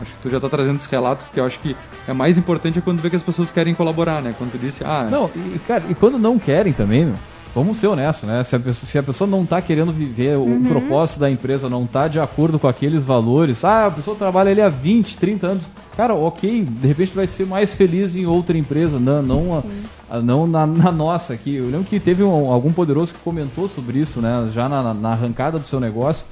acho 0.00 0.10
que 0.12 0.18
tu 0.22 0.30
já 0.30 0.40
tá 0.40 0.48
trazendo 0.48 0.76
esse 0.76 0.88
relato, 0.90 1.24
porque 1.24 1.40
eu 1.40 1.44
acho 1.44 1.58
que 1.60 1.76
é 2.08 2.12
mais 2.12 2.36
importante 2.38 2.78
é 2.78 2.82
quando 2.82 3.00
vê 3.00 3.10
que 3.10 3.16
as 3.16 3.22
pessoas 3.22 3.50
querem 3.50 3.74
colaborar, 3.74 4.20
né? 4.22 4.34
Quando 4.36 4.52
tu 4.52 4.58
disse, 4.58 4.82
ah, 4.84 5.06
Não, 5.10 5.30
e, 5.34 5.58
cara, 5.60 5.84
e 5.88 5.94
quando 5.94 6.18
não 6.18 6.38
querem 6.38 6.72
também, 6.72 7.04
meu, 7.06 7.14
vamos 7.54 7.76
ser 7.78 7.86
honestos, 7.88 8.28
né? 8.28 8.42
Se 8.42 8.56
a 8.56 8.58
pessoa, 8.58 8.86
se 8.90 8.98
a 8.98 9.02
pessoa 9.02 9.28
não 9.28 9.44
tá 9.44 9.60
querendo 9.60 9.92
viver 9.92 10.36
o 10.38 10.60
propósito 10.68 11.20
da 11.20 11.30
empresa, 11.30 11.68
não 11.68 11.86
tá 11.86 12.08
de 12.08 12.18
acordo 12.18 12.58
com 12.58 12.66
aqueles 12.66 13.04
valores, 13.04 13.64
ah, 13.64 13.86
a 13.86 13.90
pessoa 13.90 14.16
trabalha 14.16 14.50
ali 14.50 14.60
há 14.62 14.68
20, 14.68 15.16
30 15.18 15.46
anos. 15.46 15.64
Cara, 15.96 16.14
ok, 16.14 16.64
de 16.64 16.88
repente 16.88 17.12
vai 17.14 17.26
ser 17.26 17.46
mais 17.46 17.74
feliz 17.74 18.16
em 18.16 18.24
outra 18.24 18.56
empresa, 18.56 18.98
não, 18.98 19.22
não, 19.22 19.58
a- 19.58 20.16
a- 20.16 20.20
não 20.20 20.46
na, 20.46 20.66
na 20.66 20.90
nossa 20.90 21.34
aqui. 21.34 21.56
Eu 21.56 21.66
lembro 21.66 21.84
que 21.84 22.00
teve 22.00 22.22
um- 22.22 22.50
algum 22.50 22.72
poderoso 22.72 23.12
que 23.12 23.20
comentou 23.20 23.68
sobre 23.68 23.98
isso, 23.98 24.18
né? 24.18 24.50
Já 24.54 24.70
na, 24.70 24.94
na 24.94 25.10
arrancada 25.12 25.58
do 25.58 25.66
seu 25.66 25.78
negócio. 25.78 26.24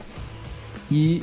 E 0.90 1.22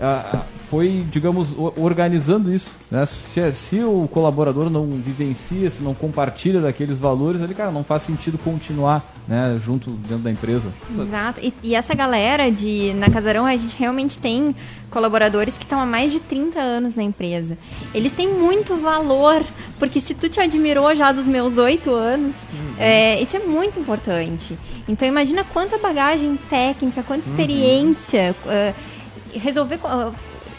ah, 0.00 0.24
ah, 0.34 0.42
foi, 0.74 1.04
digamos, 1.10 1.48
organizando 1.76 2.52
isso. 2.52 2.70
Né? 2.90 3.06
Se, 3.06 3.52
se 3.52 3.80
o 3.80 4.08
colaborador 4.12 4.68
não 4.68 4.86
vivencia, 4.86 5.70
se 5.70 5.82
não 5.82 5.94
compartilha 5.94 6.60
daqueles 6.60 6.98
valores, 6.98 7.40
ele, 7.40 7.54
cara, 7.54 7.70
não 7.70 7.84
faz 7.84 8.02
sentido 8.02 8.36
continuar 8.38 9.14
né, 9.28 9.58
junto 9.64 9.90
dentro 9.90 10.24
da 10.24 10.30
empresa. 10.32 10.64
Exato. 10.98 11.38
E, 11.40 11.54
e 11.62 11.74
essa 11.76 11.94
galera 11.94 12.50
de 12.50 12.92
na 12.94 13.08
Casarão, 13.08 13.46
a 13.46 13.56
gente 13.56 13.76
realmente 13.78 14.18
tem 14.18 14.54
colaboradores 14.90 15.54
que 15.54 15.62
estão 15.64 15.80
há 15.80 15.86
mais 15.86 16.10
de 16.12 16.18
30 16.20 16.60
anos 16.60 16.96
na 16.96 17.02
empresa. 17.04 17.56
Eles 17.94 18.12
têm 18.12 18.28
muito 18.32 18.76
valor, 18.76 19.42
porque 19.78 20.00
se 20.00 20.12
tu 20.14 20.28
te 20.28 20.40
admirou 20.40 20.94
já 20.96 21.12
dos 21.12 21.26
meus 21.26 21.56
oito 21.56 21.90
anos, 21.90 22.32
é, 22.78 23.20
isso 23.20 23.36
é 23.36 23.40
muito 23.40 23.78
importante. 23.78 24.56
Então 24.88 25.06
imagina 25.06 25.44
quanta 25.44 25.78
bagagem 25.78 26.36
técnica, 26.50 27.02
quanta 27.02 27.28
experiência, 27.28 28.34
é, 28.46 28.74
resolver, 29.34 29.78
co- 29.78 29.88
ah, 29.88 30.12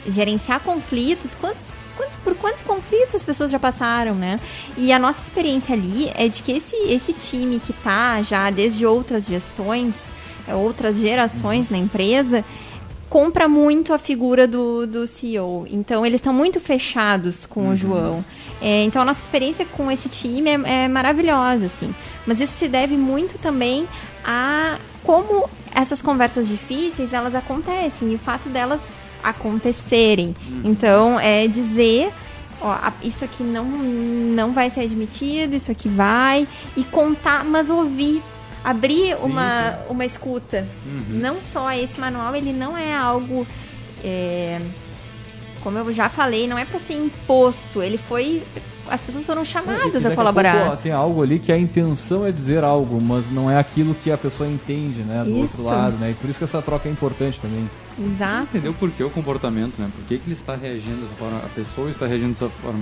gerenciar 0.08 0.60
conflitos, 0.62 1.34
quantos, 1.36 1.64
quantos, 1.96 2.18
por 2.18 2.36
quantos 2.36 2.62
conflitos 2.64 3.16
as 3.16 3.26
pessoas 3.26 3.52
já 3.52 3.60
passaram, 3.60 4.14
né? 4.16 4.40
E 4.78 4.92
a 4.92 5.00
nossa 5.00 5.22
experiência 5.22 5.74
ali 5.74 6.12
é 6.16 6.28
de 6.28 6.42
que 6.42 6.52
esse, 6.52 6.76
esse 6.88 7.14
time 7.14 7.60
que 7.60 7.74
tá 7.74 8.22
já 8.22 8.50
desde 8.50 8.86
outras 8.86 9.26
gestões, 9.26 9.94
é, 10.48 10.56
outras 10.56 10.98
gerações 10.98 11.70
na 11.70 11.78
empresa, 11.78 12.44
compra 13.10 13.48
muito 13.48 13.94
a 13.94 13.98
figura 13.98 14.48
do, 14.48 14.86
do 14.86 15.08
CEO. 15.08 15.66
Então, 15.70 16.06
eles 16.06 16.20
estão 16.20 16.34
muito 16.34 16.60
fechados 16.60 17.46
com 17.46 17.70
o 17.70 17.76
João. 17.76 18.24
É, 18.62 18.84
então, 18.84 19.02
a 19.02 19.06
nossa 19.06 19.22
experiência 19.22 19.66
com 19.66 19.92
esse 19.92 20.10
time 20.10 20.50
é, 20.50 20.84
é 20.84 20.88
maravilhosa, 20.88 21.66
assim. 21.68 21.94
Mas 22.26 22.42
isso 22.42 22.54
se 22.54 22.68
deve 22.68 22.98
muito 22.98 23.38
também 23.38 23.88
a 24.24 24.78
como 25.04 25.48
essas 25.74 26.02
conversas 26.02 26.48
difíceis, 26.48 27.14
elas 27.14 27.36
acontecem. 27.36 28.12
E 28.12 28.16
o 28.16 28.20
fato 28.20 28.50
delas 28.50 28.82
acontecerem. 29.30 30.36
Então, 30.64 31.20
é 31.20 31.48
dizer... 31.48 32.12
Ó, 32.62 32.74
isso 33.04 33.26
aqui 33.26 33.44
não, 33.44 33.66
não 33.66 34.54
vai 34.54 34.70
ser 34.70 34.82
admitido, 34.82 35.54
isso 35.56 35.70
aqui 35.70 35.90
vai. 35.90 36.48
E 36.76 36.84
contar, 36.86 37.44
mas 37.44 37.70
ouvir. 37.70 38.24
Abrir 38.64 39.16
uma, 39.18 39.78
uma 39.90 40.06
escuta. 40.06 40.68
Não 41.10 41.42
só 41.42 41.72
esse 41.72 42.00
manual, 42.00 42.36
ele 42.36 42.52
não 42.52 42.76
é 42.76 42.96
algo. 42.96 43.46
é, 44.04 44.62
como 45.62 45.80
eu 45.80 45.92
já 45.92 46.10
falei, 46.10 46.48
não 46.48 46.58
é 46.58 46.66
para 46.66 46.80
ser 46.80 46.94
imposto. 46.94 47.82
Ele 47.82 47.98
foi 47.98 48.44
as 48.90 49.02
pessoas 49.02 49.26
foram 49.26 49.42
E 49.42 49.46
chamadas 49.46 50.06
a 50.06 50.16
colaborar. 50.16 50.54
pouco, 50.58 50.74
ó, 50.74 50.76
tem 50.76 50.92
algo 50.92 51.22
ali 51.24 51.40
que 51.40 51.52
a 51.52 51.58
intenção 51.58 52.26
é 52.26 52.32
dizer 52.32 52.64
algo, 52.64 53.02
mas 53.02 53.30
não 53.32 53.50
é 53.50 53.58
aquilo 53.60 53.96
que 53.96 54.12
a 54.12 54.18
pessoa 54.18 54.48
entende, 54.50 55.00
né? 55.02 55.24
Do 55.24 55.36
outro 55.38 55.58
Isso. 55.58 55.64
lado, 55.64 55.98
né? 55.98 56.12
E 56.12 56.14
por 56.14 56.30
isso 56.30 56.40
que 56.40 56.46
essa 56.46 56.62
troca 56.62 56.88
é 56.88 56.92
importante 56.92 57.40
também. 57.42 57.70
Exato. 57.98 58.48
entendeu 58.50 58.74
por 58.74 58.92
que 58.92 59.04
o 59.04 59.10
comportamento, 59.10 59.74
né? 59.80 59.90
Por 59.96 60.06
que, 60.06 60.18
que 60.18 60.28
ele 60.28 60.36
está 60.36 60.56
reagindo 60.56 60.98
dessa 61.02 61.16
forma, 61.16 61.38
a 61.38 61.50
pessoa 61.56 61.90
está 61.90 62.06
reagindo 62.06 62.30
dessa 62.34 62.50
forma. 62.50 62.80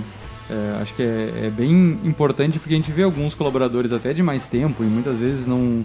É, 0.50 0.82
acho 0.82 0.92
que 0.94 1.02
é, 1.02 1.46
é 1.46 1.50
bem 1.50 1.98
importante 2.04 2.58
porque 2.58 2.74
a 2.74 2.76
gente 2.76 2.92
vê 2.92 3.02
alguns 3.02 3.34
colaboradores 3.34 3.92
até 3.92 4.12
de 4.12 4.22
mais 4.22 4.44
tempo 4.44 4.82
e 4.82 4.86
muitas 4.86 5.16
vezes 5.16 5.46
não, 5.46 5.84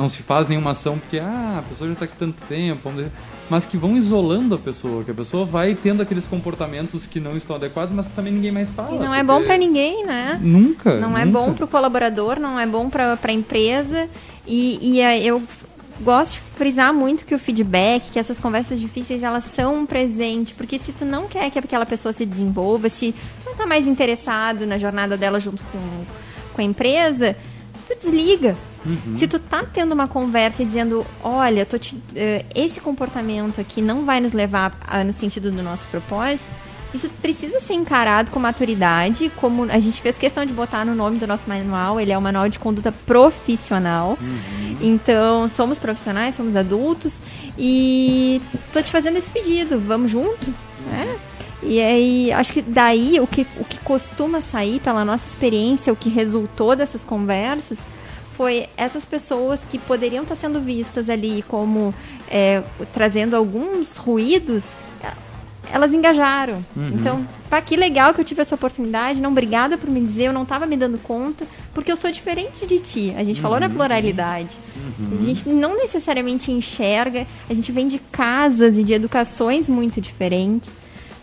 não 0.00 0.08
se 0.08 0.22
faz 0.22 0.48
nenhuma 0.48 0.70
ação 0.70 0.98
porque 0.98 1.18
ah, 1.18 1.56
a 1.58 1.62
pessoa 1.68 1.88
já 1.88 1.92
está 1.92 2.04
aqui 2.06 2.14
tanto 2.18 2.40
tempo, 2.48 2.90
mas 3.50 3.66
que 3.66 3.76
vão 3.76 3.96
isolando 3.96 4.54
a 4.54 4.58
pessoa, 4.58 5.04
que 5.04 5.10
a 5.10 5.14
pessoa 5.14 5.44
vai 5.44 5.74
tendo 5.74 6.00
aqueles 6.00 6.24
comportamentos 6.24 7.04
que 7.06 7.20
não 7.20 7.36
estão 7.36 7.56
adequados, 7.56 7.94
mas 7.94 8.06
também 8.06 8.32
ninguém 8.32 8.50
mais 8.50 8.70
fala. 8.70 8.96
E 8.96 8.98
não 8.98 9.14
é 9.14 9.22
bom 9.22 9.42
pra 9.42 9.58
ninguém, 9.58 10.06
né? 10.06 10.40
Nunca. 10.42 10.98
Não 10.98 11.18
é 11.18 11.24
nunca. 11.26 11.38
bom 11.38 11.52
para 11.52 11.64
o 11.66 11.68
colaborador, 11.68 12.40
não 12.40 12.58
é 12.58 12.66
bom 12.66 12.88
para 12.88 13.18
a 13.22 13.32
empresa. 13.32 14.08
E, 14.46 14.78
e 14.80 15.00
é, 15.00 15.22
eu 15.22 15.42
gosto 16.00 16.34
de 16.34 16.40
frisar 16.40 16.94
muito 16.94 17.26
que 17.26 17.34
o 17.34 17.38
feedback, 17.38 18.10
que 18.10 18.18
essas 18.18 18.40
conversas 18.40 18.80
difíceis, 18.80 19.22
elas 19.22 19.44
são 19.44 19.80
um 19.80 19.86
presente. 19.86 20.54
Porque 20.54 20.78
se 20.78 20.92
tu 20.92 21.04
não 21.04 21.26
quer 21.26 21.50
que 21.50 21.58
aquela 21.58 21.84
pessoa 21.84 22.12
se 22.12 22.24
desenvolva, 22.24 22.88
se 22.88 23.14
não 23.44 23.54
tá 23.54 23.66
mais 23.66 23.86
interessado 23.86 24.66
na 24.66 24.78
jornada 24.78 25.16
dela 25.16 25.38
junto 25.38 25.62
com, 25.64 26.04
com 26.54 26.60
a 26.60 26.64
empresa, 26.64 27.36
tu 27.96 28.10
desliga. 28.10 28.56
Se 29.18 29.26
tu 29.28 29.38
tá 29.38 29.62
tendo 29.70 29.92
uma 29.92 30.08
conversa 30.08 30.62
e 30.62 30.64
dizendo, 30.66 31.06
olha, 31.22 31.66
tô 31.66 31.78
te- 31.78 31.96
eh, 32.16 32.44
esse 32.54 32.80
comportamento 32.80 33.60
aqui 33.60 33.82
não 33.82 34.04
vai 34.04 34.20
nos 34.20 34.32
levar 34.32 34.78
a- 34.86 35.04
no 35.04 35.12
sentido 35.12 35.50
do 35.50 35.62
nosso 35.62 35.86
propósito, 35.88 36.44
isso 36.94 37.08
precisa 37.22 37.60
ser 37.60 37.74
encarado 37.74 38.30
com 38.32 38.40
maturidade, 38.40 39.30
como 39.36 39.64
a 39.64 39.78
gente 39.78 40.00
fez 40.02 40.16
questão 40.16 40.44
de 40.46 40.52
botar 40.52 40.84
no 40.84 40.94
nome 40.94 41.18
do 41.18 41.26
nosso 41.26 41.48
manual, 41.48 42.00
ele 42.00 42.10
é 42.10 42.18
o 42.18 42.22
manual 42.22 42.48
de 42.48 42.58
conduta 42.58 42.90
profissional. 42.90 44.18
Então, 44.80 45.48
somos 45.48 45.78
profissionais, 45.78 46.34
somos 46.34 46.56
adultos 46.56 47.16
e 47.58 48.40
tô 48.72 48.82
te 48.82 48.90
fazendo 48.90 49.18
esse 49.18 49.30
pedido, 49.30 49.78
vamos 49.78 50.10
junto, 50.10 50.46
né? 50.90 51.16
E 51.62 51.80
aí, 51.80 52.32
acho 52.32 52.52
que 52.52 52.62
daí 52.62 53.20
o 53.20 53.26
que, 53.26 53.46
o 53.58 53.64
que 53.64 53.78
costuma 53.78 54.40
sair 54.40 54.80
pela 54.80 55.04
nossa 55.04 55.26
experiência, 55.28 55.92
o 55.92 55.96
que 55.96 56.08
resultou 56.08 56.74
dessas 56.74 57.04
conversas, 57.04 57.78
foi 58.34 58.66
essas 58.76 59.04
pessoas 59.04 59.60
que 59.70 59.78
poderiam 59.78 60.22
estar 60.22 60.36
sendo 60.36 60.60
vistas 60.60 61.10
ali 61.10 61.44
como 61.46 61.94
é, 62.30 62.62
trazendo 62.94 63.36
alguns 63.36 63.96
ruídos, 63.96 64.64
elas 65.72 65.92
engajaram. 65.92 66.64
Então, 66.94 67.26
pá, 67.48 67.60
que 67.60 67.76
legal 67.76 68.12
que 68.12 68.20
eu 68.20 68.24
tive 68.24 68.42
essa 68.42 68.54
oportunidade. 68.54 69.20
Não, 69.20 69.30
obrigada 69.30 69.78
por 69.78 69.88
me 69.88 70.00
dizer, 70.00 70.24
eu 70.24 70.32
não 70.32 70.42
estava 70.42 70.66
me 70.66 70.76
dando 70.76 70.98
conta, 70.98 71.46
porque 71.72 71.90
eu 71.90 71.96
sou 71.96 72.10
diferente 72.10 72.66
de 72.66 72.78
ti. 72.78 73.14
A 73.16 73.24
gente 73.24 73.40
falou 73.40 73.60
na 73.60 73.68
pluralidade. 73.68 74.56
A 75.12 75.24
gente 75.24 75.48
não 75.48 75.76
necessariamente 75.76 76.50
enxerga, 76.50 77.26
a 77.48 77.54
gente 77.54 77.70
vem 77.70 77.88
de 77.88 77.98
casas 77.98 78.76
e 78.76 78.82
de 78.82 78.92
educações 78.92 79.68
muito 79.68 80.00
diferentes. 80.00 80.79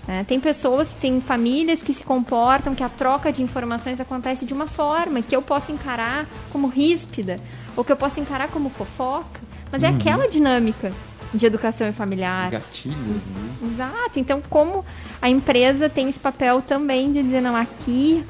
Né? 0.08 0.26
tem 0.28 0.39
pessoas, 0.39 0.93
tem 0.93 1.20
famílias 1.20 1.82
que 1.82 1.93
se 1.93 2.04
comportam, 2.04 2.74
que 2.74 2.84
a 2.84 2.89
troca 2.89 3.32
de 3.32 3.43
informações 3.43 4.00
acontece 4.00 4.46
de 4.46 4.54
uma 4.54 4.67
forma 4.67 5.22
que 5.22 5.36
eu 5.36 5.41
posso 5.41 5.72
encarar 5.72 6.26
como 6.52 6.67
ríspida, 6.67 7.38
ou 7.76 7.84
que 7.84 7.91
eu 7.91 7.98
posso 7.98 8.20
encarar 8.20 8.48
como 8.48 8.70
fofoca, 8.70 9.39
mas 9.72 9.84
é 9.84 9.88
aquela 9.88 10.28
dinâmica 10.28 10.91
de 11.34 11.46
educação 11.46 11.91
familiar. 11.91 12.50
Gatilhos, 12.52 12.98
né? 12.98 13.72
Exato. 13.74 14.17
Então, 14.17 14.41
como 14.50 14.86
a 15.22 15.30
empresa 15.30 15.89
tem 15.89 16.08
esse 16.08 16.17
papel 16.20 16.62
também 16.62 17.12
de 17.12 17.22
dizer, 17.22 17.41
não, 17.41 17.56
aqui, 17.56 18.24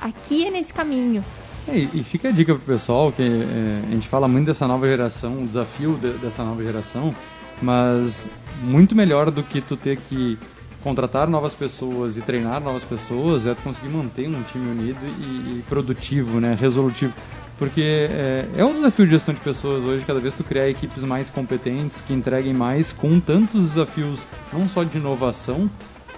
aqui 0.00 0.46
é 0.46 0.50
nesse 0.50 0.72
caminho. 0.72 1.22
É, 1.68 1.76
e, 1.78 1.90
e 1.94 2.02
fica 2.02 2.28
a 2.28 2.32
dica 2.32 2.54
pro 2.54 2.64
pessoal 2.64 3.12
que 3.12 3.22
é, 3.22 3.82
a 3.86 3.90
gente 3.94 4.08
fala 4.08 4.26
muito 4.26 4.46
dessa 4.46 4.66
nova 4.66 4.86
geração, 4.86 5.42
o 5.42 5.46
desafio 5.46 5.98
de- 6.00 6.12
dessa 6.14 6.42
nova 6.44 6.62
geração, 6.62 7.14
mas 7.62 8.26
muito 8.62 8.94
melhor 8.94 9.30
do 9.30 9.42
que 9.42 9.60
tu 9.60 9.76
ter 9.76 9.96
que 9.96 10.38
contratar 10.84 11.26
novas 11.26 11.54
pessoas 11.54 12.18
e 12.18 12.20
treinar 12.20 12.60
novas 12.60 12.84
pessoas 12.84 13.46
é 13.46 13.54
conseguir 13.54 13.88
manter 13.88 14.28
um 14.28 14.42
time 14.52 14.70
unido 14.70 14.98
e, 15.04 15.58
e 15.58 15.64
produtivo, 15.66 16.38
né, 16.38 16.56
resolutivo. 16.60 17.12
Porque 17.58 18.08
é, 18.10 18.46
é 18.56 18.64
um 18.64 18.74
desafio 18.74 19.06
de 19.06 19.12
gestão 19.12 19.34
de 19.34 19.40
pessoas 19.40 19.82
hoje, 19.82 20.04
cada 20.04 20.20
vez 20.20 20.34
tu 20.34 20.44
criar 20.44 20.68
equipes 20.68 21.02
mais 21.02 21.30
competentes, 21.30 22.02
que 22.02 22.12
entreguem 22.12 22.52
mais, 22.52 22.92
com 22.92 23.18
tantos 23.18 23.70
desafios, 23.70 24.20
não 24.52 24.68
só 24.68 24.84
de 24.84 24.98
inovação, 24.98 25.70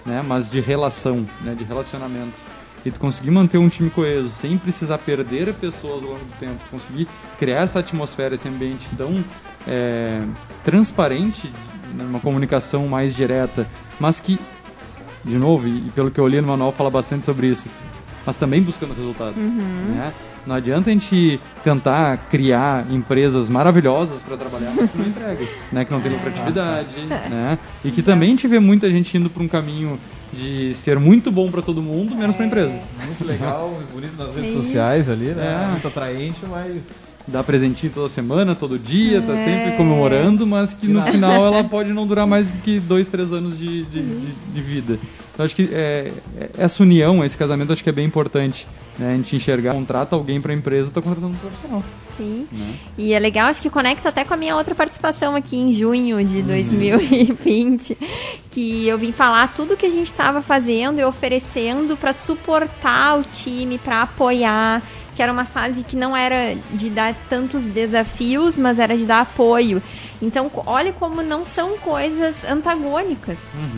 né, 0.05 0.23
mas 0.27 0.49
de 0.49 0.59
relação, 0.59 1.25
né, 1.41 1.55
de 1.57 1.63
relacionamento. 1.63 2.33
E 2.85 2.91
tu 2.91 2.99
conseguir 2.99 3.31
manter 3.31 3.57
um 3.57 3.69
time 3.69 3.89
coeso 3.89 4.29
sem 4.29 4.57
precisar 4.57 4.97
perder 4.97 5.53
pessoas 5.53 6.03
ao 6.03 6.09
longo 6.09 6.25
do 6.25 6.39
tempo, 6.39 6.59
conseguir 6.69 7.07
criar 7.39 7.61
essa 7.63 7.79
atmosfera, 7.79 8.35
esse 8.35 8.47
ambiente 8.47 8.87
tão 8.97 9.23
é, 9.67 10.21
transparente, 10.63 11.51
né, 11.93 12.03
uma 12.03 12.19
comunicação 12.19 12.87
mais 12.87 13.15
direta, 13.15 13.67
mas 13.99 14.19
que, 14.19 14.39
de 15.27 15.37
novo, 15.37 15.67
e, 15.67 15.71
e 15.71 15.91
pelo 15.93 16.09
que 16.09 16.19
eu 16.19 16.27
li 16.27 16.39
no 16.41 16.47
manual 16.47 16.71
fala 16.71 16.89
bastante 16.89 17.25
sobre 17.25 17.47
isso, 17.47 17.67
mas 18.25 18.35
também 18.35 18.61
buscando 18.61 18.93
resultados. 18.95 19.35
Né? 19.35 20.13
Não 20.45 20.55
adianta 20.55 20.89
a 20.89 20.93
gente 20.93 21.39
tentar 21.63 22.17
criar 22.31 22.85
empresas 22.89 23.49
maravilhosas 23.49 24.21
para 24.21 24.37
trabalhar, 24.37 24.73
mas 24.75 24.89
que 24.89 24.97
não 24.97 25.05
entrega, 25.05 25.45
né? 25.71 25.85
que 25.85 25.91
não 25.91 25.99
tem 25.99 26.11
lucratividade, 26.13 27.01
né? 27.05 27.59
e 27.83 27.91
que 27.91 28.01
também 28.01 28.29
a 28.29 28.31
gente 28.31 28.47
vê 28.47 28.59
muita 28.59 28.89
gente 28.89 29.17
indo 29.17 29.29
para 29.29 29.43
um 29.43 29.47
caminho 29.47 29.99
de 30.31 30.73
ser 30.73 30.99
muito 30.99 31.31
bom 31.31 31.49
para 31.49 31.61
todo 31.61 31.81
mundo, 31.81 32.15
menos 32.15 32.35
para 32.35 32.45
a 32.45 32.47
empresa. 32.47 32.79
Muito 33.05 33.25
legal 33.25 33.81
e 33.81 33.93
bonito 33.93 34.17
nas 34.17 34.33
redes 34.35 34.53
sociais 34.53 35.09
ali, 35.09 35.27
né? 35.27 35.65
É. 35.67 35.71
Muito 35.71 35.87
atraente, 35.87 36.41
mas. 36.49 37.06
Dá 37.27 37.43
presentinho 37.43 37.91
toda 37.93 38.07
semana, 38.07 38.55
todo 38.55 38.79
dia, 38.79 39.21
tá 39.21 39.33
É. 39.33 39.45
sempre 39.45 39.77
comemorando, 39.77 40.47
mas 40.47 40.73
que 40.73 40.87
no 40.87 41.03
final 41.03 41.45
ela 41.45 41.63
pode 41.67 41.91
não 41.91 42.07
durar 42.07 42.25
mais 42.25 42.49
do 42.49 42.57
que 42.61 42.79
dois, 42.79 43.07
três 43.09 43.33
anos 43.33 43.57
de, 43.57 43.83
de, 43.83 44.01
de- 44.01 44.33
de 44.53 44.61
vida. 44.61 44.97
Então 45.33 45.45
acho 45.45 45.53
que 45.55 45.69
é, 45.73 46.13
é- 46.39 46.49
essa 46.57 46.81
união, 46.83 47.23
esse 47.25 47.35
casamento, 47.35 47.73
acho 47.73 47.83
que 47.83 47.89
é 47.89 47.93
bem 47.93 48.05
importante. 48.05 48.65
Né? 48.97 49.11
A 49.13 49.15
gente 49.17 49.35
enxergar, 49.35 49.73
contrata 49.73 50.15
alguém 50.15 50.39
para 50.41 50.53
a 50.53 50.55
empresa, 50.55 50.89
tá 50.89 51.01
contratando 51.01 51.33
um 51.33 51.37
profissional. 51.37 51.83
Sim. 52.17 52.47
Né? 52.51 52.73
E 52.97 53.13
é 53.13 53.19
legal, 53.19 53.47
acho 53.47 53.61
que 53.61 53.69
conecta 53.69 54.09
até 54.09 54.23
com 54.23 54.33
a 54.33 54.37
minha 54.37 54.55
outra 54.55 54.73
participação 54.73 55.35
aqui 55.35 55.55
em 55.57 55.71
junho 55.73 56.23
de 56.25 56.41
2020, 56.41 57.97
que 58.49 58.87
eu 58.87 58.97
vim 58.97 59.11
falar 59.11 59.53
tudo 59.53 59.77
que 59.77 59.85
a 59.85 59.89
gente 59.91 60.07
estava 60.07 60.41
fazendo 60.41 60.99
e 60.99 61.03
oferecendo 61.03 61.95
para 61.97 62.13
suportar 62.13 63.19
o 63.19 63.23
time, 63.23 63.77
para 63.77 64.01
apoiar, 64.03 64.81
que 65.17 65.23
era 65.23 65.33
uma 65.33 65.45
fase 65.45 65.83
que 65.83 65.95
não 65.95 66.15
era 66.15 66.55
de 66.73 66.91
dar 66.91 67.15
tantos 67.27 67.63
desafios, 67.63 68.55
mas 68.55 68.77
era 68.77 68.95
de 68.95 69.03
dar 69.03 69.21
apoio. 69.21 69.81
Então, 70.21 70.51
olha 70.63 70.93
como 70.93 71.23
não 71.23 71.43
são 71.43 71.75
coisas 71.79 72.35
antagônicas. 72.47 73.35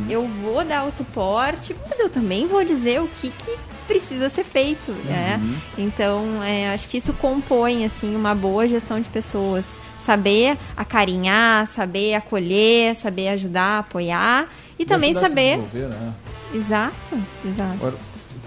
Eu 0.10 0.28
vou 0.28 0.66
dar 0.66 0.84
o 0.86 0.92
suporte, 0.92 1.74
mas 1.90 1.98
eu 1.98 2.10
também 2.10 2.46
vou 2.46 2.66
dizer 2.66 3.02
o 3.02 3.08
que, 3.22 3.30
que 3.30 3.58
precisa 3.88 4.30
ser 4.30 4.44
feito, 4.44 4.92
né? 5.06 5.40
Então, 5.78 6.44
é, 6.44 6.74
acho 6.74 6.90
que 6.90 6.98
isso 6.98 7.14
compõe, 7.14 7.86
assim, 7.86 8.18
uma 8.18 8.36
boa 8.36 8.68
gestão 8.68 9.00
de 9.00 9.08
pessoas. 9.08 9.64
Saber 10.06 10.58
acarinhar, 10.76 11.68
saber 11.68 12.16
acolher, 12.16 12.98
saber 12.98 13.30
ajudar, 13.30 13.80
apoiar 13.80 14.50
e 14.78 14.86
também 14.86 15.12
a 15.12 15.14
se 15.14 15.20
saber... 15.22 15.58
né? 15.58 16.14
Exato, 16.54 17.18
exato. 17.46 17.74
Agora, 17.76 17.96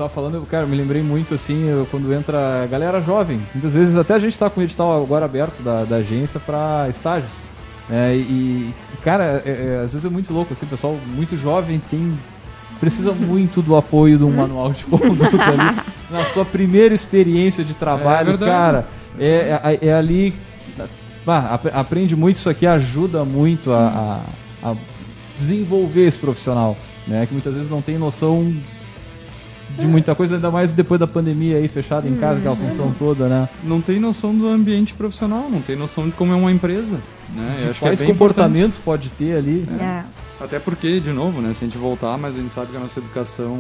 tava 0.02 0.12
falando, 0.14 0.34
eu, 0.36 0.42
cara, 0.42 0.66
me 0.66 0.76
lembrei 0.76 1.02
muito 1.02 1.34
assim, 1.34 1.68
eu- 1.68 1.86
quando 1.90 2.12
entra 2.12 2.64
a 2.64 2.66
galera 2.66 3.00
jovem. 3.00 3.40
Muitas 3.54 3.72
vezes 3.72 3.96
até 3.96 4.14
a 4.14 4.18
gente 4.18 4.38
tá 4.38 4.48
com 4.50 4.60
o 4.60 4.62
edital 4.64 5.02
agora 5.02 5.24
aberto 5.24 5.62
da, 5.62 5.84
da 5.84 5.96
agência 5.96 6.40
para 6.40 6.86
estágios. 6.88 7.30
É, 7.90 8.14
e, 8.14 8.72
cara, 9.04 9.42
é- 9.44 9.50
é, 9.80 9.82
às 9.84 9.92
vezes 9.92 10.04
é 10.04 10.08
muito 10.10 10.32
louco, 10.32 10.52
assim, 10.52 10.66
pessoal 10.66 10.98
muito 11.14 11.36
jovem 11.36 11.80
tem. 11.90 12.16
Precisa 12.80 13.12
muito 13.12 13.62
do 13.62 13.76
apoio 13.76 14.18
de 14.18 14.24
um 14.24 14.30
manual 14.30 14.72
de 14.72 14.84
conduta 14.86 15.36
ali. 15.42 15.76
Na 16.10 16.24
sua 16.26 16.44
primeira 16.44 16.92
experiência 16.94 17.62
de 17.62 17.74
trabalho, 17.74 18.34
É 18.34 18.38
cara, 18.38 18.86
é, 19.18 19.78
é, 19.80 19.86
é 19.88 19.94
ali. 19.94 20.34
ap- 21.26 21.72
aprende 21.74 22.16
muito 22.16 22.36
isso 22.36 22.50
aqui, 22.50 22.66
ajuda 22.66 23.24
muito 23.24 23.72
a, 23.72 24.22
a- 24.62 24.70
a 24.70 24.76
desenvolver 25.38 26.06
esse 26.06 26.18
profissional, 26.18 26.76
né? 27.06 27.24
Que 27.26 27.32
muitas 27.32 27.54
vezes 27.54 27.70
não 27.70 27.80
tem 27.82 27.98
noção 27.98 28.52
de 29.78 29.86
muita 29.86 30.14
coisa, 30.14 30.34
ainda 30.36 30.50
mais 30.50 30.72
depois 30.72 30.98
da 31.00 31.06
pandemia 31.06 31.56
aí, 31.56 31.66
fechado 31.68 32.06
em 32.08 32.16
casa, 32.16 32.38
aquela 32.38 32.56
função 32.56 32.94
toda, 32.98 33.26
né? 33.28 33.48
Não 33.64 33.80
tem 33.80 33.98
noção 33.98 34.34
do 34.34 34.48
ambiente 34.48 34.92
profissional, 34.94 35.48
não 35.50 35.60
tem 35.60 35.76
noção 35.76 36.06
de 36.06 36.12
como 36.12 36.32
é 36.32 36.36
uma 36.36 36.52
empresa. 36.52 36.98
Né? 37.34 37.56
Que 37.62 37.68
é 37.70 37.74
Quais 37.88 37.98
bem 38.00 38.08
comportamentos 38.08 38.78
pode 38.78 39.08
ter 39.10 39.36
ali? 39.36 39.66
É. 39.80 40.02
Até 40.40 40.58
porque, 40.58 41.00
de 41.00 41.10
novo, 41.12 41.40
né, 41.40 41.54
se 41.58 41.64
a 41.64 41.68
gente 41.68 41.78
voltar, 41.78 42.18
mas 42.18 42.34
a 42.36 42.38
gente 42.40 42.52
sabe 42.52 42.68
que 42.72 42.76
a 42.76 42.80
nossa 42.80 42.98
educação 42.98 43.58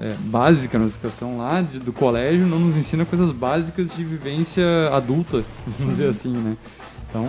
é, 0.00 0.14
básica, 0.20 0.76
a 0.76 0.80
nossa 0.80 0.94
educação 0.94 1.38
lá 1.38 1.60
de- 1.60 1.78
do 1.80 1.92
colégio 1.92 2.46
não 2.46 2.60
nos 2.60 2.76
ensina 2.76 3.04
coisas 3.04 3.32
básicas 3.32 3.86
de 3.96 4.04
vivência 4.04 4.64
adulta, 4.92 5.42
vamos 5.66 5.92
dizer 5.96 6.08
assim, 6.10 6.30
né? 6.30 6.56
Então, 7.10 7.26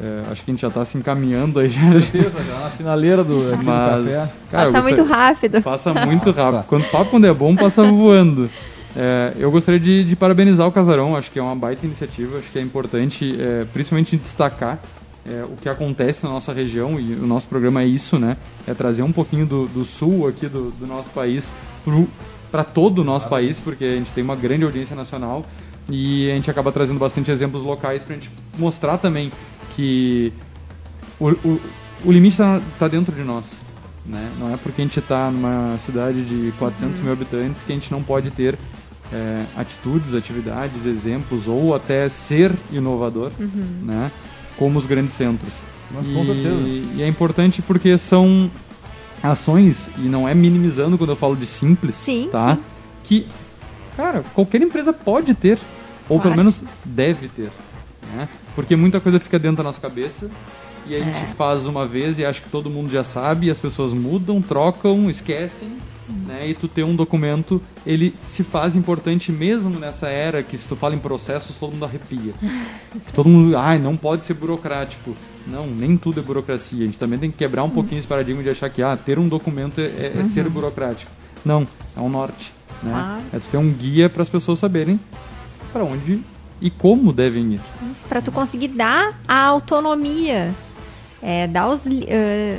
É, 0.00 0.22
acho 0.30 0.44
que 0.44 0.50
a 0.50 0.54
gente 0.54 0.60
já 0.60 0.68
está 0.68 0.84
se 0.84 0.96
encaminhando 0.96 1.58
aí. 1.58 1.70
Com 1.70 1.92
certeza, 2.00 2.42
já 2.44 2.60
na 2.60 2.70
finaleira 2.70 3.24
do, 3.24 3.52
aqui 3.52 3.64
do 3.64 3.64
Mas, 3.64 4.04
café. 4.04 4.32
cara, 4.50 4.72
Passa 4.72 4.82
muito 4.82 5.02
rápido. 5.02 5.62
Passa 5.62 5.94
muito 6.06 6.30
rápido. 6.30 6.64
Quando, 6.68 6.84
papo 6.90 7.10
quando 7.10 7.26
é 7.26 7.34
bom, 7.34 7.56
passa 7.56 7.82
voando. 7.82 8.48
É, 8.96 9.34
eu 9.38 9.50
gostaria 9.50 9.80
de, 9.80 10.04
de 10.04 10.16
parabenizar 10.16 10.66
o 10.66 10.72
Casarão, 10.72 11.16
acho 11.16 11.30
que 11.30 11.38
é 11.38 11.42
uma 11.42 11.54
baita 11.54 11.84
iniciativa, 11.84 12.38
acho 12.38 12.50
que 12.50 12.58
é 12.58 12.62
importante, 12.62 13.36
é, 13.38 13.64
principalmente 13.72 14.16
destacar 14.16 14.78
é, 15.28 15.44
o 15.44 15.56
que 15.60 15.68
acontece 15.68 16.24
na 16.24 16.30
nossa 16.30 16.52
região, 16.52 16.98
e 16.98 17.14
o 17.14 17.26
nosso 17.26 17.46
programa 17.48 17.82
é 17.82 17.86
isso, 17.86 18.18
né? 18.18 18.36
É 18.66 18.74
trazer 18.74 19.02
um 19.02 19.12
pouquinho 19.12 19.46
do, 19.46 19.66
do 19.66 19.84
sul 19.84 20.26
aqui 20.26 20.46
do, 20.46 20.70
do 20.70 20.86
nosso 20.86 21.10
país 21.10 21.52
para 22.50 22.64
todo 22.64 23.00
o 23.00 23.04
nosso 23.04 23.28
país, 23.28 23.60
porque 23.60 23.84
a 23.84 23.90
gente 23.90 24.10
tem 24.12 24.24
uma 24.24 24.36
grande 24.36 24.64
audiência 24.64 24.96
nacional 24.96 25.44
e 25.88 26.30
a 26.30 26.34
gente 26.34 26.50
acaba 26.50 26.72
trazendo 26.72 26.98
bastante 26.98 27.30
exemplos 27.30 27.62
locais 27.62 28.02
para 28.02 28.14
a 28.14 28.18
gente 28.18 28.30
mostrar 28.58 28.98
também 28.98 29.30
que 29.78 30.32
o, 31.20 31.28
o, 31.28 31.60
o 32.04 32.10
limite 32.10 32.42
está 32.72 32.88
dentro 32.88 33.14
de 33.14 33.22
nós. 33.22 33.44
Né? 34.04 34.28
Não 34.36 34.52
é 34.52 34.56
porque 34.56 34.82
a 34.82 34.84
gente 34.84 34.98
está 34.98 35.30
numa 35.30 35.78
cidade 35.86 36.24
de 36.24 36.52
400 36.58 36.98
mil 36.98 37.12
habitantes 37.12 37.62
que 37.62 37.70
a 37.70 37.74
gente 37.76 37.92
não 37.92 38.02
pode 38.02 38.32
ter 38.32 38.58
é, 39.12 39.44
atitudes, 39.56 40.14
atividades, 40.14 40.84
exemplos 40.84 41.46
ou 41.46 41.76
até 41.76 42.08
ser 42.08 42.52
inovador, 42.72 43.30
né? 43.38 44.10
como 44.56 44.80
os 44.80 44.86
grandes 44.86 45.14
centros. 45.14 45.52
Mas 45.92 46.08
e, 46.08 46.12
com 46.12 46.26
certeza. 46.26 46.56
e 46.56 47.00
é 47.00 47.06
importante 47.06 47.62
porque 47.62 47.96
são 47.96 48.50
ações, 49.22 49.88
e 49.96 50.02
não 50.02 50.28
é 50.28 50.34
minimizando 50.34 50.98
quando 50.98 51.10
eu 51.10 51.16
falo 51.16 51.36
de 51.36 51.46
simples, 51.46 51.94
Sim, 51.94 52.28
tá? 52.32 52.56
sim. 52.56 52.62
Que, 53.04 53.26
cara, 53.96 54.24
qualquer 54.34 54.60
empresa 54.60 54.92
pode 54.92 55.34
ter, 55.34 55.58
ou 56.08 56.20
pelo 56.20 56.36
menos 56.36 56.62
deve 56.84 57.28
ter, 57.28 57.50
né? 58.14 58.28
Porque 58.58 58.74
muita 58.74 59.00
coisa 59.00 59.20
fica 59.20 59.38
dentro 59.38 59.58
da 59.58 59.62
nossa 59.62 59.80
cabeça 59.80 60.28
e 60.84 60.96
a 60.96 60.98
gente 60.98 61.16
É. 61.16 61.32
faz 61.36 61.64
uma 61.64 61.86
vez 61.86 62.18
e 62.18 62.24
acha 62.24 62.40
que 62.40 62.50
todo 62.50 62.68
mundo 62.68 62.90
já 62.90 63.04
sabe, 63.04 63.46
e 63.46 63.50
as 63.52 63.60
pessoas 63.60 63.92
mudam, 63.92 64.42
trocam, 64.42 65.08
esquecem, 65.08 65.68
né? 66.26 66.48
E 66.48 66.54
tu 66.54 66.66
ter 66.66 66.82
um 66.82 66.96
documento, 66.96 67.62
ele 67.86 68.12
se 68.26 68.42
faz 68.42 68.74
importante 68.74 69.30
mesmo 69.30 69.78
nessa 69.78 70.08
era 70.08 70.42
que 70.42 70.58
se 70.58 70.64
tu 70.66 70.74
fala 70.74 70.96
em 70.96 70.98
processos, 70.98 71.54
todo 71.54 71.70
mundo 71.70 71.84
arrepia. 71.84 72.32
todo 73.14 73.28
mundo, 73.28 73.56
ai, 73.56 73.78
não 73.78 73.96
pode 73.96 74.24
ser 74.24 74.34
burocrático. 74.34 75.14
Não, 75.46 75.64
nem 75.64 75.96
tudo 75.96 76.18
é 76.18 76.22
burocracia. 76.24 76.82
A 76.82 76.86
gente 76.86 76.98
também 76.98 77.16
tem 77.16 77.30
que 77.30 77.36
quebrar 77.36 77.62
um 77.62 77.70
pouquinho 77.70 78.00
esse 78.00 78.08
paradigma 78.08 78.42
de 78.42 78.50
achar 78.50 78.68
que 78.68 78.82
ah, 78.82 78.96
ter 78.96 79.20
um 79.20 79.28
documento 79.28 79.80
é, 79.80 79.84
é- 79.84 80.12
é 80.20 80.24
ser 80.34 80.48
burocrático. 80.48 81.12
Não, 81.44 81.64
é 81.96 82.00
um 82.00 82.08
norte, 82.08 82.52
né? 82.82 82.90
Claro. 82.90 83.22
É 83.34 83.38
tu 83.38 83.46
ter 83.52 83.56
um 83.58 83.70
guia 83.72 84.08
para 84.10 84.22
as 84.22 84.28
pessoas 84.28 84.58
saberem 84.58 84.98
para 85.72 85.84
onde 85.84 86.20
e 86.60 86.70
como 86.70 87.12
devem 87.12 87.54
ir. 87.54 87.60
Para 88.08 88.20
tu 88.22 88.32
conseguir 88.32 88.68
dar 88.68 89.18
a 89.26 89.40
autonomia, 89.44 90.54
é, 91.22 91.46
dar, 91.46 91.68
os, 91.68 91.80
eh, 92.06 92.58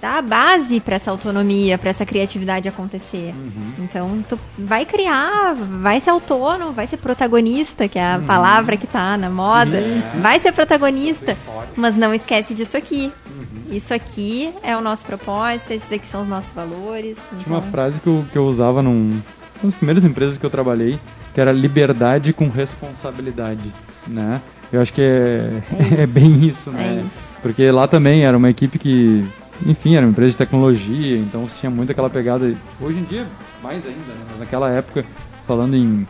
dar 0.00 0.18
a 0.18 0.22
base 0.22 0.80
para 0.80 0.96
essa 0.96 1.10
autonomia, 1.10 1.78
para 1.78 1.90
essa 1.90 2.04
criatividade 2.04 2.68
acontecer. 2.68 3.34
Uhum. 3.34 3.72
Então, 3.84 4.24
tu 4.28 4.38
vai 4.58 4.84
criar, 4.84 5.54
vai 5.54 6.00
ser 6.00 6.10
autônomo, 6.10 6.72
vai 6.72 6.86
ser 6.86 6.98
protagonista, 6.98 7.88
que 7.88 7.98
é 7.98 8.16
Uhum. 8.16 8.22
a 8.22 8.26
palavra 8.26 8.76
que 8.76 8.86
tá 8.86 9.16
na 9.16 9.30
moda. 9.30 9.80
Vai 10.20 10.38
ser 10.38 10.52
protagonista, 10.52 11.36
mas 11.76 11.96
não 11.96 12.12
esquece 12.14 12.54
disso 12.54 12.76
aqui. 12.76 13.10
Uhum. 13.26 13.74
Isso 13.76 13.92
aqui 13.94 14.52
é 14.62 14.76
o 14.76 14.80
nosso 14.80 15.04
propósito, 15.04 15.72
esses 15.72 15.92
aqui 15.92 16.06
são 16.06 16.22
os 16.22 16.28
nossos 16.28 16.52
valores. 16.52 17.16
Tinha 17.30 17.42
uma 17.46 17.58
então- 17.58 17.70
frase 17.70 17.98
que 17.98 18.06
eu, 18.06 18.24
que 18.30 18.36
eu 18.38 18.46
usava 18.46 18.82
num, 18.82 19.20
nas 19.62 19.74
primeiras 19.74 20.04
empresas 20.04 20.36
que 20.38 20.44
eu 20.44 20.50
trabalhei, 20.50 20.98
que 21.36 21.40
era 21.42 21.52
liberdade 21.52 22.32
com 22.32 22.48
responsabilidade, 22.48 23.70
né? 24.06 24.40
Eu 24.72 24.80
acho 24.80 24.90
que 24.90 25.02
é, 25.02 25.62
é, 25.98 26.06
bem 26.08 26.46
isso, 26.46 26.70
né? 26.70 26.96
É 26.96 27.00
isso. 27.00 27.10
Porque 27.42 27.70
lá 27.70 27.86
também 27.86 28.24
era 28.24 28.34
uma 28.34 28.48
equipe 28.48 28.78
que, 28.78 29.22
enfim, 29.66 29.96
era 29.96 30.06
uma 30.06 30.12
empresa 30.12 30.30
de 30.30 30.38
tecnologia, 30.38 31.18
então 31.18 31.46
tinha 31.60 31.68
muito 31.68 31.92
aquela 31.92 32.08
pegada. 32.08 32.50
Hoje 32.80 33.00
em 33.00 33.02
dia, 33.02 33.26
mais 33.62 33.84
ainda, 33.84 33.98
né? 33.98 34.24
Mas 34.30 34.40
naquela 34.40 34.70
época, 34.70 35.04
falando 35.46 35.76
em, 35.76 36.08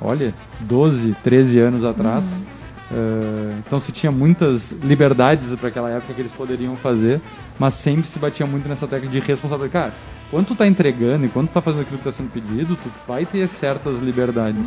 olha, 0.00 0.34
12, 0.58 1.14
13 1.22 1.60
anos 1.60 1.84
atrás, 1.84 2.24
eh, 2.90 3.54
então 3.64 3.78
se 3.78 3.92
tinha 3.92 4.10
muitas 4.10 4.72
liberdades 4.82 5.48
para 5.60 5.68
aquela 5.68 5.90
época 5.90 6.12
que 6.12 6.20
eles 6.22 6.32
poderiam 6.32 6.76
fazer, 6.76 7.20
mas 7.56 7.74
sempre 7.74 8.10
se 8.10 8.18
batia 8.18 8.46
muito 8.46 8.68
nessa 8.68 8.88
tecla 8.88 9.08
de 9.08 9.20
responsabilidade. 9.20 9.72
Cara, 9.72 9.92
quando 10.32 10.46
tu 10.46 10.54
tá 10.54 10.66
entregando 10.66 11.26
e 11.26 11.28
quando 11.28 11.48
tu 11.48 11.52
tá 11.52 11.60
fazendo 11.60 11.82
aquilo 11.82 11.98
que 11.98 12.04
tá 12.04 12.10
sendo 12.10 12.30
pedido, 12.32 12.74
tu 12.74 12.90
vai 13.06 13.26
ter 13.26 13.46
certas 13.50 14.00
liberdades. 14.00 14.66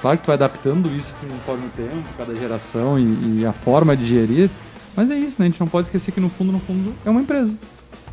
Claro 0.00 0.16
que 0.16 0.22
tu 0.22 0.28
vai 0.28 0.36
adaptando 0.36 0.88
isso 0.96 1.12
conforme 1.20 1.66
o 1.66 1.70
tempo, 1.70 2.08
cada 2.16 2.32
geração 2.32 2.96
e, 2.96 3.40
e 3.40 3.44
a 3.44 3.52
forma 3.52 3.96
de 3.96 4.06
gerir, 4.06 4.48
mas 4.94 5.10
é 5.10 5.18
isso, 5.18 5.34
né? 5.40 5.46
A 5.46 5.50
gente 5.50 5.58
não 5.58 5.66
pode 5.66 5.88
esquecer 5.88 6.12
que 6.12 6.20
no 6.20 6.28
fundo, 6.28 6.52
no 6.52 6.60
fundo, 6.60 6.94
é 7.04 7.10
uma 7.10 7.20
empresa. 7.20 7.52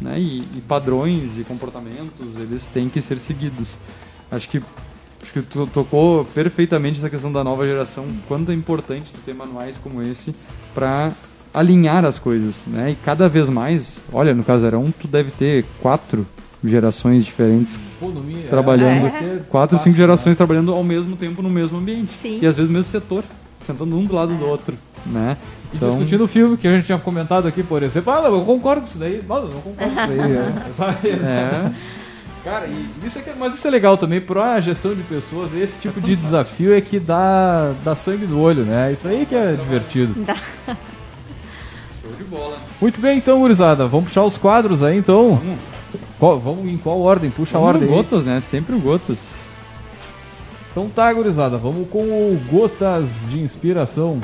Né? 0.01 0.19
E, 0.19 0.39
e 0.39 0.63
padrões 0.67 1.37
e 1.37 1.43
comportamentos, 1.43 2.35
eles 2.35 2.63
têm 2.73 2.89
que 2.89 2.99
ser 2.99 3.19
seguidos. 3.19 3.77
Acho 4.31 4.49
que, 4.49 4.57
acho 5.21 5.33
que 5.33 5.43
tu 5.43 5.67
tocou 5.67 6.25
perfeitamente 6.25 6.97
essa 6.97 7.11
questão 7.11 7.31
da 7.31 7.43
nova 7.43 7.63
geração, 7.67 8.07
quanto 8.27 8.51
é 8.51 8.55
importante 8.55 9.13
tu 9.13 9.19
ter 9.23 9.35
manuais 9.35 9.77
como 9.77 10.01
esse 10.01 10.33
para 10.73 11.11
alinhar 11.53 12.03
as 12.05 12.17
coisas, 12.17 12.55
né? 12.65 12.89
E 12.89 12.95
cada 12.95 13.29
vez 13.29 13.49
mais, 13.49 13.99
olha, 14.11 14.33
no 14.33 14.43
Casarão 14.43 14.91
tu 14.91 15.07
deve 15.07 15.29
ter 15.29 15.63
quatro 15.79 16.25
gerações 16.67 17.25
diferentes 17.25 17.77
Economia, 18.01 18.45
trabalhando, 18.49 19.07
É. 19.07 19.39
quatro, 19.49 19.79
cinco 19.79 19.95
gerações 19.95 20.35
trabalhando 20.35 20.71
ao 20.73 20.83
mesmo 20.83 21.15
tempo 21.15 21.41
no 21.41 21.49
mesmo 21.49 21.77
ambiente. 21.77 22.11
Sim. 22.21 22.39
E 22.41 22.45
às 22.45 22.55
vezes 22.55 22.69
no 22.69 22.77
mesmo 22.77 22.91
setor, 22.91 23.23
sentando 23.65 23.97
um 23.97 24.03
do 24.05 24.13
lado 24.15 24.33
do 24.35 24.45
outro, 24.45 24.75
né? 25.05 25.37
E 25.73 25.77
discutindo 25.77 26.23
o 26.23 26.27
filme 26.27 26.55
que 26.55 26.67
a 26.67 26.75
gente 26.75 26.85
tinha 26.85 26.97
comentado 26.97 27.47
aqui, 27.47 27.61
por 27.61 27.83
exemplo. 27.83 28.13
Ah, 28.13 28.21
eu 28.25 28.41
concordo 28.41 28.81
com 28.81 28.87
isso 28.87 28.97
daí. 28.97 29.21
Não, 29.27 29.35
eu 29.37 29.49
não 29.49 29.61
concordo 29.61 29.93
com 29.95 30.01
isso 30.01 30.21
aí. 30.23 30.31
é, 30.37 30.73
sabe? 30.73 31.09
é, 31.09 31.71
Cara, 32.43 32.65
e 32.67 33.05
isso 33.05 33.19
é 33.19 33.21
que, 33.21 33.31
mas 33.37 33.55
isso 33.55 33.67
é 33.67 33.69
legal 33.69 33.97
também 33.97 34.21
para 34.21 34.57
gestão 34.61 34.95
de 34.95 35.03
pessoas. 35.03 35.53
Esse 35.53 35.81
tipo 35.81 35.99
de 35.99 36.15
desafio 36.15 36.73
é 36.73 36.79
que 36.79 36.97
dá, 36.97 37.73
dá 37.83 37.93
sangue 37.93 38.25
no 38.25 38.39
olho, 38.39 38.63
né? 38.63 38.93
Isso 38.93 39.05
aí 39.05 39.25
que 39.25 39.35
é 39.35 39.51
divertido. 39.61 40.13
show 42.01 42.13
de 42.17 42.23
bola. 42.23 42.57
Muito 42.79 43.01
bem, 43.01 43.17
então, 43.17 43.39
gurizada. 43.39 43.85
Vamos 43.87 44.07
puxar 44.07 44.23
os 44.23 44.37
quadros 44.37 44.81
aí, 44.81 44.97
então. 44.97 45.41
Qual- 46.19 46.39
vamos 46.39 46.65
em 46.65 46.77
qual 46.77 46.99
ordem? 47.01 47.29
Puxa 47.29 47.57
a 47.57 47.59
Vamos 47.61 47.75
ordem. 47.75 47.89
no 47.89 47.95
aí. 47.95 48.03
Gotas, 48.03 48.23
né? 48.25 48.39
Sempre 48.41 48.75
o 48.75 48.79
Gotas. 48.79 49.17
Então 50.71 50.89
tá, 50.89 51.11
gurizada. 51.13 51.57
Vamos 51.57 51.87
com 51.89 51.99
o 52.03 52.39
Gotas 52.51 53.05
de 53.29 53.39
Inspiração. 53.39 54.19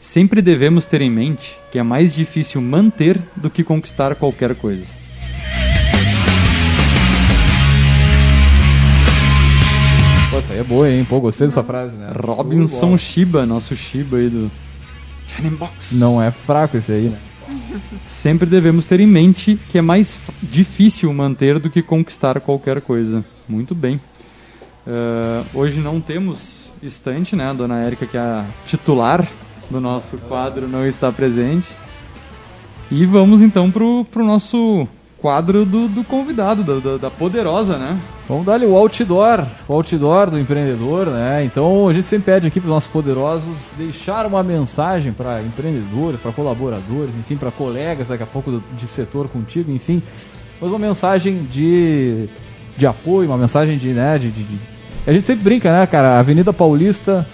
Sempre 0.00 0.40
devemos 0.40 0.86
ter 0.86 1.02
em 1.02 1.10
mente 1.10 1.56
que 1.70 1.78
é 1.78 1.82
mais 1.82 2.14
difícil 2.14 2.60
manter 2.60 3.20
do 3.36 3.50
que 3.50 3.62
conquistar 3.62 4.14
qualquer 4.14 4.54
coisa. 4.54 4.84
Pô, 10.30 10.38
essa 10.38 10.52
aí 10.52 10.58
é 10.58 10.64
boa, 10.64 10.90
hein? 10.90 11.04
Pô, 11.08 11.20
gostei 11.20 11.46
dessa 11.46 11.62
frase, 11.62 11.94
né? 11.96 12.10
Robinson 12.18 12.96
Shiba, 12.98 13.46
nosso 13.46 13.76
Shiba 13.76 14.16
aí 14.18 14.28
do. 14.28 14.50
Não 15.92 16.22
é 16.22 16.30
fraco 16.30 16.76
esse 16.76 16.92
aí, 16.92 17.08
né? 17.08 17.18
Sempre 18.22 18.46
devemos 18.46 18.86
ter 18.86 19.00
em 19.00 19.06
mente 19.06 19.58
que 19.70 19.78
é 19.78 19.82
mais 19.82 20.16
difícil 20.42 21.12
manter 21.12 21.58
do 21.58 21.70
que 21.70 21.82
conquistar 21.82 22.40
qualquer 22.40 22.80
coisa. 22.80 23.24
Muito 23.48 23.74
bem. 23.74 24.00
Ah, 24.86 25.42
hoje 25.52 25.80
não 25.80 26.00
temos 26.00 26.70
estante, 26.82 27.34
né? 27.34 27.50
A 27.50 27.52
dona 27.52 27.80
Érica, 27.80 28.06
que 28.06 28.16
é 28.16 28.20
a 28.20 28.46
titular 28.66 29.26
do 29.70 29.80
nosso 29.80 30.18
quadro, 30.18 30.68
não 30.68 30.86
está 30.86 31.10
presente. 31.10 31.66
E 32.90 33.04
vamos 33.04 33.40
então 33.40 33.70
pro, 33.70 34.04
pro 34.04 34.24
nosso 34.24 34.86
quadro 35.26 35.64
do, 35.64 35.88
do 35.88 36.04
convidado, 36.04 36.62
da, 36.62 36.74
da- 36.78 36.96
da 36.98 37.10
poderosa, 37.10 37.76
né? 37.76 37.98
Vamos 38.28 38.46
dar 38.46 38.54
ali 38.54 38.64
o 38.64 38.76
outdoor, 38.76 39.44
o 39.68 39.72
outdoor 39.72 40.30
do 40.30 40.38
empreendedor, 40.38 41.06
né? 41.08 41.42
Então 41.44 41.88
a 41.88 41.92
gente 41.92 42.06
sempre 42.06 42.32
pede 42.32 42.46
aqui 42.46 42.60
para 42.60 42.68
os 42.68 42.74
nossos 42.74 42.88
poderosos 42.88 43.56
deixar 43.76 44.24
uma 44.24 44.44
mensagem 44.44 45.12
para 45.12 45.42
empreendedores, 45.42 46.20
para 46.20 46.30
colaboradores, 46.30 47.10
enfim, 47.18 47.36
para 47.36 47.50
colegas 47.50 48.06
daqui 48.06 48.22
a 48.22 48.26
pouco 48.26 48.52
do- 48.52 48.62
de 48.78 48.86
setor 48.86 49.26
contigo, 49.26 49.72
enfim, 49.72 50.00
mas 50.60 50.70
uma 50.70 50.78
mensagem 50.78 51.42
de, 51.50 52.28
de 52.76 52.86
apoio, 52.86 53.28
uma 53.28 53.36
mensagem 53.36 53.76
de, 53.78 53.88
né, 53.88 54.16
de, 54.18 54.30
de- 54.30 54.60
A 55.08 55.12
gente 55.12 55.26
sempre 55.26 55.42
brinca, 55.42 55.72
né, 55.76 55.84
cara? 55.88 56.20
Avenida 56.20 56.52
Paulista, 56.52 57.26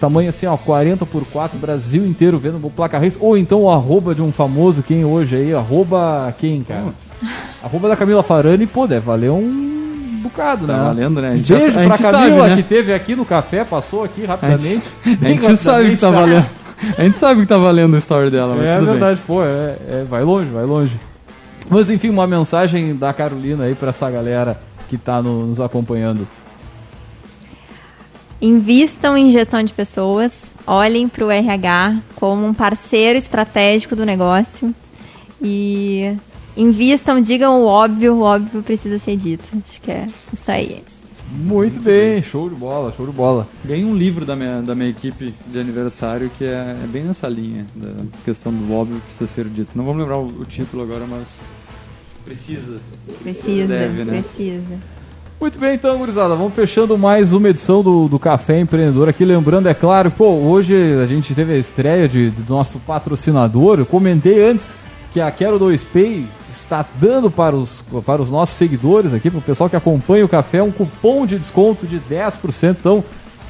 tamanho 0.00 0.28
assim, 0.30 0.46
ó, 0.46 0.56
40 0.56 1.06
por 1.06 1.24
4, 1.26 1.56
Brasil 1.58 2.04
inteiro 2.04 2.38
vendo 2.38 2.58
o 2.64 2.70
placa 2.70 2.98
race, 2.98 3.16
ou 3.20 3.38
então 3.38 3.62
o 3.62 3.70
arroba 3.70 4.14
de 4.14 4.20
um 4.22 4.30
famoso, 4.32 4.82
quem 4.82 5.04
hoje 5.04 5.36
aí, 5.36 5.54
arroba 5.54 6.34
quem, 6.38 6.62
cara? 6.62 6.92
Arroba 7.64 7.88
da 7.88 7.96
Camila 7.96 8.22
Farani, 8.22 8.66
pô, 8.66 8.86
deve 8.86 9.06
valer 9.06 9.30
um 9.30 10.20
bocado, 10.22 10.66
Tá 10.66 10.72
né? 10.74 10.84
valendo, 10.84 11.20
né? 11.22 11.30
A 11.32 11.36
gente 11.36 11.52
Beijo 11.52 11.70
já- 11.70 11.80
a 11.82 11.86
pra 11.86 11.96
gente 11.96 12.02
Camila, 12.12 12.38
sabe, 12.38 12.50
né? 12.50 12.56
que 12.56 12.62
teve 12.62 12.92
aqui 12.94 13.16
no 13.16 13.24
café, 13.24 13.64
passou 13.64 14.04
aqui 14.04 14.24
rapidamente. 14.24 14.82
A 15.04 15.16
Bem 15.16 15.38
gente 15.40 15.56
sabe 15.56 15.90
que 15.90 15.96
tá 15.96 16.10
valendo. 16.10 16.46
A 16.98 17.02
gente 17.04 17.18
sabe 17.18 17.40
que 17.42 17.46
tá 17.46 17.56
valendo 17.56 17.94
o 17.94 17.98
story 17.98 18.30
dela, 18.30 18.54
mas 18.54 18.66
É 18.66 18.74
tudo 18.76 18.84
bem. 18.90 18.94
verdade, 18.98 19.20
pô, 19.26 19.42
é, 19.42 19.76
é- 19.88 20.06
vai 20.08 20.22
longe, 20.22 20.50
vai 20.50 20.64
longe. 20.64 20.94
Mas 21.70 21.88
enfim, 21.88 22.10
uma 22.10 22.26
mensagem 22.26 22.94
da 22.94 23.12
Carolina 23.12 23.64
aí 23.64 23.74
pra 23.74 23.88
essa 23.88 24.10
galera 24.10 24.58
que 24.90 24.98
tá 24.98 25.22
no- 25.22 25.46
nos 25.46 25.60
acompanhando. 25.60 26.26
Invistam 28.40 29.16
em 29.16 29.30
gestão 29.30 29.62
de 29.62 29.72
pessoas, 29.72 30.32
olhem 30.66 31.08
para 31.08 31.24
o 31.24 31.30
RH 31.30 31.96
como 32.16 32.44
um 32.46 32.52
parceiro 32.52 33.18
estratégico 33.18 33.96
do 33.96 34.04
negócio 34.04 34.74
e 35.40 36.12
invistam, 36.56 37.20
digam 37.20 37.62
o 37.62 37.66
óbvio, 37.66 38.14
o 38.14 38.22
óbvio 38.22 38.62
precisa 38.62 38.98
ser 38.98 39.16
dito. 39.16 39.44
Acho 39.56 39.80
que 39.80 39.90
é 39.90 40.06
isso 40.32 40.50
aí. 40.50 40.82
Muito 41.30 41.80
bem, 41.80 42.22
show 42.22 42.48
de 42.48 42.54
bola, 42.54 42.92
show 42.96 43.06
de 43.06 43.12
bola. 43.12 43.48
Ganhei 43.64 43.84
um 43.84 43.94
livro 43.94 44.24
da 44.24 44.36
minha, 44.36 44.62
da 44.62 44.74
minha 44.74 44.90
equipe 44.90 45.34
de 45.46 45.58
aniversário 45.58 46.30
que 46.38 46.44
é, 46.44 46.76
é 46.82 46.86
bem 46.86 47.02
nessa 47.02 47.28
linha, 47.28 47.66
da 47.74 47.90
questão 48.24 48.52
do 48.52 48.72
óbvio 48.72 49.00
que 49.00 49.06
precisa 49.06 49.30
ser 49.30 49.44
dito. 49.46 49.70
Não 49.74 49.84
vamos 49.84 50.00
lembrar 50.00 50.18
o, 50.18 50.26
o 50.26 50.44
título 50.44 50.84
agora, 50.84 51.04
mas 51.08 51.26
precisa. 52.24 52.78
Precisa, 53.22 53.66
Deve, 53.66 54.04
né? 54.04 54.22
precisa. 54.22 54.78
Muito 55.40 55.58
bem, 55.58 55.74
então, 55.74 55.98
gurizada, 55.98 56.36
vamos 56.36 56.54
fechando 56.54 56.96
mais 56.96 57.32
uma 57.32 57.48
edição 57.48 57.82
do, 57.82 58.06
do 58.06 58.18
Café 58.18 58.60
Empreendedor 58.60 59.08
aqui. 59.08 59.24
Lembrando, 59.24 59.68
é 59.68 59.74
claro, 59.74 60.10
pô, 60.10 60.28
hoje 60.28 60.74
a 61.02 61.06
gente 61.06 61.34
teve 61.34 61.52
a 61.52 61.58
estreia 61.58 62.08
de, 62.08 62.30
do 62.30 62.54
nosso 62.54 62.78
patrocinador. 62.78 63.80
Eu 63.80 63.86
comentei 63.86 64.42
antes 64.42 64.76
que 65.12 65.20
a 65.20 65.30
Quero 65.30 65.58
2Pay 65.58 66.24
está 66.64 66.84
dando 67.00 67.30
para 67.30 67.54
os, 67.54 67.82
para 68.04 68.20
os 68.20 68.30
nossos 68.30 68.56
seguidores 68.56 69.14
aqui, 69.14 69.30
para 69.30 69.38
o 69.38 69.42
pessoal 69.42 69.70
que 69.70 69.76
acompanha 69.76 70.24
o 70.24 70.28
café, 70.28 70.62
um 70.62 70.72
cupom 70.72 71.24
de 71.26 71.38
desconto 71.38 71.86
de 71.86 72.00
10%. 72.00 72.76
Então, 72.80 73.04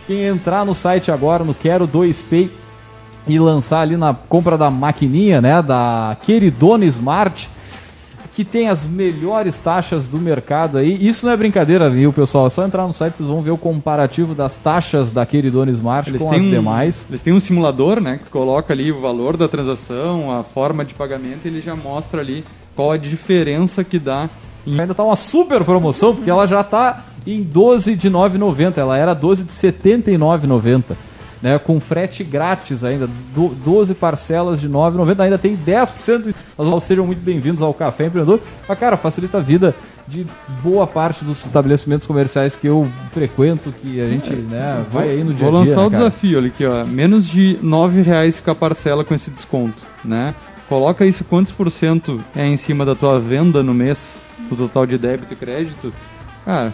quem 0.06 0.24
entrar 0.24 0.64
no 0.64 0.74
site 0.74 1.10
agora, 1.10 1.42
no 1.44 1.54
Quero 1.54 1.88
2Pay, 1.88 2.48
e 3.26 3.38
lançar 3.38 3.80
ali 3.80 3.96
na 3.96 4.12
compra 4.12 4.58
da 4.58 4.70
maquininha, 4.70 5.40
né, 5.40 5.62
da 5.62 6.14
Queridona 6.22 6.84
Smart, 6.84 7.48
que 8.34 8.44
tem 8.44 8.68
as 8.68 8.84
melhores 8.84 9.58
taxas 9.60 10.06
do 10.08 10.18
mercado 10.18 10.76
aí. 10.76 11.06
Isso 11.06 11.24
não 11.24 11.32
é 11.32 11.36
brincadeira, 11.36 11.88
viu, 11.88 12.12
pessoal? 12.12 12.48
É 12.48 12.50
só 12.50 12.64
entrar 12.66 12.84
no 12.86 12.92
site, 12.92 13.14
vocês 13.16 13.28
vão 13.28 13.40
ver 13.40 13.52
o 13.52 13.56
comparativo 13.56 14.34
das 14.34 14.56
taxas 14.56 15.12
da 15.12 15.24
Queridona 15.24 15.70
Smart 15.70 16.10
Eles 16.10 16.20
com 16.20 16.32
as 16.32 16.42
um- 16.42 16.50
demais. 16.50 17.06
Eles 17.08 17.20
têm 17.22 17.32
um 17.32 17.38
simulador, 17.40 18.00
né, 18.00 18.18
que 18.22 18.28
coloca 18.28 18.74
ali 18.74 18.90
o 18.90 18.98
valor 19.00 19.36
da 19.36 19.46
transação, 19.48 20.32
a 20.32 20.42
forma 20.42 20.84
de 20.84 20.92
pagamento, 20.94 21.44
e 21.44 21.48
ele 21.48 21.60
já 21.62 21.76
mostra 21.76 22.20
ali 22.20 22.44
qual 22.74 22.92
a 22.92 22.96
diferença 22.96 23.82
que 23.84 23.98
dá 23.98 24.28
em 24.66 24.78
Ainda 24.80 24.94
tá 24.94 25.02
uma 25.02 25.16
super 25.16 25.62
promoção, 25.62 26.14
porque 26.14 26.30
ela 26.30 26.46
já 26.46 26.64
tá 26.64 27.04
em 27.26 27.42
12 27.42 27.94
de 27.96 28.10
9,90. 28.10 28.78
Ela 28.78 28.96
era 28.96 29.14
12 29.14 29.44
de 29.44 29.52
79,90. 29.52 30.82
Né, 31.42 31.58
com 31.58 31.78
frete 31.78 32.24
grátis 32.24 32.82
ainda, 32.82 33.06
do- 33.34 33.54
12 33.62 33.92
parcelas 33.92 34.58
de 34.58 34.66
9,90, 34.66 35.20
ainda 35.24 35.36
tem 35.36 35.54
10%. 35.54 36.34
Nós 36.56 36.84
sejam 36.84 37.04
muito 37.04 37.20
bem-vindos 37.20 37.60
ao 37.60 37.74
Café 37.74 38.06
Empreendedor. 38.06 38.40
Mas, 38.66 38.78
cara, 38.78 38.96
facilita 38.96 39.36
a 39.36 39.40
vida 39.42 39.74
de 40.08 40.26
boa 40.62 40.86
parte 40.86 41.22
dos 41.22 41.44
estabelecimentos 41.44 42.06
comerciais 42.06 42.56
que 42.56 42.66
eu 42.66 42.88
frequento, 43.12 43.70
que 43.82 44.00
a 44.00 44.08
gente 44.08 44.30
né, 44.30 44.82
vai 44.90 45.10
aí 45.10 45.22
no 45.22 45.34
dia 45.34 45.46
a 45.46 45.50
Vou 45.50 45.62
dia. 45.64 45.74
lançar 45.74 45.82
né, 45.82 45.86
o 45.86 45.90
desafio 45.90 46.38
olha 46.38 46.46
aqui, 46.46 46.64
ó. 46.64 46.82
Menos 46.86 47.26
de 47.28 47.58
R$ 47.62 48.02
reais 48.02 48.36
fica 48.36 48.52
a 48.52 48.54
parcela 48.54 49.04
com 49.04 49.14
esse 49.14 49.30
desconto, 49.30 49.76
né? 50.02 50.34
Coloca 50.68 51.04
isso 51.04 51.24
quantos 51.24 51.52
por 51.52 51.70
cento 51.70 52.20
é 52.34 52.46
em 52.46 52.56
cima 52.56 52.84
da 52.84 52.94
tua 52.94 53.20
venda 53.20 53.62
no 53.62 53.74
mês, 53.74 54.16
do 54.48 54.56
total 54.56 54.86
de 54.86 54.96
débito 54.96 55.32
e 55.32 55.36
crédito. 55.36 55.92
Cara, 56.44 56.72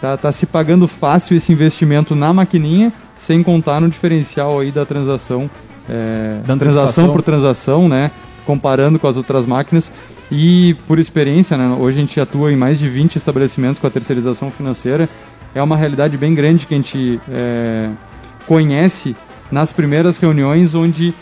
tá, 0.00 0.16
tá 0.16 0.32
se 0.32 0.46
pagando 0.46 0.86
fácil 0.86 1.36
esse 1.36 1.52
investimento 1.52 2.14
na 2.14 2.32
maquininha, 2.32 2.92
sem 3.18 3.42
contar 3.42 3.80
no 3.80 3.88
diferencial 3.88 4.60
aí 4.60 4.70
da 4.70 4.84
transação, 4.84 5.50
é, 5.88 6.40
Da 6.46 6.56
transação 6.56 7.10
por 7.12 7.22
transação, 7.22 7.88
né? 7.88 8.10
Comparando 8.46 8.98
com 8.98 9.06
as 9.06 9.16
outras 9.16 9.46
máquinas. 9.46 9.90
E 10.30 10.74
por 10.86 10.98
experiência, 10.98 11.56
né? 11.56 11.76
Hoje 11.78 11.98
a 11.98 12.00
gente 12.00 12.20
atua 12.20 12.52
em 12.52 12.56
mais 12.56 12.78
de 12.78 12.88
20 12.88 13.16
estabelecimentos 13.16 13.78
com 13.78 13.86
a 13.86 13.90
terceirização 13.90 14.50
financeira. 14.50 15.08
É 15.54 15.62
uma 15.62 15.76
realidade 15.76 16.16
bem 16.16 16.34
grande 16.34 16.66
que 16.66 16.74
a 16.74 16.76
gente 16.76 17.20
é, 17.28 17.90
conhece 18.46 19.14
nas 19.50 19.72
primeiras 19.72 20.16
reuniões 20.18 20.74
onde 20.74 21.14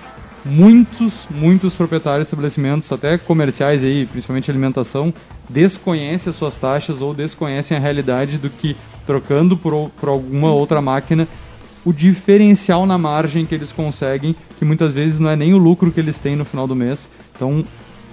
muitos, 0.45 1.27
muitos 1.31 1.75
proprietários 1.75 2.23
de 2.23 2.29
estabelecimentos, 2.29 2.91
até 2.91 3.19
comerciais 3.19 3.85
aí, 3.85 4.07
principalmente 4.07 4.51
alimentação, 4.51 5.13
desconhecem 5.49 6.31
as 6.31 6.37
suas 6.37 6.57
taxas 6.57 7.01
ou 7.01 7.13
desconhecem 7.13 7.77
a 7.77 7.81
realidade 7.81 8.39
do 8.39 8.49
que 8.49 8.77
trocando 9.07 9.57
por, 9.57 9.91
por 10.01 10.09
alguma 10.09 10.53
outra 10.53 10.81
máquina 10.81 11.27
o 11.85 11.93
diferencial 11.93 12.87
na 12.87 12.99
margem 12.99 13.47
que 13.47 13.55
eles 13.55 13.73
conseguem, 13.73 14.37
que 14.59 14.65
muitas 14.65 14.93
vezes 14.93 15.19
não 15.19 15.31
é 15.31 15.37
nem 15.37 15.55
o 15.55 15.59
lucro 15.59 15.91
que 15.91 16.01
eles 16.01 16.17
têm 16.19 16.37
no 16.37 16.45
final 16.45 16.67
do 16.67 16.77
mês. 16.77 17.09
Então, 17.35 17.65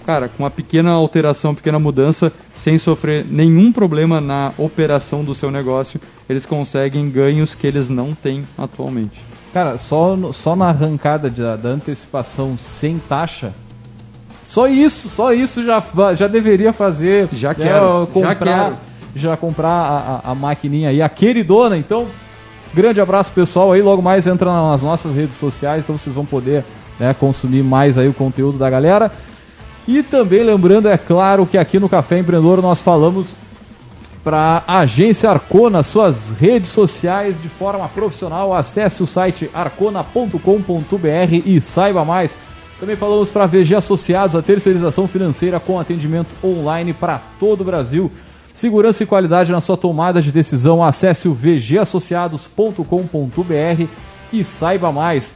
cara, 0.06 0.30
com 0.30 0.44
uma 0.44 0.50
pequena 0.50 0.92
alteração, 0.92 1.54
pequena 1.54 1.78
mudança, 1.78 2.32
sem 2.56 2.80
sofrer 2.80 3.26
nenhum 3.26 3.72
problema 3.72 4.22
na 4.22 4.54
operação 4.58 5.24
do 5.24 5.36
seu 5.36 5.52
negócio, 5.52 6.00
eles 6.30 6.46
conseguem 6.46 7.10
ganhos 7.10 7.54
que 7.54 7.68
eles 7.68 7.90
não 7.90 8.14
têm 8.14 8.44
atualmente. 8.58 9.22
Cara, 9.58 9.78
só, 9.80 10.16
no- 10.16 10.32
só 10.32 10.56
na 10.56 10.68
arrancada 10.68 11.32
de- 11.32 11.42
da 11.42 11.70
antecipação 11.70 12.56
sem 12.80 13.00
taxa, 13.00 13.54
só 14.46 14.68
isso, 14.68 15.10
só 15.10 15.34
isso 15.34 15.64
já, 15.66 15.82
já 16.16 16.28
deveria 16.28 16.72
fazer. 16.72 17.28
Já 17.34 17.50
né, 17.50 17.56
quero, 17.56 18.02
já 18.02 18.06
comprar, 18.14 18.36
quero. 18.36 18.76
já 19.16 19.36
comprar 19.36 19.68
a, 19.70 20.22
a, 20.28 20.32
a 20.32 20.36
maquininha 20.36 20.90
aí, 20.90 21.02
a 21.02 21.10
queridona. 21.10 21.76
Então, 21.76 22.06
grande 22.72 23.02
abraço 23.02 23.32
pessoal 23.32 23.72
aí. 23.72 23.82
Logo 23.82 24.00
mais 24.00 24.28
entra 24.28 24.54
nas 24.54 24.84
nossas 24.84 25.16
redes 25.16 25.38
sociais, 25.38 25.84
então 25.84 25.98
vocês 25.98 26.16
vão 26.16 26.24
poder 26.26 26.64
né, 27.00 27.16
consumir 27.20 27.64
mais 27.64 27.98
aí 27.98 28.08
o 28.08 28.14
conteúdo 28.14 28.60
da 28.60 28.70
galera. 28.70 29.12
E 29.88 30.04
também 30.04 30.44
lembrando, 30.44 30.88
é 30.88 30.98
claro, 31.00 31.48
que 31.48 31.58
aqui 31.58 31.80
no 31.80 31.90
Café 31.90 32.20
Empreendedor 32.20 32.62
nós 32.62 32.80
falamos 32.82 33.30
para 34.28 34.62
a 34.68 34.80
agência 34.80 35.30
Arcona, 35.30 35.82
suas 35.82 36.32
redes 36.32 36.72
sociais 36.72 37.42
de 37.42 37.48
forma 37.48 37.88
profissional. 37.88 38.54
Acesse 38.54 39.02
o 39.02 39.08
site 39.08 39.50
arcona.com.br 39.54 41.34
e 41.46 41.62
saiba 41.62 42.04
mais. 42.04 42.36
Também 42.78 42.98
falamos 42.98 43.30
para 43.30 43.46
VG 43.46 43.76
Associados, 43.76 44.36
a 44.36 44.42
terceirização 44.42 45.08
financeira 45.08 45.62
com 45.62 45.80
atendimento 45.80 46.36
online 46.44 46.92
para 46.92 47.22
todo 47.40 47.62
o 47.62 47.64
Brasil. 47.64 48.12
Segurança 48.54 49.02
e 49.02 49.06
qualidade 49.06 49.50
na 49.50 49.62
sua 49.62 49.78
tomada 49.78 50.22
de 50.22 50.30
decisão. 50.30 50.84
Acesse 50.84 51.30
o 51.30 51.34
vgassociados.com.br 51.34 53.86
e 54.34 54.44
saiba 54.44 54.92
mais. 54.92 55.32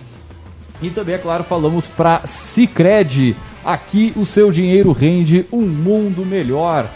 E 0.81 0.89
também, 0.89 1.15
é 1.15 1.17
claro, 1.17 1.45
falamos 1.45 1.87
para 1.87 2.23
Cicred. 2.25 3.37
Aqui 3.63 4.11
o 4.17 4.25
seu 4.25 4.51
dinheiro 4.51 4.91
rende 4.91 5.45
um 5.49 5.61
mundo 5.61 6.25
melhor. 6.25 6.89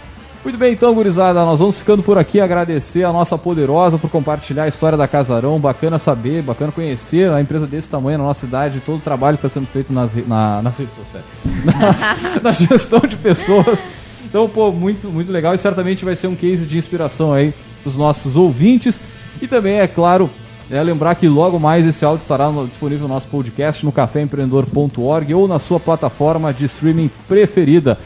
Muito 0.45 0.59
bem, 0.59 0.73
então, 0.73 0.93
gurizada, 0.93 1.43
nós 1.43 1.59
vamos 1.59 1.79
ficando 1.79 2.03
por 2.03 2.19
aqui. 2.19 2.39
Agradecer 2.39 3.03
a 3.03 3.11
nossa 3.11 3.35
poderosa 3.35 3.97
por 3.97 4.11
compartilhar 4.11 4.65
a 4.65 4.67
história 4.67 4.95
da 4.95 5.07
Casarão. 5.07 5.59
Bacana 5.59 5.97
saber, 5.97 6.43
bacana 6.43 6.71
conhecer 6.71 7.31
a 7.31 7.41
empresa 7.41 7.65
desse 7.65 7.89
tamanho 7.89 8.19
na 8.19 8.25
nossa 8.25 8.41
cidade, 8.41 8.79
todo 8.85 8.97
o 8.97 9.01
trabalho 9.01 9.39
que 9.39 9.47
está 9.47 9.59
sendo 9.59 9.65
feito 9.65 9.91
nas, 9.91 10.11
na, 10.27 10.61
nas 10.61 10.77
redes 10.77 10.93
sociais, 10.95 11.25
na, 11.65 12.37
na 12.43 12.51
gestão 12.51 12.99
de 12.99 13.15
pessoas. 13.17 13.79
Então, 14.23 14.47
pô, 14.47 14.71
muito, 14.71 15.07
muito 15.09 15.31
legal 15.31 15.55
e 15.55 15.57
certamente 15.57 16.05
vai 16.05 16.15
ser 16.15 16.27
um 16.27 16.35
case 16.35 16.63
de 16.63 16.77
inspiração 16.77 17.33
aí 17.33 17.51
dos 17.83 17.97
nossos 17.97 18.35
ouvintes. 18.35 19.01
E 19.41 19.47
também, 19.47 19.79
é 19.79 19.87
claro, 19.87 20.29
é 20.69 20.81
lembrar 20.83 21.15
que 21.15 21.27
logo 21.27 21.59
mais 21.59 21.87
esse 21.87 22.05
áudio 22.05 22.21
estará 22.21 22.51
disponível 22.67 23.07
no 23.07 23.15
nosso 23.15 23.27
podcast 23.29 23.83
no 23.83 23.91
caféempreendedor.org 23.91 25.33
ou 25.33 25.47
na 25.47 25.57
sua 25.57 25.79
plataforma 25.79 26.53
de 26.53 26.65
streaming 26.65 27.09
preferida. 27.27 27.97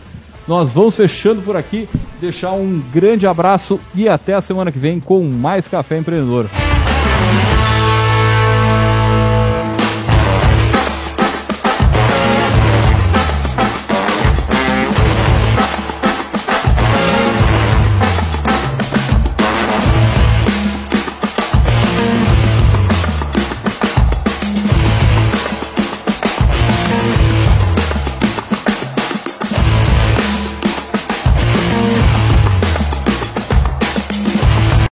Nós 0.49 0.71
vamos 0.71 0.95
fechando 0.95 1.43
por 1.43 1.55
aqui, 1.55 1.87
deixar 2.19 2.53
um 2.53 2.81
grande 2.91 3.27
abraço 3.27 3.79
e 3.93 4.09
até 4.09 4.33
a 4.33 4.41
semana 4.41 4.71
que 4.71 4.79
vem 4.79 4.99
com 4.99 5.23
mais 5.23 5.67
Café 5.67 5.99
Empreendedor. 5.99 6.47